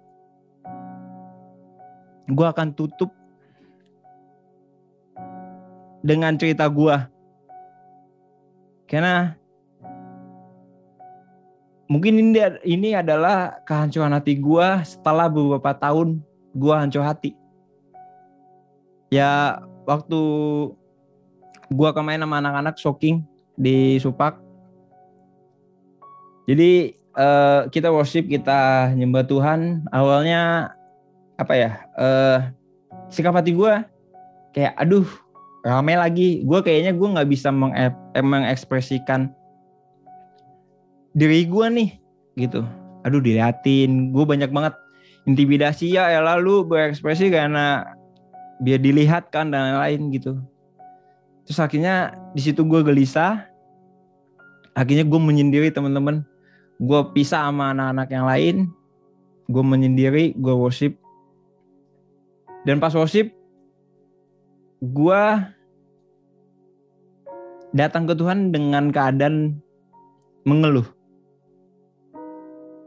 Gue 2.33 2.47
akan 2.49 2.73
tutup 2.73 3.13
dengan 6.01 6.33
cerita 6.41 6.65
gue. 6.73 6.97
Karena 8.89 9.37
mungkin 11.85 12.17
ini 12.17 12.41
ini 12.65 12.97
adalah 12.97 13.61
kehancuran 13.69 14.17
hati 14.17 14.41
gue 14.41 14.69
setelah 14.89 15.29
beberapa 15.29 15.77
tahun 15.77 16.25
gue 16.57 16.75
hancur 16.75 17.05
hati. 17.05 17.37
Ya 19.13 19.61
waktu 19.85 20.21
gue 21.69 21.91
kemarin 21.93 22.25
sama 22.25 22.41
anak-anak 22.41 22.81
shocking 22.81 23.21
di 23.53 24.01
Supak. 24.01 24.41
Jadi 26.49 27.02
uh, 27.17 27.69
kita 27.69 27.89
worship, 27.93 28.29
kita 28.29 28.93
nyembah 28.97 29.25
Tuhan, 29.25 29.85
awalnya 29.93 30.73
apa 31.37 31.55
ya? 31.57 31.71
Uh, 31.97 32.39
sikap 33.13 33.37
hati 33.37 33.53
gue 33.53 33.73
kayak 34.57 34.73
aduh 34.77 35.07
rame 35.65 35.95
lagi. 35.97 36.45
Gue 36.45 36.61
kayaknya 36.65 36.93
gue 36.97 37.09
nggak 37.09 37.29
bisa 37.29 37.49
mengekspresikan 38.17 39.33
diri 41.13 41.45
gue 41.45 41.67
nih 41.69 41.91
gitu. 42.37 42.65
Aduh 43.05 43.21
diliatin. 43.21 44.13
Gue 44.13 44.25
banyak 44.25 44.51
banget 44.53 44.75
intimidasi 45.29 45.95
ya 45.95 46.11
ya 46.11 46.21
lalu 46.25 46.67
berekspresi 46.67 47.31
karena 47.31 47.87
biar 48.63 48.79
dilihat 48.83 49.31
kan 49.31 49.51
dan 49.51 49.75
lain-lain 49.75 50.11
gitu. 50.15 50.33
Terus 51.47 51.59
akhirnya 51.59 52.15
di 52.33 52.41
situ 52.43 52.63
gue 52.63 52.81
gelisah. 52.83 53.47
Akhirnya 54.73 55.05
gue 55.05 55.21
menyendiri 55.21 55.69
teman-teman 55.69 56.25
gue 56.83 57.01
pisah 57.15 57.47
sama 57.47 57.71
anak-anak 57.71 58.09
yang 58.11 58.27
lain 58.27 58.57
gue 59.47 59.63
menyendiri 59.63 60.35
gue 60.35 60.55
worship 60.55 60.99
dan 62.67 62.83
pas 62.83 62.91
worship 62.95 63.31
gue 64.83 65.23
datang 67.73 68.05
ke 68.05 68.15
Tuhan 68.19 68.53
dengan 68.53 68.93
keadaan 68.93 69.57
mengeluh. 70.45 70.85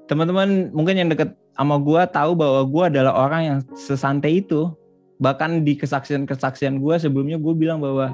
Teman-teman 0.06 0.70
mungkin 0.70 0.96
yang 1.02 1.10
deket 1.10 1.34
sama 1.58 1.82
gue 1.82 2.02
tahu 2.14 2.38
bahwa 2.38 2.62
gue 2.68 2.84
adalah 2.94 3.14
orang 3.26 3.42
yang 3.42 3.58
sesantai 3.74 4.46
itu. 4.46 4.70
Bahkan 5.18 5.66
di 5.66 5.80
kesaksian-kesaksian 5.80 6.78
gue 6.78 6.96
sebelumnya 7.02 7.42
gue 7.42 7.54
bilang 7.58 7.82
bahwa 7.82 8.14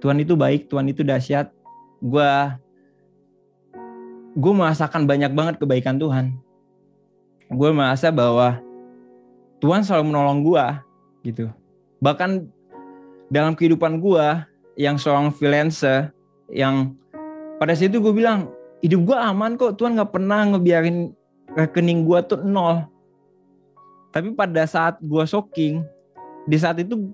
Tuhan 0.00 0.22
itu 0.22 0.38
baik, 0.38 0.72
Tuhan 0.72 0.88
itu 0.88 1.04
dahsyat. 1.04 1.52
Gue 2.00 2.30
gue 4.36 4.52
merasakan 4.52 5.08
banyak 5.08 5.32
banget 5.32 5.56
kebaikan 5.56 5.96
Tuhan. 5.96 6.36
Gue 7.48 7.72
merasa 7.72 8.12
bahwa 8.12 8.60
Tuhan 9.64 9.80
selalu 9.80 10.12
menolong 10.12 10.44
gue 10.44 10.64
gitu. 11.32 11.48
Bahkan 12.04 12.44
dalam 13.32 13.56
kehidupan 13.56 13.98
gue 13.98 14.26
yang 14.76 15.00
seorang 15.00 15.32
freelancer 15.32 16.12
yang 16.52 16.92
pada 17.56 17.72
situ 17.72 17.98
gue 17.98 18.12
bilang 18.12 18.52
hidup 18.84 19.08
gue 19.08 19.16
aman 19.16 19.56
kok 19.56 19.80
Tuhan 19.80 19.96
nggak 19.96 20.12
pernah 20.12 20.44
ngebiarin 20.52 21.16
rekening 21.56 22.04
gue 22.04 22.20
tuh 22.28 22.44
nol 22.44 22.84
tapi 24.12 24.30
pada 24.36 24.68
saat 24.68 25.00
gue 25.00 25.24
shocking 25.24 25.82
di 26.44 26.56
saat 26.60 26.78
itu 26.78 27.10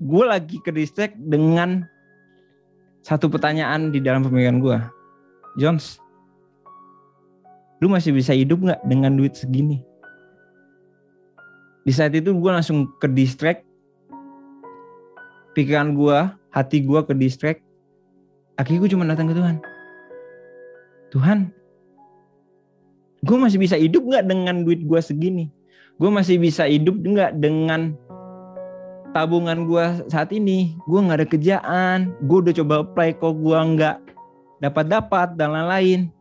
gue 0.00 0.24
lagi 0.24 0.58
ke 0.64 0.72
distrik 0.72 1.12
dengan 1.14 1.84
satu 3.04 3.28
pertanyaan 3.28 3.92
di 3.92 4.00
dalam 4.00 4.24
pemikiran 4.24 4.58
gue 4.58 4.78
Jones 5.60 6.00
lu 7.80 7.88
masih 7.88 8.12
bisa 8.12 8.36
hidup 8.36 8.60
nggak 8.60 8.80
dengan 8.84 9.16
duit 9.16 9.32
segini? 9.32 9.80
Di 11.80 11.92
saat 11.96 12.12
itu 12.12 12.36
gue 12.36 12.50
langsung 12.52 12.92
ke 13.00 13.08
distract. 13.08 13.64
Pikiran 15.56 15.96
gue 15.96 16.18
hati 16.52 16.84
gue 16.84 17.00
ke 17.00 17.16
distract. 17.16 17.64
Akhirnya 18.60 18.84
gue 18.84 18.90
cuma 18.92 19.08
datang 19.08 19.32
ke 19.32 19.34
Tuhan. 19.34 19.56
Tuhan 21.10 21.38
gue 23.20 23.36
masih 23.36 23.58
bisa 23.58 23.76
hidup 23.80 24.04
nggak 24.04 24.28
dengan 24.28 24.60
duit 24.62 24.84
gue 24.84 25.00
segini? 25.00 25.48
Gue 25.96 26.12
masih 26.12 26.36
bisa 26.36 26.68
hidup 26.68 27.00
nggak 27.00 27.40
dengan 27.40 27.96
tabungan 29.16 29.64
gue 29.64 30.04
saat 30.12 30.28
ini? 30.36 30.76
Gue 30.84 31.00
nggak 31.00 31.18
ada 31.24 31.28
kerjaan. 31.28 31.98
Gue 32.28 32.44
udah 32.44 32.54
coba 32.60 32.74
apply 32.84 33.16
kok 33.16 33.40
gue 33.40 33.58
nggak 33.58 33.96
dapat 34.60 34.84
dapat 34.92 35.28
dan 35.40 35.56
lain-lain 35.56 36.12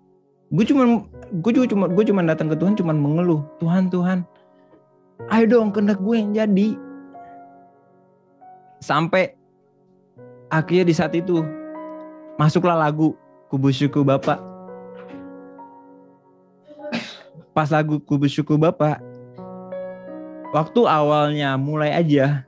gue 0.49 0.65
cuma 0.65 1.05
gue 1.29 1.51
juga 1.53 1.67
cuma 1.69 1.85
gue 1.85 2.03
cuma 2.09 2.25
datang 2.25 2.49
ke 2.49 2.57
Tuhan 2.57 2.73
cuma 2.73 2.89
mengeluh 2.93 3.45
Tuhan 3.61 3.93
Tuhan 3.93 4.25
ayo 5.29 5.45
dong 5.45 5.75
kehendak 5.75 5.99
gue 5.99 6.15
yang 6.15 6.31
jadi. 6.31 6.69
Sampai 8.79 9.35
akhirnya 10.47 10.87
di 10.87 10.95
saat 10.95 11.11
itu 11.11 11.43
masuklah 12.39 12.79
lagu 12.79 13.13
kubus 13.51 13.75
syukur 13.75 14.07
bapak 14.07 14.39
pas 17.51 17.67
lagu 17.67 17.99
kubus 17.99 18.31
syukur 18.31 18.55
bapak 18.55 19.03
waktu 20.55 20.81
awalnya 20.87 21.59
mulai 21.59 21.91
aja 21.91 22.47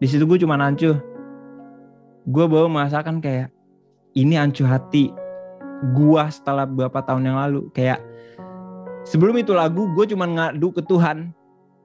di 0.00 0.06
situ 0.08 0.24
gue 0.24 0.40
cuma 0.40 0.56
ancuh 0.56 0.96
gue 2.24 2.44
baru 2.48 2.72
merasakan 2.72 3.20
kayak 3.20 3.52
ini 4.16 4.40
ancuh 4.40 4.64
hati 4.64 5.12
gue 5.82 6.22
setelah 6.30 6.66
beberapa 6.66 6.98
tahun 7.02 7.28
yang 7.28 7.38
lalu. 7.38 7.70
Kayak 7.72 8.02
sebelum 9.06 9.38
itu 9.38 9.54
lagu 9.54 9.90
gue 9.94 10.04
cuma 10.10 10.26
ngadu 10.26 10.74
ke 10.74 10.82
Tuhan. 10.84 11.30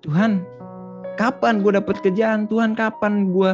Tuhan 0.03 0.43
kapan 1.15 1.61
gue 1.61 1.71
dapet 1.77 2.01
kerjaan? 2.01 2.49
Tuhan 2.49 2.73
kapan 2.73 3.29
gue 3.31 3.51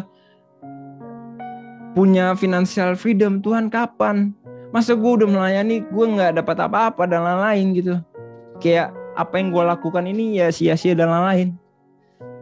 punya 1.93 2.33
financial 2.33 2.95
freedom? 2.95 3.43
Tuhan 3.43 3.67
kapan? 3.67 4.31
Masa 4.69 4.93
gue 4.93 5.11
udah 5.21 5.27
melayani 5.27 5.81
gue 5.81 6.05
nggak 6.05 6.41
dapat 6.41 6.57
apa-apa 6.61 7.03
dan 7.09 7.25
lain-lain 7.25 7.65
gitu. 7.75 7.95
Kayak 8.61 8.93
apa 9.17 9.35
yang 9.41 9.51
gue 9.51 9.63
lakukan 9.65 10.05
ini 10.07 10.39
ya 10.39 10.47
sia-sia 10.53 10.93
dan 10.95 11.09
lain-lain. 11.09 11.57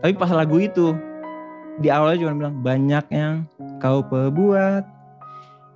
Tapi 0.04 0.14
pas 0.14 0.30
lagu 0.30 0.62
itu 0.62 0.94
di 1.82 1.90
awalnya 1.94 2.26
cuma 2.26 2.34
bilang 2.38 2.58
banyak 2.62 3.06
yang 3.14 3.46
kau 3.78 4.02
perbuat 4.02 4.86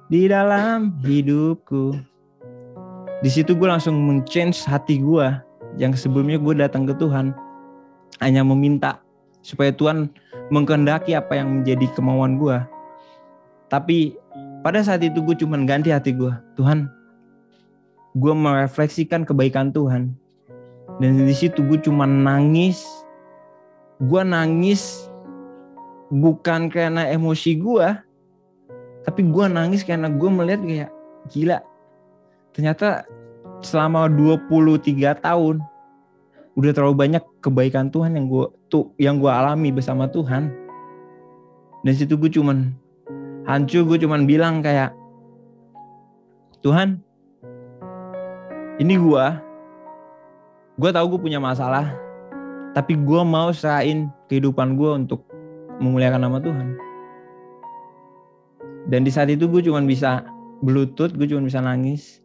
di 0.10 0.28
dalam 0.28 0.98
hidupku 1.06 2.11
di 3.22 3.30
situ 3.30 3.54
gue 3.54 3.70
langsung 3.70 3.96
men-change 3.96 4.66
hati 4.66 5.02
gue 5.02 5.28
yang 5.78 5.94
sebelumnya 5.94 6.42
gue 6.42 6.58
datang 6.58 6.84
ke 6.90 6.94
Tuhan 6.98 7.34
hanya 8.20 8.42
meminta 8.44 9.00
supaya 9.42 9.74
Tuhan 9.74 10.10
mengkehendaki 10.50 11.16
apa 11.16 11.38
yang 11.38 11.62
menjadi 11.62 11.86
kemauan 11.96 12.38
gue 12.42 12.58
tapi 13.72 14.20
pada 14.62 14.84
saat 14.84 15.00
itu 15.00 15.24
gue 15.24 15.34
cuma 15.40 15.56
ganti 15.64 15.90
hati 15.90 16.12
gue. 16.12 16.30
Tuhan, 16.60 16.92
gue 18.20 18.34
merefleksikan 18.36 19.24
kebaikan 19.24 19.72
Tuhan. 19.72 20.12
Dan 21.00 21.24
di 21.24 21.32
situ 21.32 21.64
gue 21.64 21.80
cuma 21.80 22.04
nangis. 22.04 22.84
Gue 24.04 24.22
nangis 24.28 25.10
bukan 26.14 26.70
karena 26.70 27.10
emosi 27.10 27.58
gue. 27.58 27.88
Tapi 29.08 29.22
gue 29.24 29.46
nangis 29.50 29.82
karena 29.82 30.12
gue 30.12 30.30
melihat 30.30 30.62
kayak 30.62 30.92
gila. 31.32 31.64
Ternyata 32.52 33.08
selama 33.62 34.12
23 34.12 35.24
tahun 35.24 35.64
udah 36.60 36.72
terlalu 36.76 36.95
banyak 36.95 37.24
kebaikan 37.39 37.88
Tuhan 37.88 38.18
yang 38.18 38.28
gue 38.28 38.45
tuh 38.68 38.91
yang 38.99 39.18
gue 39.20 39.32
alami 39.32 39.72
bersama 39.72 40.08
Tuhan. 40.12 40.52
Dan 41.82 41.93
situ 41.97 42.20
gue 42.20 42.30
cuman 42.30 42.76
hancur 43.49 43.88
gue 43.88 43.97
cuman 44.06 44.30
bilang 44.30 44.62
kayak 44.62 44.93
Tuhan 46.62 47.02
ini 48.78 48.95
gue 48.97 49.26
gue 50.78 50.89
tahu 50.93 51.06
gue 51.18 51.22
punya 51.30 51.41
masalah 51.41 51.93
tapi 52.78 52.95
gue 52.95 53.22
mau 53.26 53.49
serahin 53.52 54.14
kehidupan 54.30 54.78
gue 54.78 54.89
untuk 54.93 55.26
memuliakan 55.82 56.22
nama 56.22 56.38
Tuhan 56.38 56.78
dan 58.88 59.02
di 59.02 59.12
saat 59.12 59.34
itu 59.34 59.49
gue 59.49 59.62
cuman 59.66 59.89
bisa 59.89 60.26
bluetooth 60.62 61.18
gue 61.18 61.26
cuman 61.26 61.45
bisa 61.49 61.60
nangis 61.66 62.21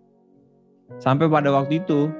sampai 1.03 1.27
pada 1.27 1.51
waktu 1.53 1.83
itu 1.83 2.11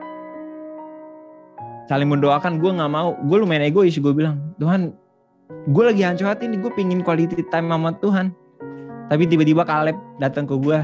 saling 1.87 2.11
mendoakan 2.11 2.59
gue 2.59 2.71
nggak 2.71 2.93
mau 2.93 3.15
gue 3.15 3.37
lumayan 3.39 3.71
egois 3.71 3.95
gue 3.95 4.13
bilang 4.13 4.43
Tuhan 4.59 4.91
gue 5.71 5.85
lagi 5.87 6.03
hancur 6.03 6.27
hati 6.27 6.51
nih 6.51 6.59
gue 6.59 6.73
pingin 6.75 7.03
quality 7.07 7.39
time 7.51 7.71
sama 7.71 7.95
Tuhan 8.03 8.35
tapi 9.07 9.23
tiba-tiba 9.31 9.63
Kaleb 9.63 9.95
datang 10.19 10.51
ke 10.51 10.59
gue 10.59 10.79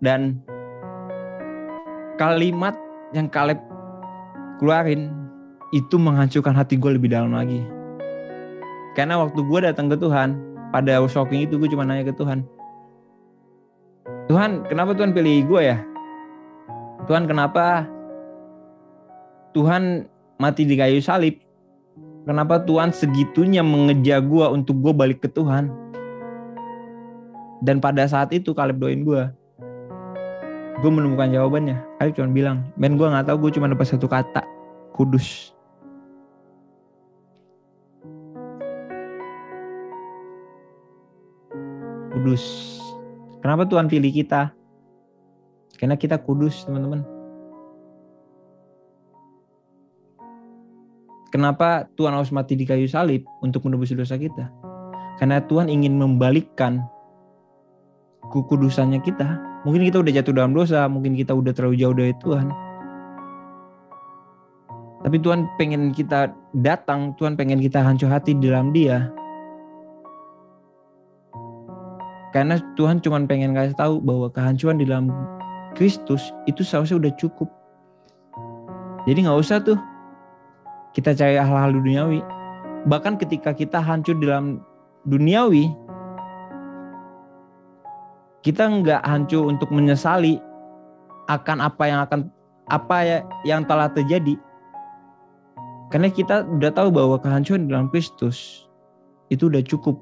dan 0.00 0.40
kalimat 2.16 2.72
yang 3.12 3.28
Kaleb 3.28 3.60
keluarin 4.60 5.12
itu 5.72 5.96
menghancurkan 5.96 6.52
hati 6.52 6.76
gue 6.76 6.98
lebih 6.98 7.08
dalam 7.08 7.32
lagi. 7.32 7.62
Karena 8.98 9.16
waktu 9.22 9.40
gue 9.40 9.60
datang 9.64 9.86
ke 9.86 9.96
Tuhan, 9.96 10.36
pada 10.74 11.00
shocking 11.06 11.46
itu 11.46 11.56
gue 11.56 11.70
cuma 11.70 11.86
nanya 11.86 12.10
ke 12.10 12.14
Tuhan. 12.14 12.42
Tuhan, 14.26 14.66
kenapa 14.66 14.92
Tuhan 14.94 15.14
pilih 15.14 15.46
gue 15.46 15.60
ya? 15.62 15.78
Tuhan, 17.08 17.24
kenapa 17.24 17.88
Tuhan 19.56 20.06
mati 20.36 20.62
di 20.64 20.74
kayu 20.76 21.00
salib? 21.00 21.40
Kenapa 22.28 22.60
Tuhan 22.62 22.92
segitunya 22.92 23.64
mengejar 23.64 24.20
gue 24.20 24.46
untuk 24.52 24.78
gue 24.84 24.92
balik 24.92 25.24
ke 25.24 25.28
Tuhan? 25.32 25.72
Dan 27.60 27.80
pada 27.80 28.04
saat 28.08 28.32
itu 28.32 28.52
Kaleb 28.52 28.80
doain 28.80 29.04
gue. 29.04 29.22
Gue 30.80 30.90
menemukan 30.92 31.28
jawabannya. 31.28 31.80
Kaleb 32.00 32.12
cuma 32.16 32.28
bilang, 32.32 32.58
men 32.76 32.96
gue 32.96 33.08
gak 33.08 33.28
tahu 33.28 33.48
gue 33.48 33.60
cuma 33.60 33.68
dapat 33.68 33.88
satu 33.88 34.08
kata. 34.08 34.44
Kudus. 34.96 35.56
Kudus. 42.12 42.44
Kenapa 43.40 43.64
Tuhan 43.64 43.88
pilih 43.88 44.12
kita? 44.12 44.52
Karena 45.80 45.96
kita 45.96 46.20
kudus 46.20 46.68
teman-teman. 46.68 47.00
Kenapa 51.32 51.88
Tuhan 51.96 52.12
harus 52.12 52.28
mati 52.28 52.58
di 52.58 52.68
kayu 52.68 52.84
salib 52.84 53.24
untuk 53.40 53.64
menebus 53.64 53.96
dosa 53.96 54.20
kita? 54.20 54.52
Karena 55.16 55.40
Tuhan 55.40 55.72
ingin 55.72 55.96
membalikkan 55.96 56.84
kekudusannya 58.28 59.00
kita 59.00 59.50
Mungkin 59.60 59.84
kita 59.92 60.00
udah 60.00 60.12
jatuh 60.16 60.32
dalam 60.32 60.56
dosa, 60.56 60.88
mungkin 60.88 61.12
kita 61.12 61.36
udah 61.36 61.52
terlalu 61.52 61.76
jauh 61.76 61.92
dari 61.92 62.16
Tuhan. 62.16 62.48
Tapi 65.04 65.16
Tuhan 65.20 65.48
pengen 65.60 65.92
kita 65.92 66.32
datang, 66.56 67.12
Tuhan 67.20 67.36
pengen 67.36 67.60
kita 67.60 67.84
hancur 67.84 68.08
hati 68.08 68.32
di 68.32 68.48
dalam 68.48 68.72
dia. 68.72 69.12
Karena 72.32 72.56
Tuhan 72.78 73.04
cuma 73.04 73.20
pengen 73.28 73.52
kasih 73.52 73.76
tahu 73.76 74.00
bahwa 74.00 74.32
kehancuran 74.32 74.80
di 74.80 74.88
dalam 74.88 75.12
Kristus 75.78 76.34
itu 76.50 76.66
seharusnya 76.66 76.98
udah 76.98 77.12
cukup. 77.18 77.48
Jadi 79.08 79.24
nggak 79.24 79.40
usah 79.40 79.62
tuh 79.62 79.78
kita 80.92 81.14
cari 81.14 81.38
hal-hal 81.38 81.72
duniawi. 81.72 82.20
Bahkan 82.88 83.20
ketika 83.20 83.54
kita 83.54 83.78
hancur 83.78 84.16
dalam 84.18 84.64
duniawi, 85.06 85.70
kita 88.42 88.66
nggak 88.66 89.04
hancur 89.04 89.46
untuk 89.46 89.68
menyesali 89.70 90.40
akan 91.28 91.62
apa 91.62 91.84
yang 91.86 92.00
akan 92.08 92.20
apa 92.70 92.96
ya 93.06 93.18
yang 93.46 93.62
telah 93.68 93.86
terjadi. 93.92 94.34
Karena 95.90 96.06
kita 96.10 96.46
udah 96.46 96.70
tahu 96.70 96.88
bahwa 96.94 97.18
kehancuran 97.18 97.66
dalam 97.66 97.90
Kristus 97.90 98.66
itu 99.30 99.50
udah 99.50 99.62
cukup. 99.62 99.98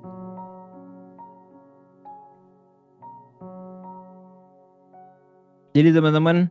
Jadi 5.77 5.93
teman-teman, 5.93 6.49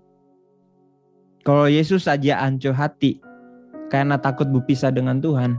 kalau 1.42 1.66
Yesus 1.66 2.06
saja 2.06 2.44
hancur 2.44 2.76
hati 2.76 3.18
karena 3.90 4.20
takut 4.20 4.46
berpisah 4.46 4.94
dengan 4.94 5.18
Tuhan, 5.24 5.58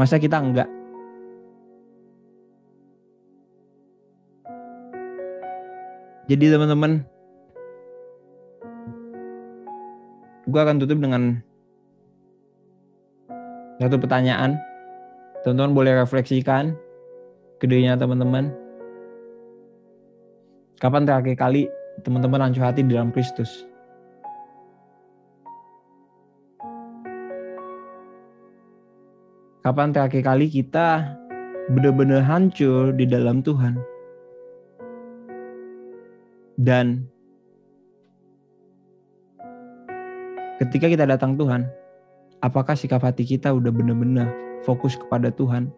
masa 0.00 0.18
kita 0.18 0.40
enggak? 0.40 0.68
Jadi 6.28 6.52
teman-teman, 6.52 7.00
gue 10.44 10.60
akan 10.60 10.76
tutup 10.76 11.00
dengan 11.00 11.40
satu 13.80 13.96
pertanyaan. 13.96 14.60
Teman-teman 15.40 15.72
boleh 15.72 15.92
refleksikan 15.96 16.76
ke 17.56 17.64
dirinya 17.64 17.96
teman-teman. 17.96 18.67
Kapan 20.78 21.02
terakhir 21.02 21.34
kali 21.34 21.66
teman-teman 22.06 22.38
hancur 22.38 22.62
hati 22.62 22.86
di 22.86 22.94
dalam 22.94 23.10
Kristus? 23.10 23.66
Kapan 29.66 29.90
terakhir 29.90 30.22
kali 30.22 30.46
kita 30.46 31.18
benar-benar 31.74 32.22
hancur 32.22 32.94
di 32.94 33.10
dalam 33.10 33.42
Tuhan? 33.42 33.74
Dan 36.54 37.10
ketika 40.62 40.86
kita 40.86 41.10
datang 41.10 41.34
Tuhan, 41.34 41.66
apakah 42.38 42.78
sikap 42.78 43.02
hati 43.02 43.26
kita 43.26 43.50
udah 43.50 43.74
benar-benar 43.74 44.30
fokus 44.62 44.94
kepada 44.94 45.34
Tuhan? 45.34 45.74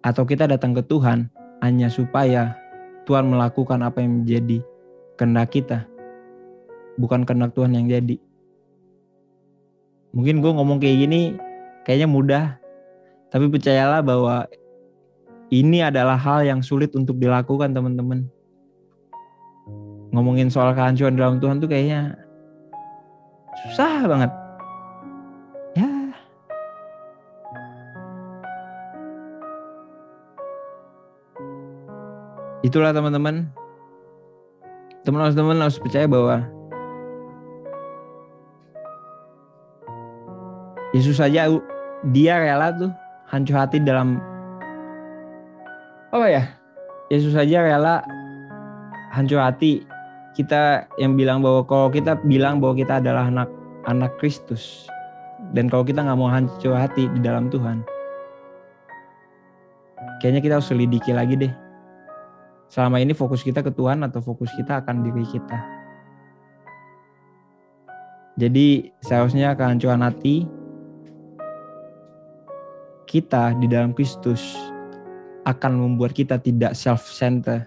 Atau 0.00 0.24
kita 0.24 0.48
datang 0.48 0.72
ke 0.72 0.80
Tuhan 0.80 1.28
hanya 1.60 1.92
supaya 1.92 2.56
Tuhan 3.10 3.26
melakukan 3.26 3.82
apa 3.82 3.98
yang 3.98 4.22
menjadi 4.22 4.62
kehendak 5.18 5.50
kita, 5.50 5.82
bukan 6.94 7.26
kehendak 7.26 7.50
Tuhan 7.58 7.74
yang 7.74 7.90
jadi. 7.90 8.22
Mungkin 10.14 10.38
gue 10.38 10.52
ngomong 10.54 10.78
kayak 10.78 11.10
gini 11.10 11.34
kayaknya 11.82 12.06
mudah, 12.06 12.44
tapi 13.34 13.50
percayalah 13.50 13.98
bahwa 14.06 14.46
ini 15.50 15.82
adalah 15.82 16.14
hal 16.14 16.46
yang 16.46 16.62
sulit 16.62 16.94
untuk 16.94 17.18
dilakukan 17.18 17.74
teman-teman 17.74 18.30
ngomongin 20.14 20.46
soal 20.46 20.70
kehancuran 20.70 21.18
dalam 21.18 21.42
Tuhan 21.42 21.58
tuh 21.58 21.66
kayaknya 21.66 22.14
susah 23.66 24.06
banget. 24.06 24.30
Itulah 32.70 32.94
teman-teman. 32.94 33.50
Teman-teman 35.02 35.58
harus 35.58 35.82
percaya 35.82 36.06
bahwa 36.06 36.46
Yesus 40.94 41.18
saja 41.18 41.50
dia 42.14 42.34
rela 42.38 42.70
tuh 42.70 42.94
hancur 43.26 43.58
hati 43.58 43.82
dalam 43.82 44.22
apa 46.14 46.30
ya? 46.30 46.46
Yesus 47.10 47.34
saja 47.34 47.58
rela 47.66 48.06
hancur 49.18 49.42
hati 49.42 49.82
kita 50.38 50.86
yang 51.02 51.18
bilang 51.18 51.42
bahwa 51.42 51.66
kalau 51.66 51.90
kita 51.90 52.22
bilang 52.22 52.62
bahwa 52.62 52.78
kita 52.78 53.02
adalah 53.02 53.26
anak 53.26 53.50
anak 53.90 54.14
Kristus 54.22 54.86
dan 55.58 55.66
kalau 55.66 55.82
kita 55.82 56.06
nggak 56.06 56.18
mau 56.22 56.30
hancur 56.30 56.78
hati 56.78 57.10
di 57.10 57.18
dalam 57.18 57.50
Tuhan, 57.50 57.82
kayaknya 60.22 60.38
kita 60.38 60.54
harus 60.62 60.70
selidiki 60.70 61.10
lagi 61.10 61.34
deh. 61.34 61.54
Selama 62.70 63.02
ini 63.02 63.10
fokus 63.18 63.42
kita 63.42 63.66
ke 63.66 63.74
Tuhan 63.74 64.06
atau 64.06 64.22
fokus 64.22 64.54
kita 64.54 64.78
akan 64.78 65.02
diri 65.02 65.26
kita. 65.26 65.58
Jadi 68.38 68.94
seharusnya 69.02 69.58
kehancuran 69.58 70.06
hati 70.06 70.46
kita 73.10 73.58
di 73.58 73.66
dalam 73.66 73.90
Kristus 73.90 74.54
akan 75.42 75.82
membuat 75.82 76.14
kita 76.14 76.38
tidak 76.38 76.78
self-centered 76.78 77.66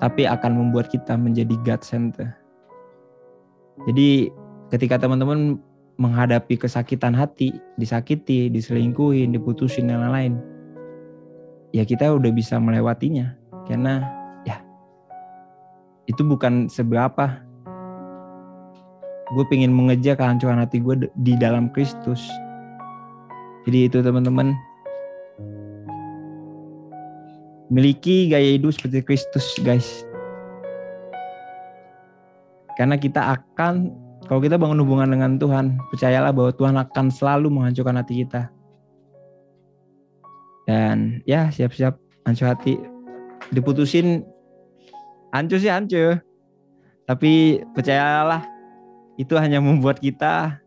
tapi 0.00 0.24
akan 0.24 0.56
membuat 0.56 0.88
kita 0.88 1.14
menjadi 1.14 1.54
God 1.62 1.84
center. 1.84 2.32
Jadi 3.86 4.32
ketika 4.72 4.98
teman-teman 4.98 5.60
menghadapi 6.00 6.58
kesakitan 6.58 7.12
hati, 7.12 7.54
disakiti, 7.76 8.48
diselingkuhin, 8.50 9.36
diputusin 9.36 9.90
dan 9.90 10.00
lain-lain, 10.06 10.34
ya 11.70 11.86
kita 11.86 12.10
udah 12.10 12.30
bisa 12.34 12.56
melewatinya 12.58 13.37
karena 13.68 14.02
ya 14.48 14.58
itu 16.08 16.24
bukan 16.24 16.66
seberapa. 16.66 17.44
Gue 19.36 19.44
pengen 19.52 19.76
mengejar 19.76 20.16
kehancuran 20.16 20.64
hati 20.64 20.80
gue 20.80 21.04
di 21.20 21.36
dalam 21.36 21.68
Kristus. 21.76 22.24
Jadi 23.68 23.92
itu 23.92 24.00
teman-teman 24.00 24.56
miliki 27.68 28.32
gaya 28.32 28.56
hidup 28.56 28.72
seperti 28.72 29.04
Kristus, 29.04 29.46
guys. 29.60 30.08
Karena 32.80 32.96
kita 32.96 33.36
akan, 33.36 33.92
kalau 34.24 34.40
kita 34.40 34.56
bangun 34.56 34.80
hubungan 34.80 35.12
dengan 35.12 35.36
Tuhan, 35.36 35.76
percayalah 35.92 36.32
bahwa 36.32 36.50
Tuhan 36.54 36.76
akan 36.80 37.06
selalu 37.12 37.52
menghancurkan 37.52 38.00
hati 38.00 38.24
kita. 38.24 38.48
Dan 40.68 41.24
ya 41.24 41.48
siap-siap 41.48 41.96
hancur 42.24 42.48
hati. 42.48 42.97
Diputusin, 43.54 44.24
hancur 45.32 45.58
sih 45.58 45.72
hancur. 45.72 46.20
Tapi 47.08 47.64
percayalah, 47.72 48.44
itu 49.18 49.34
hanya 49.34 49.58
membuat 49.58 49.98
kita 49.98 50.62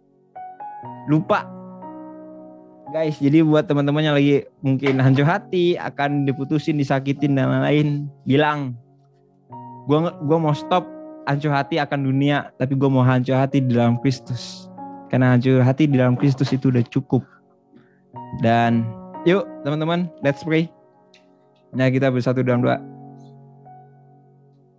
lupa. 1.08 1.48
Guys 2.92 3.16
jadi 3.24 3.40
buat 3.48 3.72
teman-teman 3.72 4.04
yang 4.04 4.16
lagi 4.20 4.44
mungkin 4.60 5.00
hancur 5.00 5.24
hati 5.24 5.80
akan 5.80 6.28
diputusin 6.28 6.76
disakitin 6.76 7.40
dan 7.40 7.48
lain-lain 7.48 8.12
bilang 8.28 8.76
gue 9.88 10.12
gua 10.28 10.38
mau 10.38 10.52
stop 10.52 10.84
hancur 11.24 11.56
hati 11.56 11.80
akan 11.80 12.04
dunia 12.04 12.52
tapi 12.60 12.76
gue 12.76 12.90
mau 12.92 13.00
hancur 13.00 13.40
hati 13.40 13.64
di 13.64 13.80
dalam 13.80 13.96
Kristus. 14.04 14.68
Karena 15.08 15.32
hancur 15.36 15.64
hati 15.64 15.88
di 15.88 15.96
dalam 15.96 16.20
Kristus 16.20 16.52
itu 16.52 16.68
udah 16.68 16.84
cukup. 16.92 17.24
Dan 18.44 18.84
yuk 19.24 19.48
teman-teman 19.64 20.12
let's 20.20 20.44
pray 20.44 20.68
nah 21.72 21.88
kita 21.88 22.12
bersatu 22.12 22.44
dalam 22.44 22.64
doa. 22.64 22.80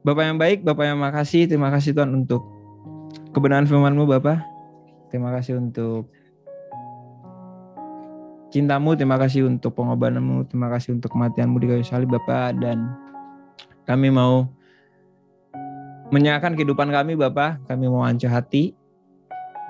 Bapak 0.02 0.24
yang 0.26 0.38
baik, 0.38 0.58
Bapak 0.66 0.82
yang 0.82 0.98
makasih, 0.98 1.46
terima 1.46 1.70
kasih 1.70 1.94
Tuhan 1.94 2.10
untuk 2.10 2.42
kebenaran 3.30 3.70
firman-Mu 3.70 4.04
Bapak. 4.18 4.42
Terima 5.14 5.30
kasih 5.30 5.62
untuk 5.62 6.10
cintamu, 8.50 8.98
terima 8.98 9.16
kasih 9.16 9.46
untuk 9.46 9.72
pengobatanmu, 9.78 10.50
terima 10.50 10.68
kasih 10.74 10.98
untuk 10.98 11.14
kematianmu 11.14 11.56
di 11.62 11.66
kayu 11.70 11.84
salib 11.86 12.10
Bapak. 12.12 12.58
Dan 12.58 12.90
kami 13.86 14.10
mau 14.10 14.50
menyerahkan 16.12 16.52
kehidupan 16.58 16.92
kami 16.92 17.16
Bapak, 17.16 17.64
kami 17.70 17.88
mau 17.88 18.04
hancur 18.04 18.28
hati 18.28 18.76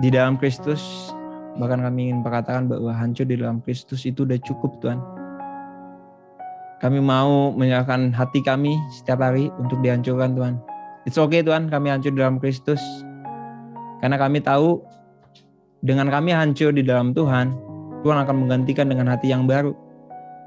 di 0.01 0.09
dalam 0.11 0.41
Kristus, 0.41 1.13
bahkan 1.61 1.85
kami 1.85 2.11
ingin 2.11 2.25
berkatakan 2.27 2.67
bahwa 2.67 2.91
hancur 2.91 3.29
di 3.29 3.39
dalam 3.39 3.63
Kristus 3.63 4.03
itu 4.09 4.27
udah 4.27 4.41
cukup 4.43 4.81
Tuhan. 4.83 4.99
Kami 6.83 6.99
mau 6.99 7.55
menyerahkan 7.55 8.11
hati 8.11 8.43
kami 8.43 8.75
setiap 8.91 9.23
hari 9.23 9.55
untuk 9.63 9.79
dihancurkan 9.87 10.35
Tuhan. 10.35 10.55
It's 11.07 11.15
okay 11.15 11.39
Tuhan, 11.39 11.71
kami 11.71 11.95
hancur 11.95 12.11
dalam 12.11 12.43
Kristus. 12.43 12.83
Karena 14.03 14.19
kami 14.19 14.43
tahu 14.43 14.83
dengan 15.87 16.11
kami 16.11 16.35
hancur 16.35 16.75
di 16.75 16.83
dalam 16.83 17.15
Tuhan, 17.15 17.55
Tuhan 18.03 18.19
akan 18.27 18.35
menggantikan 18.35 18.91
dengan 18.91 19.15
hati 19.15 19.31
yang 19.31 19.47
baru. 19.47 19.71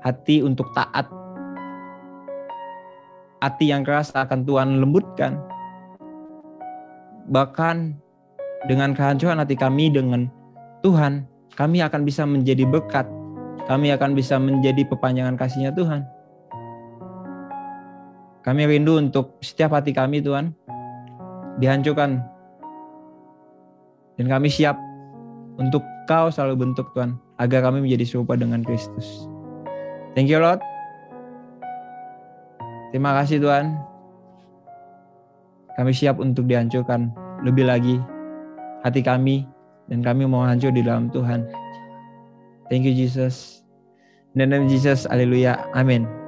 Hati 0.03 0.43
untuk 0.43 0.67
taat. 0.75 1.07
hati 3.43 3.69
yang 3.69 3.85
keras 3.85 4.09
akan 4.17 4.41
Tuhan 4.41 4.81
lembutkan. 4.81 5.37
Bahkan 7.29 7.93
dengan 8.65 8.97
kehancuran 8.97 9.37
hati 9.37 9.53
kami 9.53 9.93
dengan 9.93 10.25
Tuhan, 10.81 11.29
kami 11.53 11.85
akan 11.85 12.01
bisa 12.09 12.25
menjadi 12.25 12.65
berkat. 12.65 13.05
Kami 13.69 13.93
akan 13.93 14.17
bisa 14.17 14.41
menjadi 14.41 14.81
pepanjangan 14.89 15.37
kasihnya 15.37 15.69
Tuhan. 15.77 16.14
Kami 18.45 18.69
rindu 18.69 19.01
untuk 19.01 19.41
setiap 19.41 19.73
hati 19.73 19.89
kami 19.89 20.21
Tuhan 20.21 20.53
dihancurkan. 21.57 22.21
Dan 24.15 24.29
kami 24.29 24.47
siap 24.47 24.77
untuk 25.57 25.81
kau 26.05 26.29
selalu 26.29 26.69
bentuk 26.69 26.93
Tuhan. 26.93 27.17
Agar 27.41 27.67
kami 27.67 27.83
menjadi 27.83 28.05
serupa 28.07 28.37
dengan 28.37 28.63
Kristus. 28.63 29.27
Thank 30.15 30.31
you 30.31 30.39
Lord. 30.39 30.63
Terima 32.95 33.11
kasih 33.17 33.43
Tuhan. 33.43 33.75
Kami 35.75 35.91
siap 35.91 36.15
untuk 36.23 36.47
dihancurkan 36.47 37.11
lebih 37.43 37.67
lagi 37.67 37.99
hati 38.87 39.03
kami 39.03 39.43
dan 39.91 39.99
kami 39.99 40.23
mau 40.23 40.47
hancur 40.47 40.71
di 40.71 40.79
dalam 40.79 41.11
Tuhan. 41.11 41.43
Thank 42.71 42.87
you 42.87 42.95
Jesus. 42.95 43.65
In 44.35 44.51
Jesus, 44.67 45.07
haleluya. 45.07 45.59
Amin. 45.75 46.24